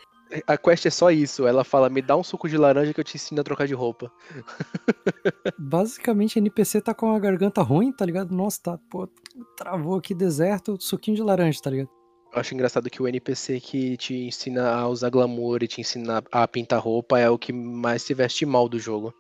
[0.46, 1.48] A quest é só isso.
[1.48, 3.74] Ela fala: me dá um suco de laranja que eu te ensino a trocar de
[3.74, 4.12] roupa.
[5.58, 8.32] Basicamente, a NPC tá com a garganta ruim, tá ligado?
[8.32, 9.10] Nossa, tá, pô,
[9.58, 11.90] travou aqui deserto, suquinho de laranja, tá ligado?
[12.34, 16.24] Eu acho engraçado que o NPC que te ensina a usar glamour e te ensina
[16.32, 19.14] a pintar roupa é o que mais se veste mal do jogo.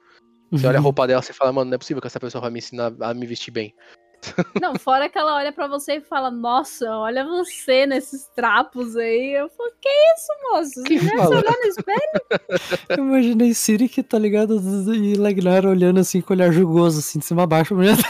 [0.51, 2.51] Você olha a roupa dela e fala, mano, não é possível que essa pessoa vai
[2.51, 3.73] me ensinar a me vestir bem.
[4.61, 9.33] Não, fora que ela olha pra você e fala, nossa, olha você nesses trapos aí.
[9.33, 10.69] Eu falo, que isso, moço?
[10.73, 11.37] Você Que já fala?
[11.37, 11.99] olhar no espelho?
[12.89, 14.61] Eu imaginei Siri que tá ligado
[14.93, 17.73] e Legnar olhando assim com o olhar julgoso, assim, de cima a baixo.
[17.73, 18.09] Mulher, tá?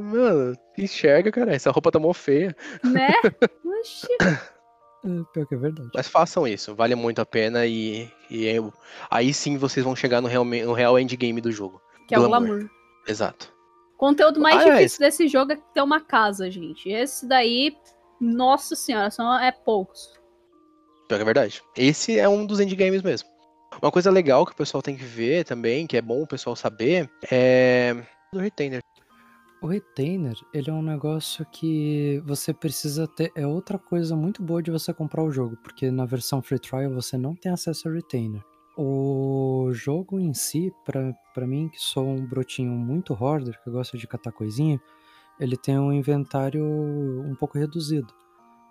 [0.00, 1.54] Mano, enxerga, cara.
[1.54, 2.54] Essa roupa tá mó feia.
[2.84, 3.08] Né?
[3.80, 4.06] Oxi.
[4.20, 5.90] É, pior que é verdade.
[5.94, 8.72] Mas façam isso, vale muito a pena e, e eu-
[9.10, 11.80] aí sim vocês vão chegar no real, no real endgame do jogo.
[12.06, 12.48] Que é o Glamour.
[12.48, 12.70] glamour.
[13.08, 13.52] Exato.
[13.94, 16.88] O conteúdo mais Ah, é, difícil desse jogo é ter uma casa, gente.
[16.88, 17.76] Esse daí,
[18.20, 20.20] nossa senhora, são é poucos.
[21.08, 21.62] Pior que é verdade.
[21.76, 23.28] Esse é um dos endgames mesmo.
[23.80, 26.54] Uma coisa legal que o pessoal tem que ver também, que é bom o pessoal
[26.54, 27.94] saber, é
[28.32, 28.80] do retainer.
[29.62, 33.30] O retainer, ele é um negócio que você precisa ter.
[33.32, 36.92] É outra coisa muito boa de você comprar o jogo, porque na versão free trial
[36.92, 38.42] você não tem acesso ao retainer.
[38.76, 43.96] O jogo em si, pra mim, que sou um brotinho muito hoarder, que eu gosto
[43.96, 44.80] de catar coisinha,
[45.38, 48.12] ele tem um inventário um pouco reduzido.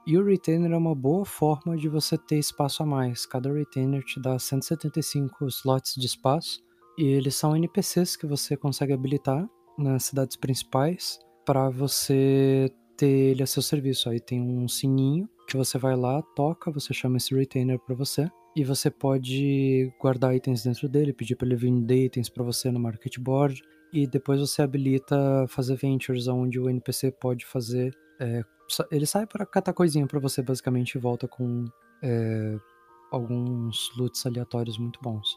[0.05, 3.25] E o retainer é uma boa forma de você ter espaço a mais.
[3.25, 6.61] Cada retainer te dá 175 slots de espaço.
[6.97, 9.47] E eles são NPCs que você consegue habilitar
[9.77, 14.09] nas cidades principais para você ter ele a seu serviço.
[14.09, 18.29] Aí tem um sininho que você vai lá, toca, você chama esse retainer para você
[18.55, 22.79] e você pode guardar itens dentro dele, pedir para ele vender itens para você no
[22.79, 23.61] market board
[23.93, 28.43] e depois você habilita fazer ventures onde o NPC pode fazer é,
[28.91, 31.65] ele sai para catar coisinha para você basicamente e volta com
[32.03, 32.55] é,
[33.11, 35.27] alguns loots aleatórios muito bons.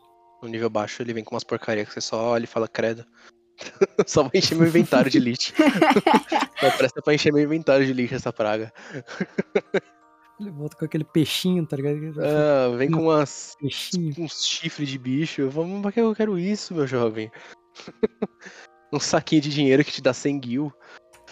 [0.42, 3.04] No nível baixo ele vem com umas porcarias que você só olha e fala, credo.
[4.06, 5.52] só vai encher meu inventário de lixo.
[6.60, 8.72] Só presta pra encher meu inventário de lixo essa praga.
[10.40, 12.14] Ele volta com aquele peixinho, tá ligado?
[12.20, 14.14] Ah, vem com umas, Peixinho.
[14.18, 15.48] uns chifres de bicho.
[15.50, 17.30] Vamos, pra que eu quero isso, meu jovem?
[18.92, 20.72] um saquinho de dinheiro que te dá 100 gil.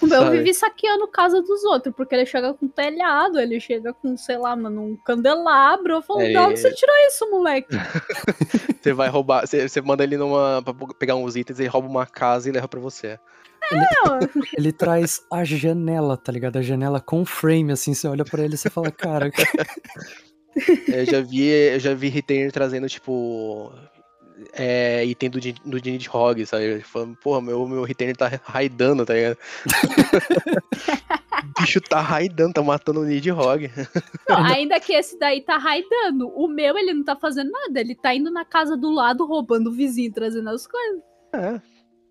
[0.02, 0.38] O meu Sabe?
[0.38, 4.56] vive saqueando casa dos outros, porque ele chega com telhado, ele chega com, sei lá,
[4.56, 5.94] mano, um candelabro.
[5.94, 7.68] Eu falo, É, de onde você tirou isso, moleque?
[8.82, 10.60] Você vai roubar, você, você manda ele numa.
[10.60, 13.16] pra pegar uns itens, ele rouba uma casa e leva pra você.
[13.70, 14.18] Não,
[14.58, 16.56] Ele traz a janela, tá ligado?
[16.58, 19.30] A janela com frame, assim, você olha pra ele e você fala, cara,
[20.88, 23.72] Eu já vi, eu já vi retainer trazendo, tipo.
[24.52, 26.80] É, item do, do Dinit Hog, sabe?
[26.80, 29.38] Falando, porra, meu, meu retainer tá raidando, tá ligado?
[31.56, 33.70] o bicho tá raidando, tá matando o Nidhogg.
[34.28, 36.28] ainda que esse daí tá raidando.
[36.28, 37.80] O meu, ele não tá fazendo nada.
[37.80, 41.02] Ele tá indo na casa do lado, roubando o vizinho, trazendo as coisas.
[41.34, 41.60] É,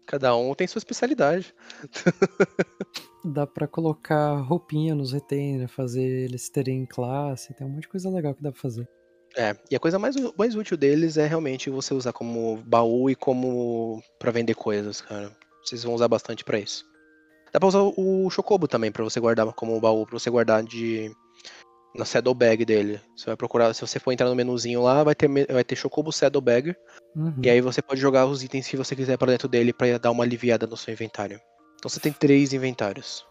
[0.05, 1.53] cada um tem sua especialidade.
[3.23, 8.09] dá pra colocar roupinha nos retainer, fazer eles terem classe, tem um monte de coisa
[8.09, 8.87] legal que dá pra fazer.
[9.37, 13.15] É, e a coisa mais, mais útil deles é realmente você usar como baú e
[13.15, 15.31] como pra vender coisas, cara.
[15.63, 16.85] Vocês vão usar bastante pra isso.
[17.53, 21.11] Dá pra usar o Chocobo também pra você guardar como baú, pra você guardar de
[21.95, 23.01] na saddlebag dele.
[23.15, 26.11] Você vai procurar, se você for entrar no menuzinho lá, vai ter vai ter Chocobo
[26.11, 26.75] Saddlebag
[27.13, 27.33] Uhum.
[27.43, 30.11] e aí você pode jogar os itens que você quiser pra dentro dele pra dar
[30.11, 31.39] uma aliviada no seu inventário.
[31.75, 33.25] Então você tem três inventários.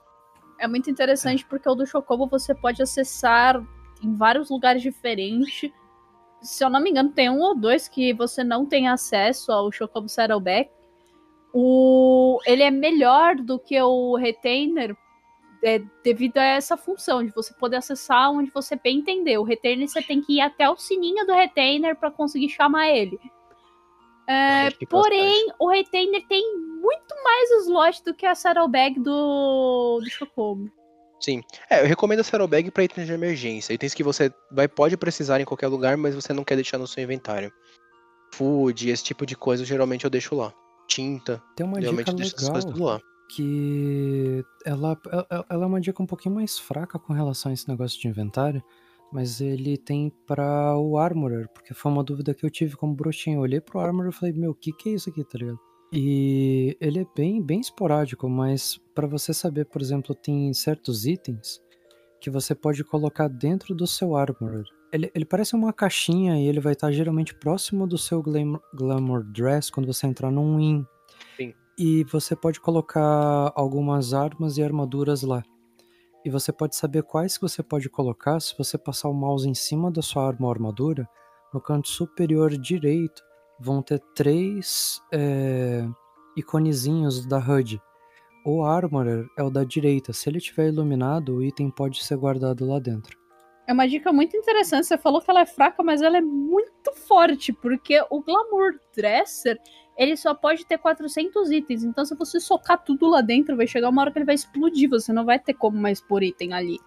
[0.59, 3.62] É muito interessante porque o do Chocobo você pode acessar
[4.02, 5.70] em vários lugares diferentes.
[6.42, 9.70] Se eu não me engano, tem um ou dois que você não tem acesso ao
[9.70, 10.70] Chocobo Saddleback.
[11.52, 12.38] O...
[12.46, 14.96] Ele é melhor do que o Retainer
[15.62, 19.38] é, devido a essa função de você poder acessar onde você bem entender.
[19.38, 23.18] O Retainer você tem que ir até o sininho do Retainer para conseguir chamar ele.
[24.26, 25.18] É, fica bastante.
[25.18, 30.70] porém, o Retainer tem muito mais slot do que a saddlebag do, do Chocobo.
[31.20, 31.42] Sim.
[31.68, 33.74] É, eu recomendo a saddlebag para itens de emergência.
[33.74, 36.86] Itens que você vai, pode precisar em qualquer lugar, mas você não quer deixar no
[36.86, 37.52] seu inventário.
[38.34, 40.52] Food, esse tipo de coisa, geralmente eu deixo lá.
[40.88, 41.42] Tinta.
[41.55, 43.01] Tem uma geralmente dica eu deixo essas coisas legal lá.
[43.28, 47.68] que ela, ela ela é uma dica um pouquinho mais fraca com relação a esse
[47.68, 48.62] negócio de inventário,
[49.12, 53.38] mas ele tem pra o Armorer, porque foi uma dúvida que eu tive como bruxinho.
[53.38, 55.59] Eu olhei pro Armorer e falei, meu, o que, que é isso aqui, tá ligado?
[55.92, 61.60] E ele é bem, bem esporádico, mas pra você saber, por exemplo, tem certos itens
[62.20, 64.64] que você pode colocar dentro do seu Armorer.
[64.92, 69.24] Ele, ele parece uma caixinha e ele vai estar geralmente próximo do seu Glam- Glamour
[69.24, 70.84] Dress quando você entrar num Inn.
[71.36, 71.54] Sim.
[71.78, 75.42] E você pode colocar algumas armas e armaduras lá.
[76.24, 79.54] E você pode saber quais que você pode colocar se você passar o mouse em
[79.54, 81.08] cima da sua arma ou armadura.
[81.52, 83.22] No canto superior direito
[83.61, 85.87] vão ter três é,
[86.37, 87.81] iconezinhos da HUD.
[88.45, 90.12] O Armorer é o da direita.
[90.12, 93.19] Se ele estiver iluminado, o item pode ser guardado lá dentro.
[93.66, 94.87] É uma dica muito interessante.
[94.87, 99.61] Você falou que ela é fraca, mas ela é muito forte, porque o Glamour Dresser,
[99.97, 101.85] ele só pode ter 400 itens.
[101.85, 104.89] Então, se você socar tudo lá dentro, vai chegar uma hora que ele vai explodir.
[104.89, 106.81] Você não vai ter como mais pôr item ali.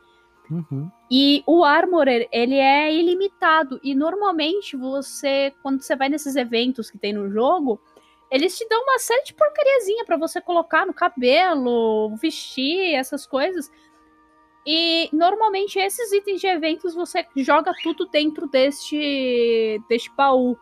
[0.49, 0.91] Uhum.
[1.09, 3.79] E o Armorer, ele é ilimitado.
[3.83, 7.79] E normalmente você, quando você vai nesses eventos que tem no jogo,
[8.29, 13.71] eles te dão uma série de porcariazinha pra você colocar no cabelo, vestir, essas coisas.
[14.65, 20.57] E normalmente esses itens de eventos você joga tudo dentro deste, deste baú.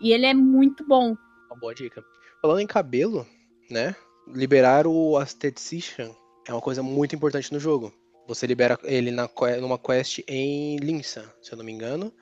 [0.00, 1.16] E ele é muito bom.
[1.50, 2.04] Uma boa dica.
[2.40, 3.26] Falando em cabelo,
[3.70, 3.96] né?
[4.28, 6.14] Liberar o Aestheticien
[6.46, 7.92] é uma coisa muito importante no jogo.
[8.28, 9.26] Você libera ele na,
[9.58, 12.12] numa quest em Linsa, se eu não me engano.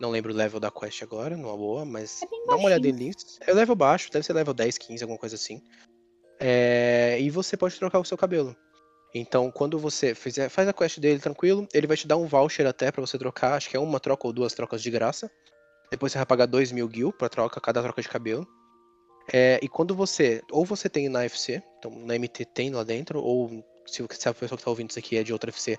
[0.00, 2.92] Não lembro o level da quest agora, numa boa, mas É dá uma olhada em.
[2.92, 3.26] Linsa.
[3.40, 5.60] É level baixo, deve ser level 10, 15, alguma coisa assim.
[6.38, 8.54] É, e você pode trocar o seu cabelo.
[9.12, 12.66] Então, quando você fizer, faz a quest dele tranquilo, ele vai te dar um voucher
[12.66, 13.54] até pra você trocar.
[13.54, 15.28] Acho que é uma troca ou duas trocas de graça.
[15.90, 18.46] Depois você vai pagar 2 mil gil pra troca, cada troca de cabelo.
[19.32, 20.42] É, e quando você.
[20.52, 24.34] Ou você tem na FC, então na MT tem lá dentro, ou se, se a
[24.34, 25.78] pessoa que tá ouvindo isso aqui é de outra FC,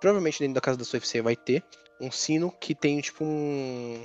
[0.00, 1.62] provavelmente dentro da casa da sua FC vai ter
[2.00, 4.04] um sino que tem tipo um.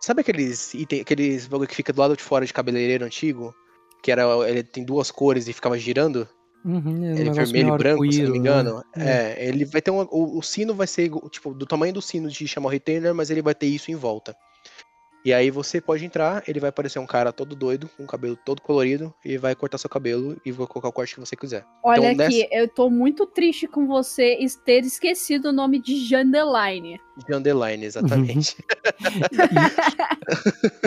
[0.00, 3.54] Sabe aqueles item, aqueles bagulho que fica do lado de fora de cabeleireiro antigo?
[4.02, 4.24] Que era.
[4.48, 6.28] Ele tem duas cores e ficava girando?
[6.64, 8.36] Uhum, é Ele é vermelho e branco, se não me arco-íris, né?
[8.36, 8.84] engano.
[8.96, 10.06] É, ele vai ter um.
[10.10, 13.30] O, o sino vai ser tipo do tamanho do sino de chamar o retainer, mas
[13.30, 14.36] ele vai ter isso em volta.
[15.24, 18.36] E aí você pode entrar, ele vai aparecer um cara todo doido, com o cabelo
[18.36, 21.64] todo colorido, e vai cortar seu cabelo e vai colocar o corte que você quiser.
[21.82, 24.36] Olha Então, aqui, eu tô muito triste com você
[24.66, 27.00] ter esquecido o nome de Jandeline.
[27.26, 28.56] De underline, exatamente.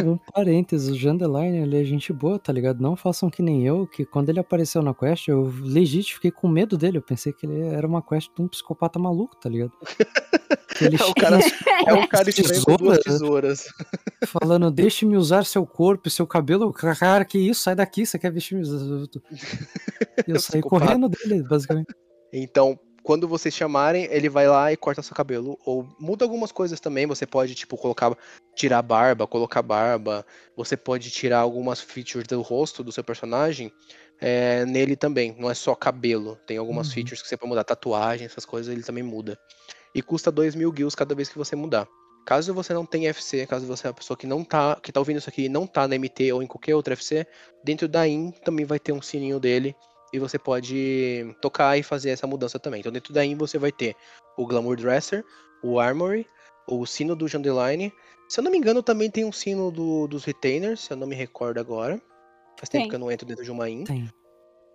[0.03, 2.79] Um parênteses, o Jandeline, ele é gente boa, tá ligado?
[2.79, 6.47] Não façam que nem eu, que quando ele apareceu na quest, eu legit fiquei com
[6.47, 6.99] medo dele.
[6.99, 9.71] Eu pensei que ele era uma quest de um psicopata maluco, tá ligado?
[10.77, 11.39] Que ele É o cara,
[11.87, 12.99] é um cara com duas Tesoura.
[12.99, 13.65] tesouras.
[14.27, 16.71] falando, deixe-me usar seu corpo e seu cabelo.
[16.73, 17.61] Cara, que isso?
[17.63, 18.63] Sai daqui, você quer vestir me
[20.27, 21.93] Eu saí correndo dele, basicamente.
[22.33, 25.57] Então, quando vocês chamarem, ele vai lá e corta seu cabelo.
[25.65, 27.05] Ou muda algumas coisas também.
[27.05, 28.15] Você pode, tipo, colocar.
[28.55, 30.25] Tirar barba, colocar barba.
[30.55, 33.71] Você pode tirar algumas features do rosto do seu personagem.
[34.19, 35.35] é, nele também.
[35.37, 36.37] Não é só cabelo.
[36.47, 36.93] Tem algumas Uhum.
[36.95, 37.63] features que você pode mudar.
[37.63, 39.37] Tatuagem, essas coisas, ele também muda.
[39.93, 41.87] E custa 2 mil guilds cada vez que você mudar.
[42.25, 44.99] Caso você não tenha FC, caso você é uma pessoa que não tá, que tá
[44.99, 47.25] ouvindo isso aqui e não tá na MT ou em qualquer outra FC,
[47.63, 49.73] dentro da IN também vai ter um sininho dele
[50.11, 52.81] e você pode tocar e fazer essa mudança também.
[52.81, 53.95] Então dentro da IN você vai ter
[54.37, 55.23] o Glamour Dresser,
[55.63, 56.27] o Armory,
[56.67, 57.93] o sino do Jandeline.
[58.27, 61.07] Se eu não me engano, também tem um sino do- dos Retainers, se eu não
[61.07, 62.01] me recordo agora.
[62.59, 62.89] Faz tempo Tem.
[62.89, 63.85] que eu não entro dentro de uma IN.
[63.85, 64.09] Tem.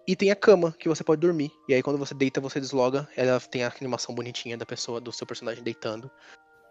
[0.06, 1.52] E tem a cama, que você pode dormir.
[1.68, 3.08] E aí quando você deita, você desloga.
[3.16, 6.10] Ela tem a animação bonitinha da pessoa, do seu personagem deitando.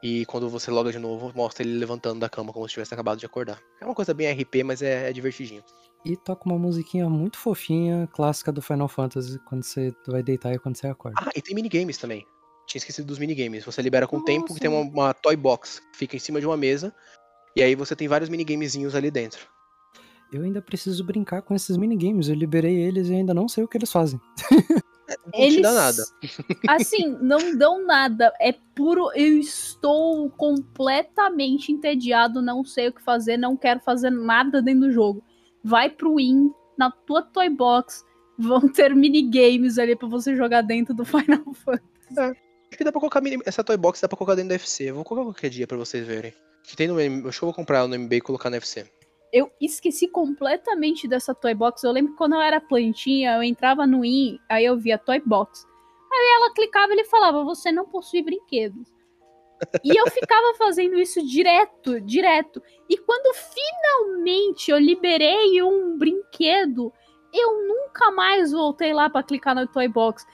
[0.03, 3.19] E quando você loga de novo, mostra ele levantando da cama como se tivesse acabado
[3.19, 3.61] de acordar.
[3.79, 5.63] É uma coisa bem RP, mas é, é divertidinho.
[6.03, 10.59] E toca uma musiquinha muito fofinha, clássica do Final Fantasy, quando você vai deitar e
[10.59, 11.21] quando você acorda.
[11.21, 12.25] Ah, e tem minigames também.
[12.65, 13.63] Tinha esquecido dos minigames.
[13.63, 16.39] Você libera com o tempo que tem uma, uma toy box que fica em cima
[16.39, 16.93] de uma mesa.
[17.55, 19.47] E aí você tem vários minigamezinhos ali dentro.
[20.31, 22.29] Eu ainda preciso brincar com esses minigames.
[22.29, 24.19] Eu liberei eles e ainda não sei o que eles fazem.
[25.33, 26.03] Não te dá nada.
[26.67, 28.33] Assim, não dão nada.
[28.39, 29.11] É puro.
[29.13, 34.91] Eu estou completamente entediado, não sei o que fazer, não quero fazer nada dentro do
[34.91, 35.23] jogo.
[35.63, 38.05] Vai pro Win, na tua Toy Box,
[38.37, 42.39] vão ter minigames ali pra você jogar dentro do Final Fantasy.
[42.71, 43.37] Acho que dá pra colocar mini...
[43.45, 44.89] essa toy box dá pra colocar dentro do FC.
[44.89, 46.33] Eu vou colocar qualquer dia pra vocês verem.
[46.63, 46.97] Que tem no.
[47.27, 48.85] Acho que eu vou comprar no MB e colocar no FC.
[49.31, 51.83] Eu esqueci completamente dessa Toy Box.
[51.83, 55.21] Eu lembro que quando eu era plantinha, eu entrava no IN, aí eu via Toy
[55.25, 55.65] Box.
[56.11, 58.91] Aí ela clicava e ele falava: Você não possui brinquedos.
[59.83, 62.61] E eu ficava fazendo isso direto, direto.
[62.89, 66.91] E quando finalmente eu liberei um brinquedo,
[67.33, 70.25] eu nunca mais voltei lá para clicar no Toy Box.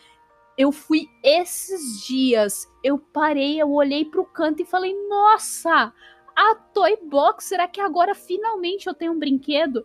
[0.58, 5.94] Eu fui esses dias, eu parei, eu olhei pro canto e falei: "Nossa,
[6.38, 9.84] a Toy Box, será que agora finalmente eu tenho um brinquedo?"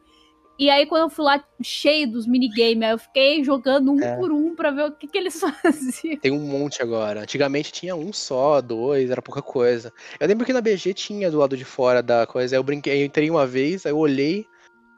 [0.58, 4.16] E aí, quando eu fui lá cheio dos minigames, eu fiquei jogando um é.
[4.16, 6.18] por um pra ver o que, que eles faziam.
[6.20, 7.22] Tem um monte agora.
[7.22, 9.92] Antigamente tinha um só, dois, era pouca coisa.
[10.20, 12.54] Eu lembro que na BG tinha do lado de fora da coisa.
[12.54, 14.46] Aí eu brinquei, eu entrei uma vez, aí eu olhei.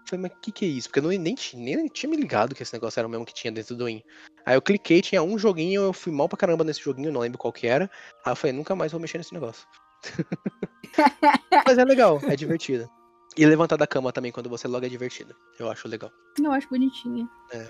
[0.07, 0.89] Falei, mas o que, que é isso?
[0.89, 1.19] Porque eu não, nem,
[1.55, 3.89] nem, nem tinha me ligado que esse negócio era o mesmo que tinha dentro do
[3.89, 4.03] IN.
[4.45, 7.39] Aí eu cliquei, tinha um joguinho, eu fui mal pra caramba nesse joguinho, não lembro
[7.39, 7.91] qual que era.
[8.23, 9.67] Aí eu falei, nunca mais vou mexer nesse negócio.
[11.67, 12.89] mas é legal, é divertido.
[13.37, 15.35] E levantar da cama também quando você loga é divertido.
[15.59, 16.11] Eu acho legal.
[16.41, 17.29] Eu acho bonitinha.
[17.53, 17.69] É.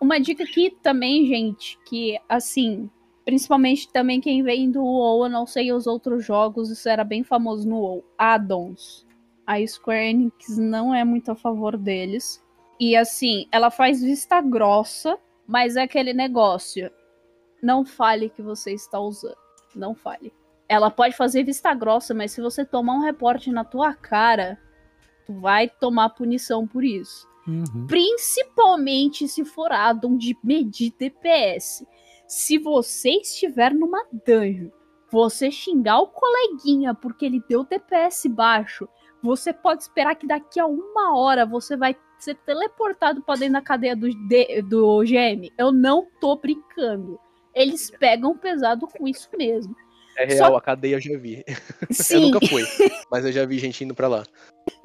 [0.00, 2.90] Uma dica aqui também, gente, que assim,
[3.24, 7.22] principalmente também quem vem do WoW, eu não sei os outros jogos, isso era bem
[7.22, 9.06] famoso no WoW, addons.
[9.46, 12.42] A Square Enix não é muito a favor deles.
[12.80, 15.16] E assim, ela faz vista grossa,
[15.46, 16.90] mas é aquele negócio.
[17.62, 19.36] Não fale que você está usando.
[19.74, 20.32] Não fale.
[20.68, 24.58] Ela pode fazer vista grossa, mas se você tomar um reporte na tua cara,
[25.26, 27.28] tu vai tomar punição por isso.
[27.46, 27.86] Uhum.
[27.86, 31.86] Principalmente se for addon de medir DPS.
[32.26, 34.70] Se você estiver numa dungeon,
[35.10, 38.88] você xingar o coleguinha porque ele deu DPS baixo,
[39.22, 43.62] você pode esperar que daqui a uma hora você vai ser teleportado para dentro da
[43.62, 44.08] cadeia do,
[44.68, 45.52] do GM.
[45.56, 47.20] Eu não tô brincando.
[47.54, 49.76] Eles pegam pesado com isso mesmo.
[50.16, 50.56] É real, Só...
[50.56, 51.44] a cadeia eu já vi.
[51.90, 52.14] Sim.
[52.14, 52.62] Eu nunca fui,
[53.10, 54.24] mas eu já vi gente indo pra lá.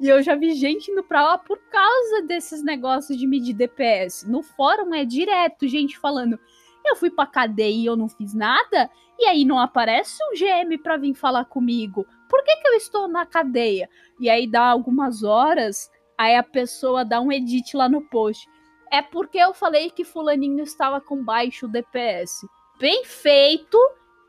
[0.00, 4.28] E eu já vi gente indo pra lá por causa desses negócios de medir DPS.
[4.28, 6.38] No fórum é direto gente falando:
[6.84, 10.78] eu fui pra cadeia e eu não fiz nada, e aí não aparece um GM
[10.82, 12.06] pra vir falar comigo.
[12.28, 13.88] Por que, que eu estou na cadeia?
[14.18, 18.48] E aí dá algumas horas, aí a pessoa dá um edit lá no post.
[18.90, 22.46] É porque eu falei que fulaninho estava com baixo DPS.
[22.78, 23.78] Bem feito,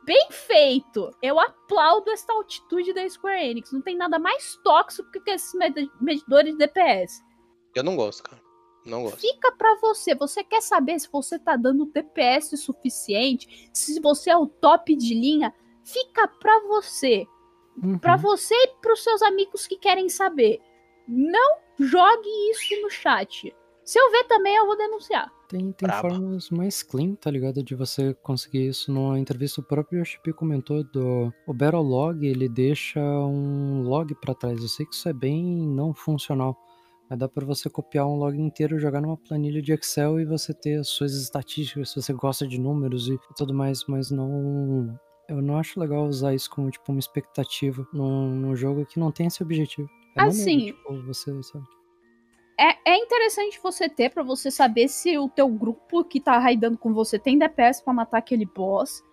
[0.03, 1.15] bem feito.
[1.21, 3.71] Eu aplaudo essa altitude da Square Enix.
[3.71, 5.53] Não tem nada mais tóxico que esses
[5.99, 7.23] medidores de DPS.
[7.75, 8.41] Eu não gosto, cara.
[8.85, 9.19] Não gosto.
[9.19, 10.15] Fica para você.
[10.15, 13.69] Você quer saber se você tá dando DPS suficiente?
[13.73, 15.53] Se você é o top de linha?
[15.83, 17.27] Fica pra você.
[17.81, 17.97] Uhum.
[17.99, 20.59] Pra você e pros seus amigos que querem saber.
[21.07, 23.55] Não jogue isso no chat.
[23.83, 25.31] Se eu ver também, eu vou denunciar.
[25.49, 27.63] Tem, tem formas mais clean, tá ligado?
[27.63, 28.91] De você conseguir isso.
[28.91, 31.33] Numa entrevista, o próprio Yoshipi comentou do.
[31.45, 34.61] O Battle Log, ele deixa um log para trás.
[34.61, 36.55] Eu sei que isso é bem não funcional.
[37.09, 40.53] Mas dá para você copiar um log inteiro, jogar numa planilha de Excel e você
[40.53, 44.97] ter as suas estatísticas, se você gosta de números e tudo mais, mas não.
[45.27, 49.11] Eu não acho legal usar isso como tipo uma expectativa num, num jogo que não
[49.11, 49.89] tem esse objetivo.
[50.17, 50.67] É assim.
[50.67, 51.65] tipo, você, sabe?
[52.61, 56.77] É, é interessante você ter para você saber se o teu grupo que tá raidando
[56.77, 59.03] com você tem DPS para matar aquele boss.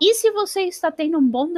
[0.00, 1.48] E se você está tendo um bom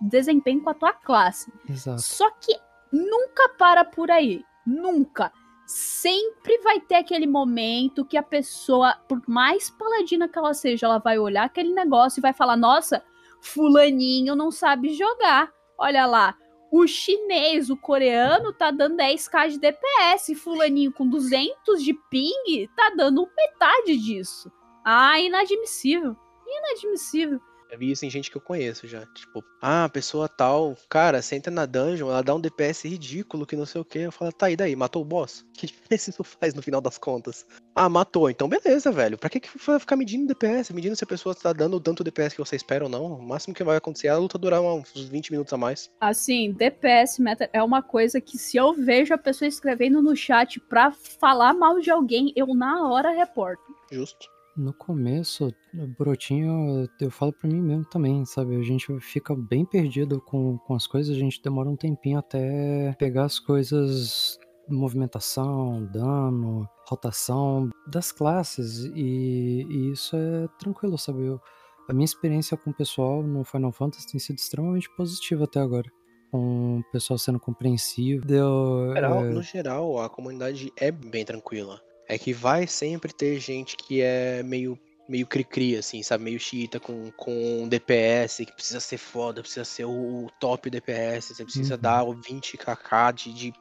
[0.00, 1.50] desempenho com a tua classe.
[1.66, 2.02] Exato.
[2.02, 2.54] Só que
[2.92, 4.44] nunca para por aí.
[4.66, 5.32] Nunca.
[5.66, 10.98] Sempre vai ter aquele momento que a pessoa, por mais paladina que ela seja, ela
[10.98, 13.02] vai olhar aquele negócio e vai falar: Nossa,
[13.40, 15.50] Fulaninho não sabe jogar.
[15.78, 16.36] Olha lá,
[16.72, 20.34] o chinês, o coreano, tá dando 10k de DPS.
[20.34, 24.50] Fulaninho com 200 de ping tá dando metade disso.
[24.82, 26.16] Ah, inadmissível.
[26.46, 27.38] Inadmissível.
[27.72, 29.06] Já vi isso em gente que eu conheço já.
[29.14, 33.56] Tipo, ah, pessoa tal, cara, você entra na dungeon, ela dá um DPS ridículo, que
[33.56, 34.00] não sei o que.
[34.00, 34.76] Eu falo, tá, e daí?
[34.76, 35.42] Matou o boss?
[35.62, 37.46] Que diferença isso faz no final das contas?
[37.74, 38.28] Ah, matou.
[38.28, 39.16] Então beleza, velho.
[39.16, 40.74] Pra que, que vai ficar medindo DPS?
[40.74, 43.14] Medindo se a pessoa tá dando tanto DPS que você espera ou não.
[43.14, 45.88] O máximo que vai acontecer é a luta durar uns 20 minutos a mais.
[46.00, 50.58] Assim, DPS meta é uma coisa que se eu vejo a pessoa escrevendo no chat
[50.58, 53.62] pra falar mal de alguém, eu na hora reporto.
[53.90, 54.26] Justo.
[54.54, 55.54] No começo,
[55.98, 58.54] brotinho, eu falo pra mim mesmo também, sabe?
[58.56, 62.94] A gente fica bem perdido com, com as coisas, a gente demora um tempinho até
[62.98, 64.38] pegar as coisas,
[64.68, 71.24] movimentação, dano, rotação das classes, e, e isso é tranquilo, sabe?
[71.24, 71.40] Eu,
[71.88, 75.90] a minha experiência com o pessoal no Final Fantasy tem sido extremamente positiva até agora.
[76.30, 78.24] Com o pessoal sendo compreensivo.
[78.26, 79.30] Deu, no, geral, é...
[79.30, 84.42] no geral, a comunidade é bem tranquila é que vai sempre ter gente que é
[84.42, 86.24] meio meio cri-cri, assim, sabe?
[86.24, 91.44] Meio xiita com, com DPS, que precisa ser foda, precisa ser o top DPS, você
[91.44, 91.80] precisa uhum.
[91.80, 93.52] dar o 20kk de, de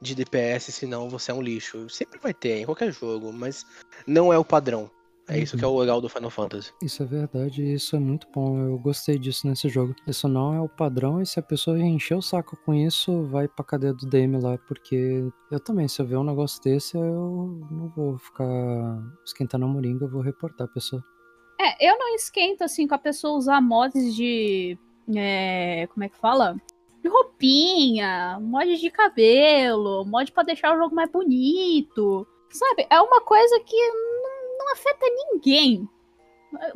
[0.00, 1.88] de DPS, senão você é um lixo.
[1.88, 3.64] Sempre vai ter, em qualquer jogo, mas
[4.06, 4.90] não é o padrão.
[5.28, 6.72] É isso que é o legal do Final Fantasy.
[6.80, 8.58] Isso é verdade, isso é muito bom.
[8.58, 9.94] Eu gostei disso nesse jogo.
[10.06, 13.48] Isso não é o padrão, e se a pessoa encher o saco com isso, vai
[13.48, 17.60] pra cadeia do DM lá, porque eu também, se eu ver um negócio desse, eu
[17.70, 21.02] não vou ficar esquentando a moringa, eu vou reportar a pessoa.
[21.60, 24.78] É, eu não esquento assim com a pessoa usar mods de.
[25.14, 26.56] É, como é que fala?
[27.02, 32.26] De roupinha, mod de cabelo, mod pra deixar o jogo mais bonito.
[32.50, 32.86] Sabe?
[32.88, 33.76] É uma coisa que
[34.66, 35.88] não, afeta ninguém.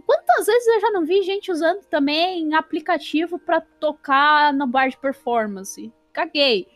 [0.06, 4.96] Quantas vezes eu já não vi gente usando também aplicativo para tocar no bar de
[4.96, 5.92] performance?
[6.12, 6.66] Caguei.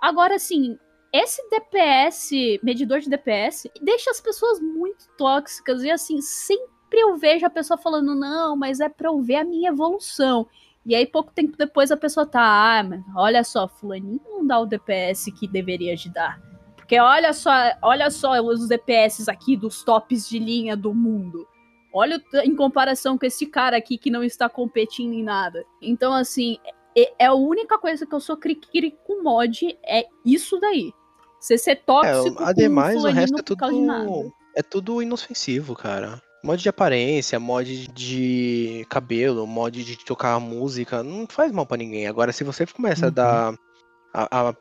[0.00, 0.78] Agora, assim,
[1.12, 7.46] esse DPS, medidor de DPS, deixa as pessoas muito tóxicas e, assim, sempre eu vejo
[7.46, 10.46] a pessoa falando, não, mas é pra eu ver a minha evolução.
[10.84, 14.58] E aí, pouco tempo depois, a pessoa tá, ah, mas olha só, fulaninho não dá
[14.58, 16.49] o DPS que deveria de dar.
[16.90, 17.52] Porque olha só,
[17.82, 21.46] olha só os DPS aqui dos tops de linha do mundo.
[21.94, 25.64] Olha em comparação com esse cara aqui que não está competindo em nada.
[25.80, 26.58] Então, assim,
[26.98, 30.92] é, é a única coisa que eu sou cri-cri com mod, é isso daí.
[31.38, 36.20] Você ser tóxico é, ademais, o resto é tudo, é tudo inofensivo, cara.
[36.42, 42.08] Mod de aparência, mod de cabelo, mod de tocar música, não faz mal para ninguém.
[42.08, 43.08] Agora, se você começa uhum.
[43.08, 43.54] a dar.
[44.12, 44.54] A, a,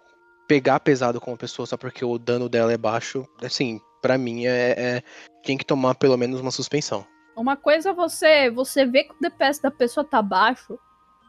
[0.49, 4.47] pegar pesado com uma pessoa só porque o dano dela é baixo, assim, para mim
[4.47, 5.03] é, é,
[5.43, 7.05] tem que tomar pelo menos uma suspensão.
[7.37, 10.75] Uma coisa é você, você vê que o DPS da pessoa tá baixo,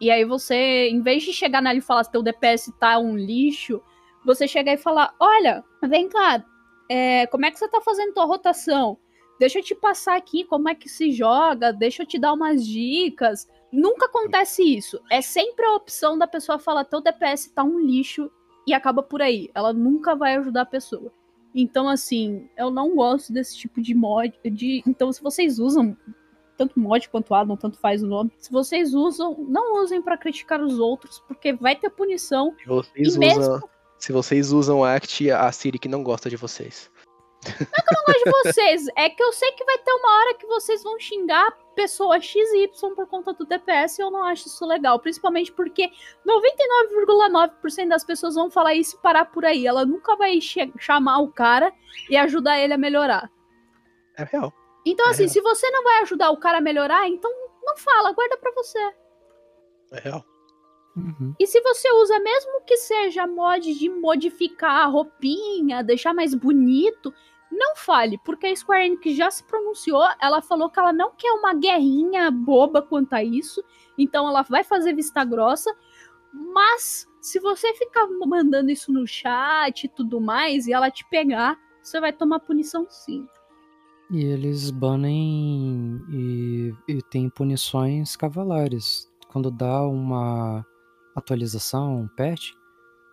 [0.01, 3.15] e aí você, em vez de chegar nela e falar se teu DPS tá um
[3.15, 3.83] lixo,
[4.25, 6.43] você chegar e falar: Olha, vem cá,
[6.89, 8.99] é, como é que você tá fazendo tua rotação?
[9.39, 12.67] deixa eu te passar aqui como é que se joga, deixa eu te dar umas
[12.67, 13.49] dicas.
[13.73, 15.01] Nunca acontece isso.
[15.11, 18.31] É sempre a opção da pessoa falar: teu DPS tá um lixo
[18.71, 19.51] e acaba por aí.
[19.55, 21.13] Ela nunca vai ajudar a pessoa.
[21.55, 24.33] Então, assim, eu não gosto desse tipo de mod.
[24.45, 24.83] De...
[24.87, 25.97] Então, se vocês usam
[26.57, 28.31] tanto mod quanto addon, tanto faz o nome.
[28.39, 32.55] Se vocês usam, não usem para criticar os outros, porque vai ter punição.
[32.63, 33.41] Se vocês, mesmo...
[33.41, 33.69] usam,
[33.99, 36.91] se vocês usam Act, a Siri que não gosta de vocês.
[37.43, 39.93] Não é que eu não gosto de vocês, é que eu sei que vai ter
[39.93, 44.23] uma hora que vocês vão xingar pessoa XY por conta do DPS e eu não
[44.25, 44.99] acho isso legal.
[44.99, 45.91] Principalmente porque
[46.27, 49.67] 99,9% das pessoas vão falar isso e parar por aí.
[49.67, 50.39] Ela nunca vai
[50.79, 51.73] chamar o cara
[52.11, 53.31] e ajudar ele a melhorar.
[54.19, 54.53] É real.
[54.85, 55.33] Então, é assim, real.
[55.33, 57.31] se você não vai ajudar o cara a melhorar, então
[57.63, 58.79] não fala, guarda pra você.
[59.93, 60.25] É real.
[60.97, 61.35] Uhum.
[61.39, 67.13] E se você usa, mesmo que seja mod de modificar a roupinha, deixar mais bonito,
[67.51, 71.33] não fale, porque a Square Enix já se pronunciou, ela falou que ela não quer
[71.33, 73.63] uma guerrinha boba quanto a isso,
[73.99, 75.75] então ela vai fazer vista grossa,
[76.33, 81.59] mas se você ficar mandando isso no chat e tudo mais, e ela te pegar,
[81.83, 83.27] você vai tomar punição sim.
[84.11, 89.09] E eles banem e, e tem punições cavalares.
[89.29, 90.67] Quando dá uma
[91.15, 92.53] atualização, um patch,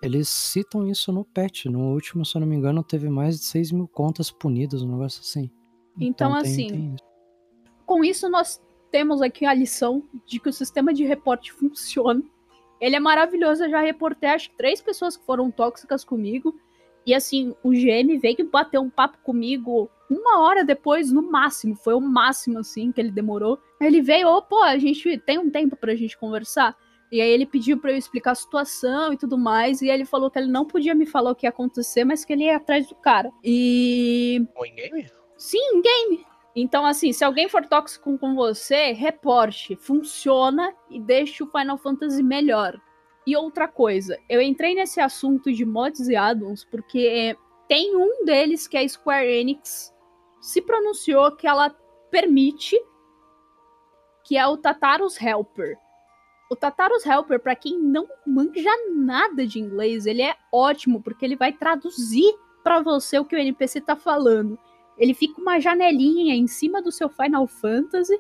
[0.02, 1.66] eles citam isso no patch.
[1.66, 4.92] No último, se eu não me engano, teve mais de 6 mil contas punidas, um
[4.92, 5.50] negócio assim.
[6.00, 6.96] Então, então assim, tem
[7.88, 8.62] com isso nós
[8.92, 12.22] temos aqui a lição de que o sistema de reporte funciona.
[12.80, 16.60] Ele é maravilhoso, eu já reportei acho que três pessoas que foram tóxicas comigo.
[17.06, 21.76] E assim, o GM veio bater um papo comigo uma hora depois, no máximo.
[21.76, 23.58] Foi o máximo, assim, que ele demorou.
[23.80, 26.76] Ele veio, ô, oh, pô, a gente tem um tempo pra gente conversar.
[27.12, 29.82] E aí ele pediu para eu explicar a situação e tudo mais.
[29.82, 32.34] E ele falou que ele não podia me falar o que ia acontecer, mas que
[32.34, 33.32] ele ia atrás do cara.
[33.44, 34.46] E.
[34.56, 35.08] Ou em game?
[35.38, 36.26] Sim, em game.
[36.56, 39.76] Então, assim, se alguém for tóxico com você, reporte.
[39.76, 42.80] Funciona e deixe o Final Fantasy melhor.
[43.28, 47.36] E outra coisa, eu entrei nesse assunto de mods e addons porque
[47.68, 49.94] tem um deles que é a Square Enix
[50.40, 51.70] se pronunciou que ela
[52.10, 52.82] permite,
[54.24, 55.78] que é o Tataros Helper.
[56.50, 61.36] O Tataros Helper, para quem não manja nada de inglês, ele é ótimo, porque ele
[61.36, 62.34] vai traduzir
[62.64, 64.58] para você o que o NPC tá falando.
[64.98, 68.20] Ele fica uma janelinha em cima do seu Final Fantasy.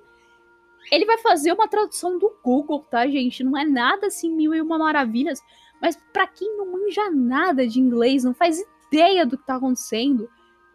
[0.91, 3.43] Ele vai fazer uma tradução do Google, tá, gente?
[3.43, 5.41] Não é nada assim mil e uma maravilhas.
[5.81, 10.29] Mas para quem não manja nada de inglês, não faz ideia do que tá acontecendo,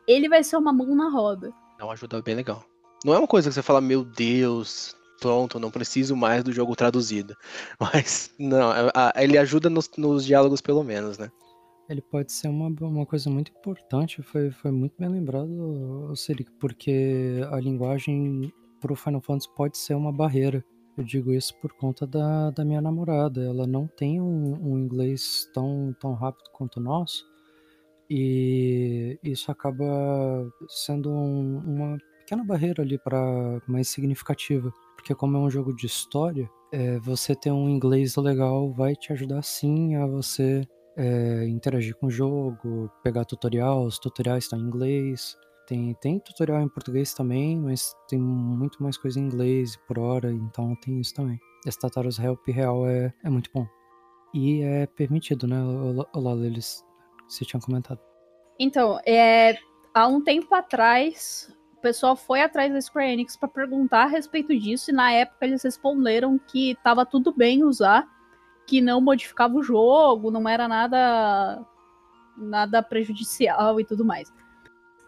[0.06, 1.52] ele vai ser uma mão na roda.
[1.78, 2.64] Dá uma ajuda bem legal.
[3.04, 6.74] Não é uma coisa que você fala, meu Deus, pronto, não preciso mais do jogo
[6.74, 7.34] traduzido.
[7.80, 8.72] Mas, não,
[9.16, 11.30] ele ajuda nos, nos diálogos pelo menos, né?
[11.88, 17.40] Ele pode ser uma, uma coisa muito importante, foi, foi muito bem lembrado, Siri, porque
[17.50, 20.64] a linguagem pro Final Fantasy pode ser uma barreira.
[20.96, 23.42] Eu digo isso por conta da, da minha namorada.
[23.42, 27.24] Ela não tem um, um inglês tão, tão rápido quanto o nosso.
[28.10, 29.84] E isso acaba
[30.68, 34.72] sendo um, uma pequena barreira ali para mais significativa,
[35.02, 39.12] porque como é um jogo de história, é, você ter um inglês legal vai te
[39.12, 40.64] ajudar sim a você
[40.96, 45.36] é, interagir com o jogo, pegar tutorial, os tutoriais estão em inglês.
[45.66, 50.30] Tem, tem tutorial em português também, mas tem muito mais coisa em inglês por hora,
[50.30, 51.38] então tem isso também.
[51.66, 53.66] Esse Tataros Help real é, é muito bom.
[54.32, 55.56] E é permitido, né?
[56.14, 56.84] Olá, eles
[57.28, 57.98] você tinha comentado.
[58.56, 59.58] Então, é,
[59.92, 61.52] há um tempo atrás,
[61.82, 65.62] pessoal foi atrás da Square Enix para perguntar a respeito disso, e na época eles
[65.62, 68.08] responderam que estava tudo bem usar,
[68.66, 71.66] que não modificava o jogo, não era nada
[72.36, 74.32] nada prejudicial e tudo mais.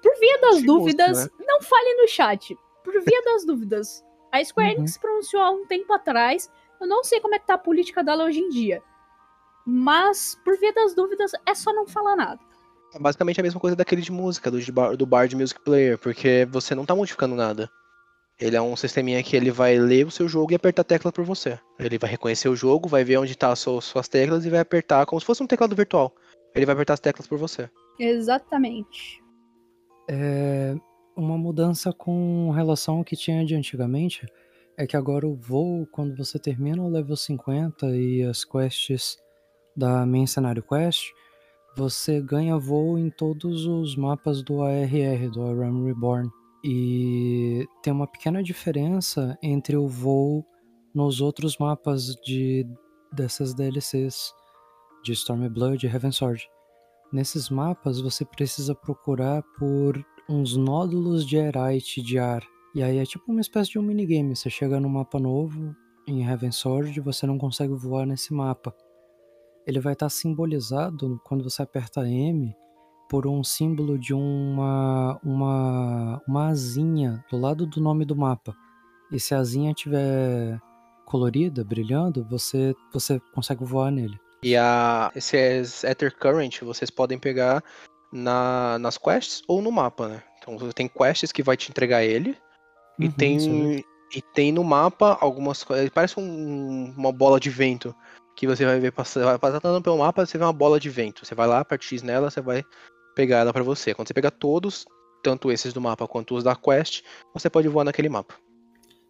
[0.02, 1.46] Por via das dúvidas, né?
[1.46, 2.54] não fale no chat.
[2.82, 4.78] Por via das dúvidas, a Square uhum.
[4.78, 6.52] Enix pronunciou há um tempo atrás.
[6.78, 8.82] Eu não sei como é que tá a política dela hoje em dia.
[9.64, 12.40] Mas, por via das dúvidas, é só não falar nada.
[12.94, 16.74] É basicamente a mesma coisa daquele de música, do, do Bard Music Player, porque você
[16.74, 17.68] não tá modificando nada.
[18.40, 21.12] Ele é um sisteminha que ele vai ler o seu jogo e apertar a tecla
[21.12, 21.58] por você.
[21.78, 25.06] Ele vai reconhecer o jogo, vai ver onde tá as suas, teclas e vai apertar
[25.06, 26.14] como se fosse um teclado virtual.
[26.54, 27.68] Ele vai apertar as teclas por você.
[27.98, 29.22] Exatamente.
[30.08, 30.74] É
[31.16, 34.26] uma mudança com relação ao que tinha de antigamente
[34.76, 39.16] é que agora o voo, quando você termina o level 50 e as quests
[39.76, 41.10] da Main Cenário Quest,
[41.76, 46.30] você ganha voo em todos os mapas do ARR, do ARAM Reborn.
[46.64, 50.44] E tem uma pequena diferença entre o voo
[50.94, 52.66] nos outros mapas de
[53.12, 54.32] dessas DLCs
[55.04, 56.48] de Stormblood e Heavensward.
[57.12, 62.42] Nesses mapas você precisa procurar por uns nódulos de Aerite de ar.
[62.74, 64.34] E aí é tipo uma espécie de um minigame.
[64.34, 65.76] Você chega num mapa novo
[66.06, 68.74] em Heavensward você não consegue voar nesse mapa.
[69.66, 72.54] Ele vai estar simbolizado quando você aperta M
[73.08, 78.54] por um símbolo de uma, uma, uma asinha do lado do nome do mapa.
[79.10, 80.60] E se a asinha estiver
[81.04, 84.18] colorida, brilhando, você, você consegue voar nele.
[84.42, 87.62] E a, esses Ether Current vocês podem pegar
[88.12, 90.22] na, nas quests ou no mapa, né?
[90.38, 92.36] Então tem quests que vai te entregar ele.
[92.98, 93.84] Uhum, e, tem,
[94.14, 95.88] e tem no mapa algumas coisas.
[95.88, 97.94] Parece um, uma bola de vento
[98.36, 99.24] que você vai ver passando.
[99.24, 101.24] Vai passando pelo mapa, você vê uma bola de vento.
[101.24, 102.64] Você vai lá, aperte X nela, você vai
[103.14, 103.94] pegar ela para você.
[103.94, 104.84] Quando você pegar todos,
[105.22, 107.02] tanto esses do mapa quanto os da quest,
[107.32, 108.34] você pode voar naquele mapa.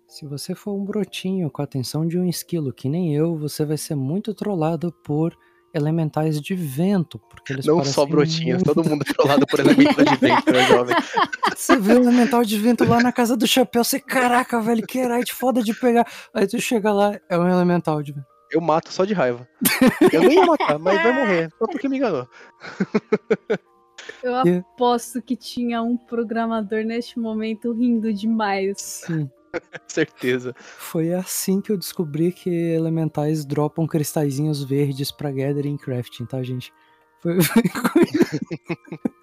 [0.06, 3.64] Se você for um brotinho com a atenção de um esquilo que nem eu, você
[3.64, 5.36] vai ser muito trollado por
[5.74, 8.74] elementais de vento, porque eles Não só brotinhos, muito...
[8.74, 10.94] todo mundo é trollado por elementais de vento, meu jovem.
[11.56, 14.98] Você vê o elemental de vento lá na casa do chapéu, você, caraca, velho, que
[14.98, 16.06] herói foda de pegar.
[16.32, 18.33] Aí tu chega lá, é um elemental de vento.
[18.54, 19.48] Eu mato só de raiva.
[20.12, 22.28] Eu nem ia matar, mas vai morrer, só porque me enganou.
[24.22, 28.78] Eu aposto que tinha um programador neste momento rindo demais.
[28.78, 29.28] Sim.
[29.88, 30.54] Certeza.
[30.56, 36.72] Foi assim que eu descobri que elementais dropam cristalzinhos verdes pra gathering crafting, tá, gente?
[37.20, 37.38] Foi...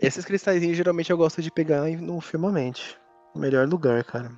[0.00, 2.98] Esses cristalzinhos geralmente eu gosto de pegar no firmamente.
[3.36, 4.32] Melhor lugar, cara.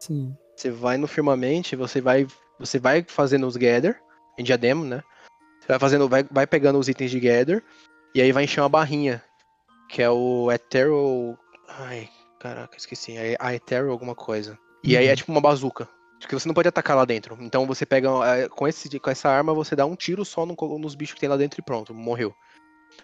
[0.00, 0.36] Sim.
[0.56, 2.26] Você vai no firmamente, você vai,
[2.58, 4.00] você vai fazendo os gather
[4.38, 5.02] em diadema, né?
[5.60, 7.62] Você vai fazendo, vai, vai pegando os itens de gather
[8.14, 9.22] e aí vai encher uma barrinha,
[9.88, 11.38] que é o Ethereal.
[11.68, 12.08] Ai,
[12.38, 13.16] caraca, esqueci.
[13.16, 14.58] É a Ethereal alguma coisa.
[14.82, 15.00] E uhum.
[15.00, 15.16] aí é uhum.
[15.16, 15.88] tipo uma bazuca.
[16.26, 17.36] Que você não pode atacar lá dentro.
[17.40, 18.08] Então você pega.
[18.26, 21.20] É, com, esse, com essa arma, você dá um tiro só no, nos bichos que
[21.20, 22.34] tem lá dentro e pronto, morreu.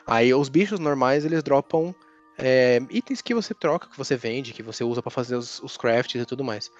[0.07, 1.95] Aí os bichos normais, eles dropam
[2.39, 5.77] é, itens que você troca, que você vende, que você usa para fazer os, os,
[5.77, 6.71] crafts e tudo mais.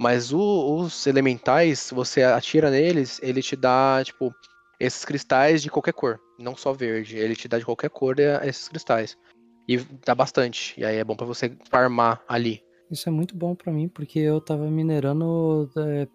[0.00, 4.34] Mas o, os elementais, você atira neles, ele te dá, tipo,
[4.80, 7.18] esses cristais de qualquer cor, não só verde.
[7.18, 9.18] Ele te dá de qualquer cor é, esses cristais.
[9.68, 10.80] E dá bastante.
[10.80, 12.62] E aí é bom para você farmar ali.
[12.90, 16.08] Isso é muito bom para mim, porque eu tava minerando é,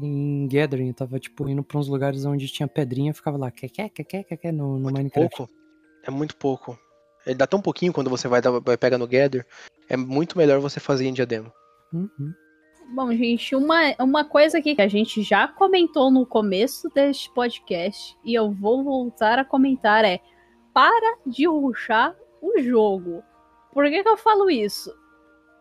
[0.00, 3.68] em Gathering, eu tava tipo indo pra uns lugares onde tinha pedrinha, ficava lá, quer,
[3.68, 5.36] quer, quer, quer, quer, no, no Minecraft.
[5.36, 5.52] Pouco.
[6.02, 6.78] É muito pouco.
[7.26, 9.46] Ele dá tão pouquinho quando você vai, vai pegar no Gather.
[9.86, 11.52] É muito melhor você fazer em diadema.
[11.92, 12.32] Uhum.
[12.90, 18.16] Bom, gente, uma, uma coisa aqui que a gente já comentou no começo deste podcast
[18.24, 20.20] e eu vou voltar a comentar é
[20.72, 23.22] para de ruxar o jogo.
[23.74, 24.90] Por que, que eu falo isso?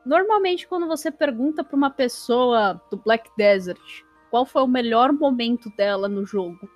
[0.05, 5.69] Normalmente, quando você pergunta para uma pessoa do Black Desert qual foi o melhor momento
[5.75, 6.69] dela no jogo,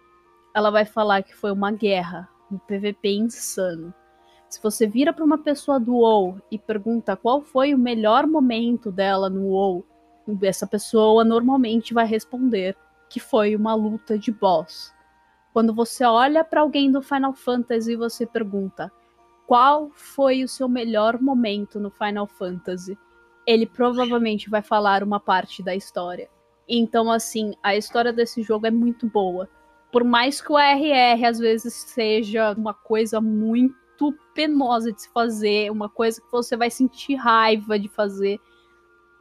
[0.53, 3.93] ela vai falar que foi uma guerra, um PVP insano.
[4.49, 8.91] Se você vira para uma pessoa do WoW e pergunta qual foi o melhor momento
[8.91, 9.85] dela no WoW,
[10.43, 12.75] essa pessoa normalmente vai responder
[13.09, 14.93] que foi uma luta de boss.
[15.53, 18.91] Quando você olha para alguém do Final Fantasy e você pergunta
[19.45, 22.97] qual foi o seu melhor momento no Final Fantasy,
[23.45, 26.29] ele provavelmente vai falar uma parte da história.
[26.69, 29.49] Então, assim, a história desse jogo é muito boa.
[29.91, 35.69] Por mais que o RR às vezes seja uma coisa muito penosa de se fazer,
[35.69, 38.39] uma coisa que você vai sentir raiva de fazer,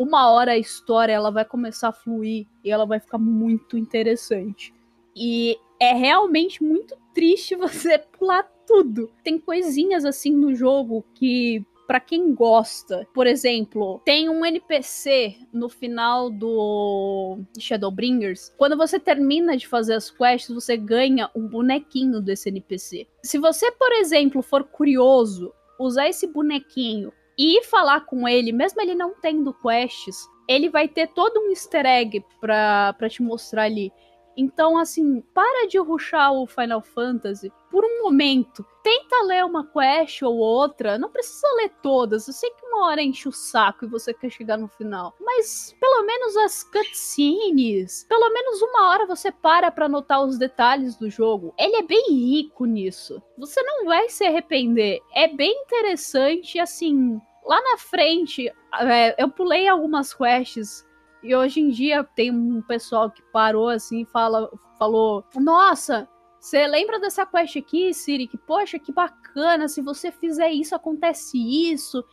[0.01, 4.72] uma hora a história ela vai começar a fluir e ela vai ficar muito interessante.
[5.14, 9.12] E é realmente muito triste você pular tudo.
[9.22, 15.68] Tem coisinhas assim no jogo que para quem gosta, por exemplo, tem um NPC no
[15.68, 18.55] final do Shadowbringers.
[18.56, 23.06] Quando você termina de fazer as quests, você ganha um bonequinho desse NPC.
[23.22, 28.94] Se você, por exemplo, for curioso, usar esse bonequinho e falar com ele, mesmo ele
[28.94, 33.90] não tendo quests, ele vai ter todo um easter egg pra, pra te mostrar ali.
[34.36, 38.64] Então, assim, para de ruxar o Final Fantasy por um momento.
[38.82, 40.98] Tenta ler uma quest ou outra.
[40.98, 42.26] Não precisa ler todas.
[42.26, 45.14] Eu sei que uma hora enche o saco e você quer chegar no final.
[45.20, 48.04] Mas pelo menos as cutscenes.
[48.08, 51.54] Pelo menos uma hora você para pra notar os detalhes do jogo.
[51.58, 53.22] Ele é bem rico nisso.
[53.36, 55.00] Você não vai se arrepender.
[55.14, 57.20] É bem interessante, assim.
[57.51, 58.47] Lá na frente,
[58.78, 60.86] é, eu pulei algumas quests
[61.20, 64.48] e hoje em dia tem um pessoal que parou assim e fala,
[64.78, 66.09] falou: Nossa,
[66.39, 68.28] você lembra dessa quest aqui, Siri?
[68.28, 72.05] Que, poxa, que bacana, se você fizer isso, acontece isso.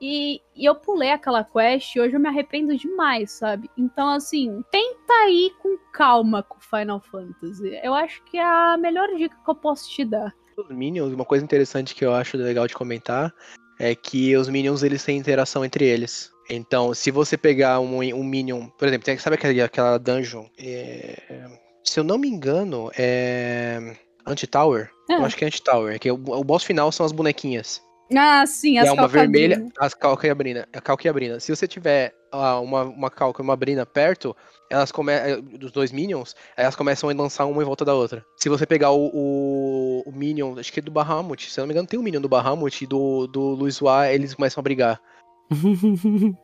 [0.00, 3.70] E, e, eu pulei aquela quest e hoje eu me arrependo demais, sabe?
[3.78, 7.78] Então, assim, tenta ir com calma com Final Fantasy.
[7.80, 10.34] Eu acho que é a melhor dica que eu posso te dar.
[10.56, 13.32] Os Minions, uma coisa interessante que eu acho legal de comentar
[13.80, 16.30] é que os Minions eles têm interação entre eles.
[16.50, 20.44] Então, se você pegar um, um Minion, por exemplo, tem, sabe aquela, aquela dungeon?
[20.58, 21.16] É,
[21.82, 23.96] se eu não me engano, é.
[24.26, 24.90] Anti-Tower?
[25.08, 25.14] Ah.
[25.14, 27.82] Eu acho que é Anti-Tower, que é o, o boss final são as bonequinhas.
[28.16, 31.38] Ah, sim, as É uma vermelha, as calcabrina, a calcabrina.
[31.38, 34.36] Se você tiver uh, uma, uma calca e uma brina perto,
[34.68, 38.24] elas começam, eh, dos dois minions, elas começam a lançar uma em volta da outra.
[38.36, 41.68] Se você pegar o, o, o minion, acho que é do Bahamut, se eu não
[41.68, 44.64] me engano, tem um minion do Bahamut e do, do Luiz Wá, eles começam a
[44.64, 45.00] brigar.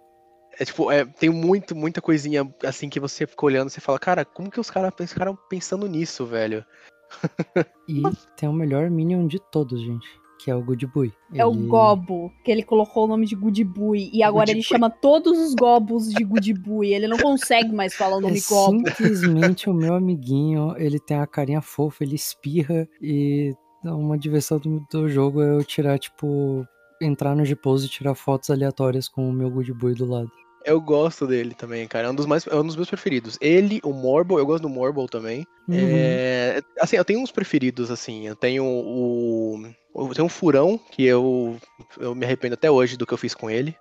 [0.58, 3.98] é tipo, é, tem muito, muita coisinha assim que você fica olhando e você fala,
[3.98, 6.64] cara, como que os caras ficaram pensando nisso, velho?
[7.88, 8.02] e
[8.36, 10.25] tem o melhor Minion de todos, gente.
[10.38, 11.12] Que é o Good Boy.
[11.34, 14.10] É o Gobo, que ele colocou o nome de Good Boy.
[14.12, 16.92] E agora ele chama todos os Gobos de Good Boy.
[16.92, 18.78] Ele não consegue mais falar o nome é Gobo.
[18.88, 23.54] Simplesmente o meu amiguinho, ele tem a carinha fofa, ele espirra e
[23.84, 26.66] uma diversão do, do jogo é eu tirar, tipo,
[27.00, 30.30] entrar no Gpose e tirar fotos aleatórias com o meu Good Boy do lado.
[30.66, 32.08] Eu gosto dele também, cara.
[32.08, 33.38] É um dos, mais, é um dos meus preferidos.
[33.40, 35.46] Ele, o Morble, eu gosto do Morble também.
[35.68, 35.76] Uhum.
[35.78, 38.26] É, assim, eu tenho uns preferidos, assim.
[38.26, 39.62] Eu tenho o.
[39.94, 41.56] Eu tenho um furão que eu,
[41.98, 43.76] eu me arrependo até hoje do que eu fiz com ele.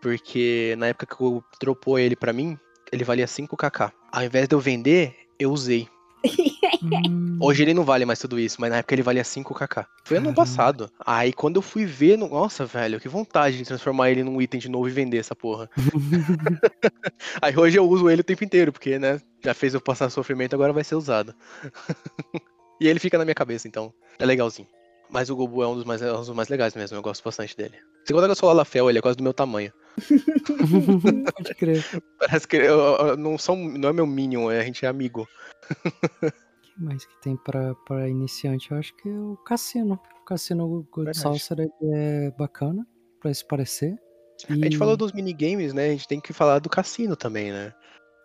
[0.00, 2.56] Porque na época que eu dropou ele pra mim,
[2.92, 3.92] ele valia 5kk.
[4.12, 5.88] Ao invés de eu vender, eu usei.
[6.82, 7.38] Hum.
[7.40, 9.86] Hoje ele não vale mais tudo isso, mas na época ele valia 5kk.
[10.04, 10.90] Foi ano passado.
[11.04, 12.28] Aí quando eu fui ver, no...
[12.28, 15.68] nossa, velho, que vontade de transformar ele num item de novo e vender essa porra.
[17.40, 20.54] Aí hoje eu uso ele o tempo inteiro, porque, né, já fez eu passar sofrimento,
[20.54, 21.34] agora vai ser usado.
[22.80, 24.68] e ele fica na minha cabeça, então é legalzinho.
[25.10, 27.22] Mas o Gobu é um dos mais, é um dos mais legais mesmo, eu gosto
[27.22, 27.74] bastante dele.
[28.04, 29.70] Segundo que eu sou o Lalafel, ele é quase do meu tamanho.
[31.36, 31.84] Pode crer.
[32.18, 35.28] Parece que eu, eu, não, são, não é meu Minion, é, a gente é amigo.
[36.72, 38.70] Que mais que tem pra, pra iniciante?
[38.70, 40.00] Eu acho que é o Cassino.
[40.20, 42.86] O Cassino Good Saucer é bacana
[43.20, 43.96] pra se parecer.
[44.48, 44.52] E...
[44.52, 45.88] A gente falou dos minigames, né?
[45.88, 47.72] A gente tem que falar do cassino também, né?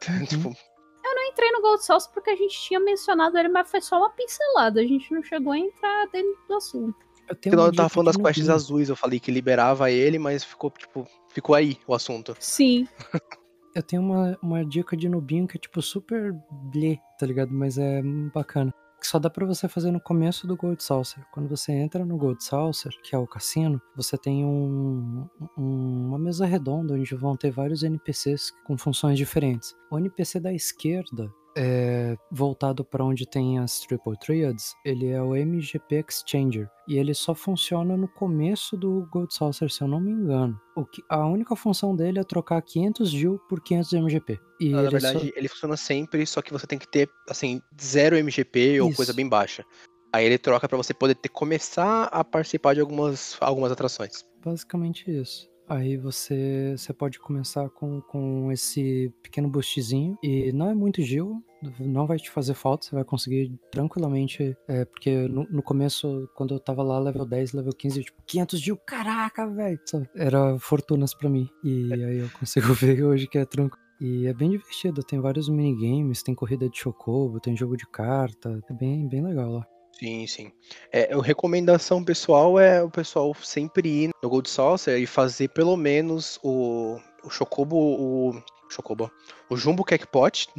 [0.10, 0.26] Uhum.
[0.26, 0.50] tipo...
[0.50, 3.98] Eu não entrei no Gold Sauce porque a gente tinha mencionado ele, mas foi só
[3.98, 4.82] uma pincelada.
[4.82, 6.98] A gente não chegou a entrar dentro do assunto.
[7.30, 10.72] Eu, tenho eu tava falando das quests azuis, eu falei que liberava ele, mas ficou,
[10.72, 12.36] tipo, ficou aí o assunto.
[12.40, 12.88] Sim.
[13.76, 16.34] Eu tenho uma, uma dica de nubinho que é tipo super
[16.74, 17.52] blé, tá ligado?
[17.54, 18.02] Mas é
[18.34, 18.74] bacana.
[19.00, 21.24] Que só dá para você fazer no começo do Gold Saucer.
[21.32, 26.18] Quando você entra no Gold Saucer, que é o cassino, você tem um, um, uma
[26.18, 29.76] mesa redonda onde vão ter vários NPCs com funções diferentes.
[29.92, 35.36] O NPC da esquerda é, voltado para onde tem as Triple Triads, ele é o
[35.36, 36.70] MGP Exchanger.
[36.88, 40.58] E ele só funciona no começo do Gold Saucer, se eu não me engano.
[40.76, 44.40] O que, a única função dele é trocar 500 GIL por 500 MGP.
[44.60, 45.34] E na verdade, só...
[45.36, 48.98] ele funciona sempre, só que você tem que ter, assim, zero MGP ou Isso.
[48.98, 49.66] coisa bem baixa.
[50.14, 54.24] Aí ele troca para você poder ter, começar a participar de algumas, algumas atrações.
[54.44, 55.50] Basicamente isso.
[55.70, 60.18] Aí você, você pode começar com, com esse pequeno boostzinho.
[60.24, 61.44] E não é muito Gil,
[61.80, 64.56] não vai te fazer falta, você vai conseguir tranquilamente.
[64.68, 68.22] É, porque no, no, começo, quando eu tava lá, level 10, level 15, eu, tipo,
[68.26, 69.80] 500 Gil, caraca, velho!
[70.16, 71.50] Era fortunas pra mim.
[71.64, 73.86] E aí eu consigo ver hoje que é tranquilo.
[74.00, 78.62] E é bem divertido, tem vários minigames, tem corrida de chocobo, tem jogo de carta,
[78.70, 79.68] é bem, bem legal lá.
[80.00, 80.52] Sim, sim.
[80.92, 85.76] É, a recomendação pessoal é o pessoal sempre ir no Gold Saucer e fazer pelo
[85.76, 89.12] menos o, o Chocobo, o Chocobo,
[89.50, 90.50] o Jumbo Cakpot,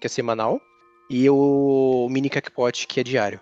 [0.00, 0.60] que é semanal,
[1.10, 3.40] e o Mini Cakpot, que é diário.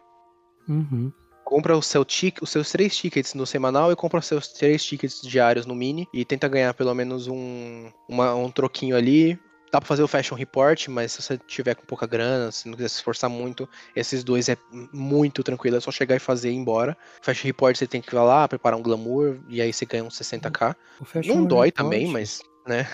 [0.69, 1.13] Uhum.
[1.45, 4.85] Compra o seu tic, os seus três tickets no semanal e compra os seus três
[4.85, 9.39] tickets diários no mini e tenta ganhar pelo menos um, uma, um troquinho ali
[9.73, 12.75] Dá pra fazer o Fashion Report, mas se você tiver com pouca grana, se não
[12.75, 13.67] quiser se esforçar muito,
[13.97, 14.57] esses dois é
[14.93, 16.95] muito tranquilo, é só chegar e fazer e ir embora.
[17.23, 20.19] Fashion Report você tem que ir lá, preparar um glamour, e aí você ganha uns
[20.19, 20.77] 60k.
[21.25, 22.87] não dói Report, também, mas, né,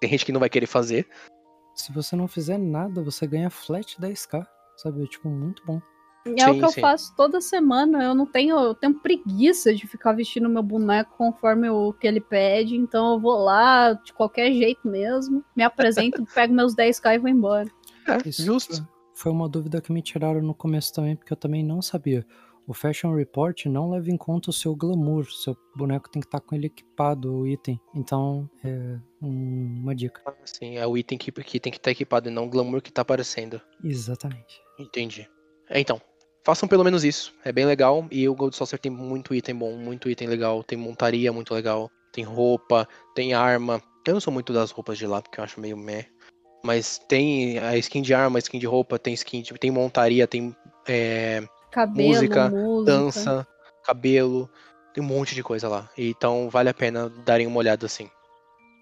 [0.00, 1.08] tem gente que não vai querer fazer.
[1.74, 4.46] Se você não fizer nada, você ganha flat 10k,
[4.76, 5.06] sabe?
[5.06, 5.80] Tipo, muito bom.
[6.26, 6.80] É sim, o que eu sim.
[6.80, 8.02] faço toda semana.
[8.02, 12.20] Eu não tenho, eu tenho preguiça de ficar vestindo meu boneco conforme o que ele
[12.20, 12.76] pede.
[12.76, 17.30] Então eu vou lá de qualquer jeito mesmo, me apresento, pego meus 10k e vou
[17.30, 17.68] embora.
[18.06, 18.86] É, Isso justo.
[19.14, 22.24] Foi uma dúvida que me tiraram no começo também, porque eu também não sabia.
[22.68, 25.24] O Fashion Report não leva em conta o seu glamour.
[25.32, 27.80] Seu boneco tem que estar com ele equipado, o item.
[27.94, 30.20] Então, é uma dica.
[30.44, 32.90] Sim, é o item que, que tem que estar equipado e não o glamour que
[32.90, 33.58] está aparecendo.
[33.82, 34.60] Exatamente.
[34.78, 35.26] Entendi.
[35.70, 35.98] É, então,
[36.44, 37.34] façam pelo menos isso.
[37.42, 38.06] É bem legal.
[38.10, 40.62] E o Gold Saucer tem muito item bom, muito item legal.
[40.62, 41.90] Tem montaria muito legal.
[42.12, 43.82] Tem roupa, tem arma.
[44.06, 46.04] Eu não sou muito das roupas de lá, porque eu acho meio meh.
[46.62, 50.54] Mas tem a skin de arma, skin de roupa, tem skin, de, tem montaria, tem
[50.86, 53.46] é, cabelo, música, música, dança,
[53.84, 54.50] cabelo.
[54.92, 55.88] Tem um monte de coisa lá.
[55.96, 58.10] Então vale a pena darem uma olhada assim.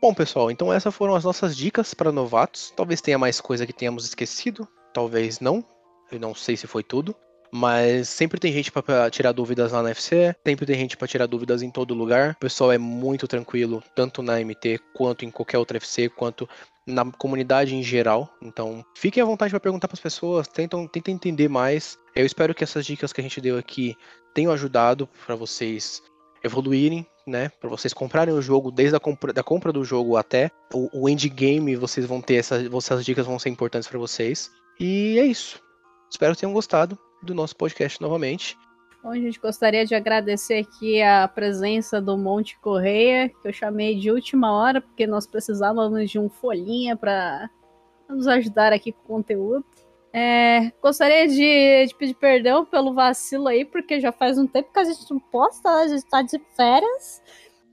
[0.01, 2.73] Bom, pessoal, então essas foram as nossas dicas para novatos.
[2.77, 5.65] Talvez tenha mais coisa que tenhamos esquecido, talvez não.
[6.11, 7.15] Eu não sei se foi tudo.
[7.51, 11.27] Mas sempre tem gente para tirar dúvidas lá na FC, sempre tem gente para tirar
[11.27, 12.33] dúvidas em todo lugar.
[12.33, 16.49] O pessoal é muito tranquilo, tanto na MT quanto em qualquer outra FC, quanto
[16.87, 18.29] na comunidade em geral.
[18.43, 21.99] Então, fiquem à vontade para perguntar para as pessoas, tentam, tentem entender mais.
[22.17, 23.95] Eu espero que essas dicas que a gente deu aqui
[24.33, 26.03] tenham ajudado para vocês
[26.43, 27.51] evoluírem, né?
[27.61, 31.09] Para vocês comprarem o jogo desde a compra, da compra do jogo até o, o
[31.11, 34.51] endgame, vocês vão ter essas, essas dicas vão ser importantes para vocês.
[34.81, 35.63] E é isso.
[36.11, 38.57] Espero que tenham gostado do nosso podcast novamente.
[39.03, 43.95] Bom, a gente gostaria de agradecer aqui a presença do Monte Correia, que eu chamei
[43.95, 47.51] de última hora, porque nós precisávamos de um folhinha para
[48.09, 49.67] nos ajudar aqui com o conteúdo.
[50.17, 54.79] É, gostaria de, de, pedir perdão pelo vacilo aí, porque já faz um tempo que
[54.79, 57.21] a gente não posta, a gente está de férias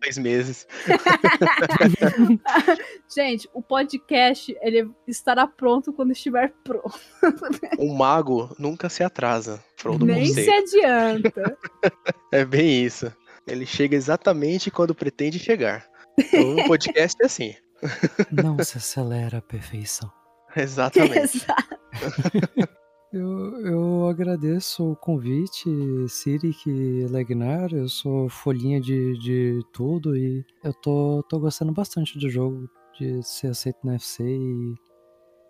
[0.04, 0.68] dois meses.
[3.14, 7.00] Gente, o podcast ele estará pronto quando estiver pronto.
[7.80, 9.64] O mago nunca se atrasa.
[9.78, 11.58] Frodo Nem se adianta.
[12.32, 13.12] é bem isso.
[13.48, 15.86] Ele chega exatamente quando pretende chegar.
[16.34, 17.56] O podcast é assim.
[18.32, 20.12] Não se acelera a perfeição.
[20.58, 21.38] Exatamente.
[21.38, 21.78] Exato.
[23.14, 25.70] Eu, eu agradeço o convite,
[26.10, 27.72] Sirik Legnar.
[27.72, 32.68] Eu sou folhinha de, de tudo e eu tô, tô gostando bastante do jogo,
[32.98, 34.76] de ser aceito na FC e,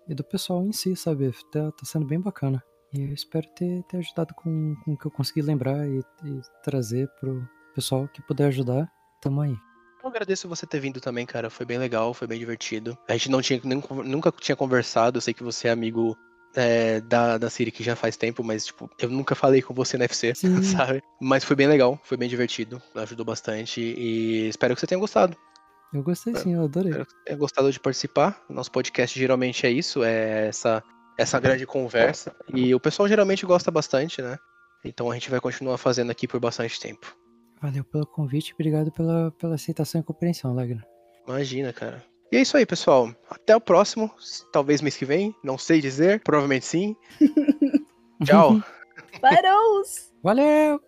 [0.10, 1.32] e do pessoal em si, sabe?
[1.54, 2.62] Tá, tá sendo bem bacana.
[2.94, 6.42] E eu espero ter, ter ajudado com, com o que eu consegui lembrar e, e
[6.66, 8.92] trazer pro pessoal que puder ajudar.
[9.22, 9.56] Tamo aí.
[10.04, 11.50] Eu agradeço você ter vindo também, cara.
[11.50, 12.98] Foi bem legal, foi bem divertido.
[13.08, 15.18] A gente não tinha, nunca tinha conversado.
[15.18, 16.18] Eu sei que você é amigo
[16.56, 19.98] é, da, da Siri que já faz tempo, mas, tipo, eu nunca falei com você
[19.98, 20.62] na FC, Sim.
[20.62, 21.02] sabe?
[21.22, 25.38] Mas foi bem legal, foi bem divertido, ajudou bastante e espero que você tenha gostado.
[25.94, 26.90] Eu gostei sim, eu adorei.
[26.90, 28.42] Espero que tenha gostado de participar.
[28.50, 30.84] Nosso podcast geralmente é isso, é essa,
[31.18, 32.36] essa grande conversa.
[32.52, 34.38] E o pessoal geralmente gosta bastante, né?
[34.84, 37.16] Então a gente vai continuar fazendo aqui por bastante tempo.
[37.64, 40.86] Valeu pelo convite, obrigado pela, pela aceitação e compreensão, Lagna.
[41.26, 42.04] Imagina, cara.
[42.30, 43.16] E é isso aí, pessoal.
[43.30, 44.12] Até o próximo.
[44.52, 45.34] Talvez mês que vem.
[45.42, 46.22] Não sei dizer.
[46.26, 46.94] Provavelmente sim.
[48.26, 48.62] Tchau.
[49.22, 49.82] Parou!
[50.22, 50.82] Valeu!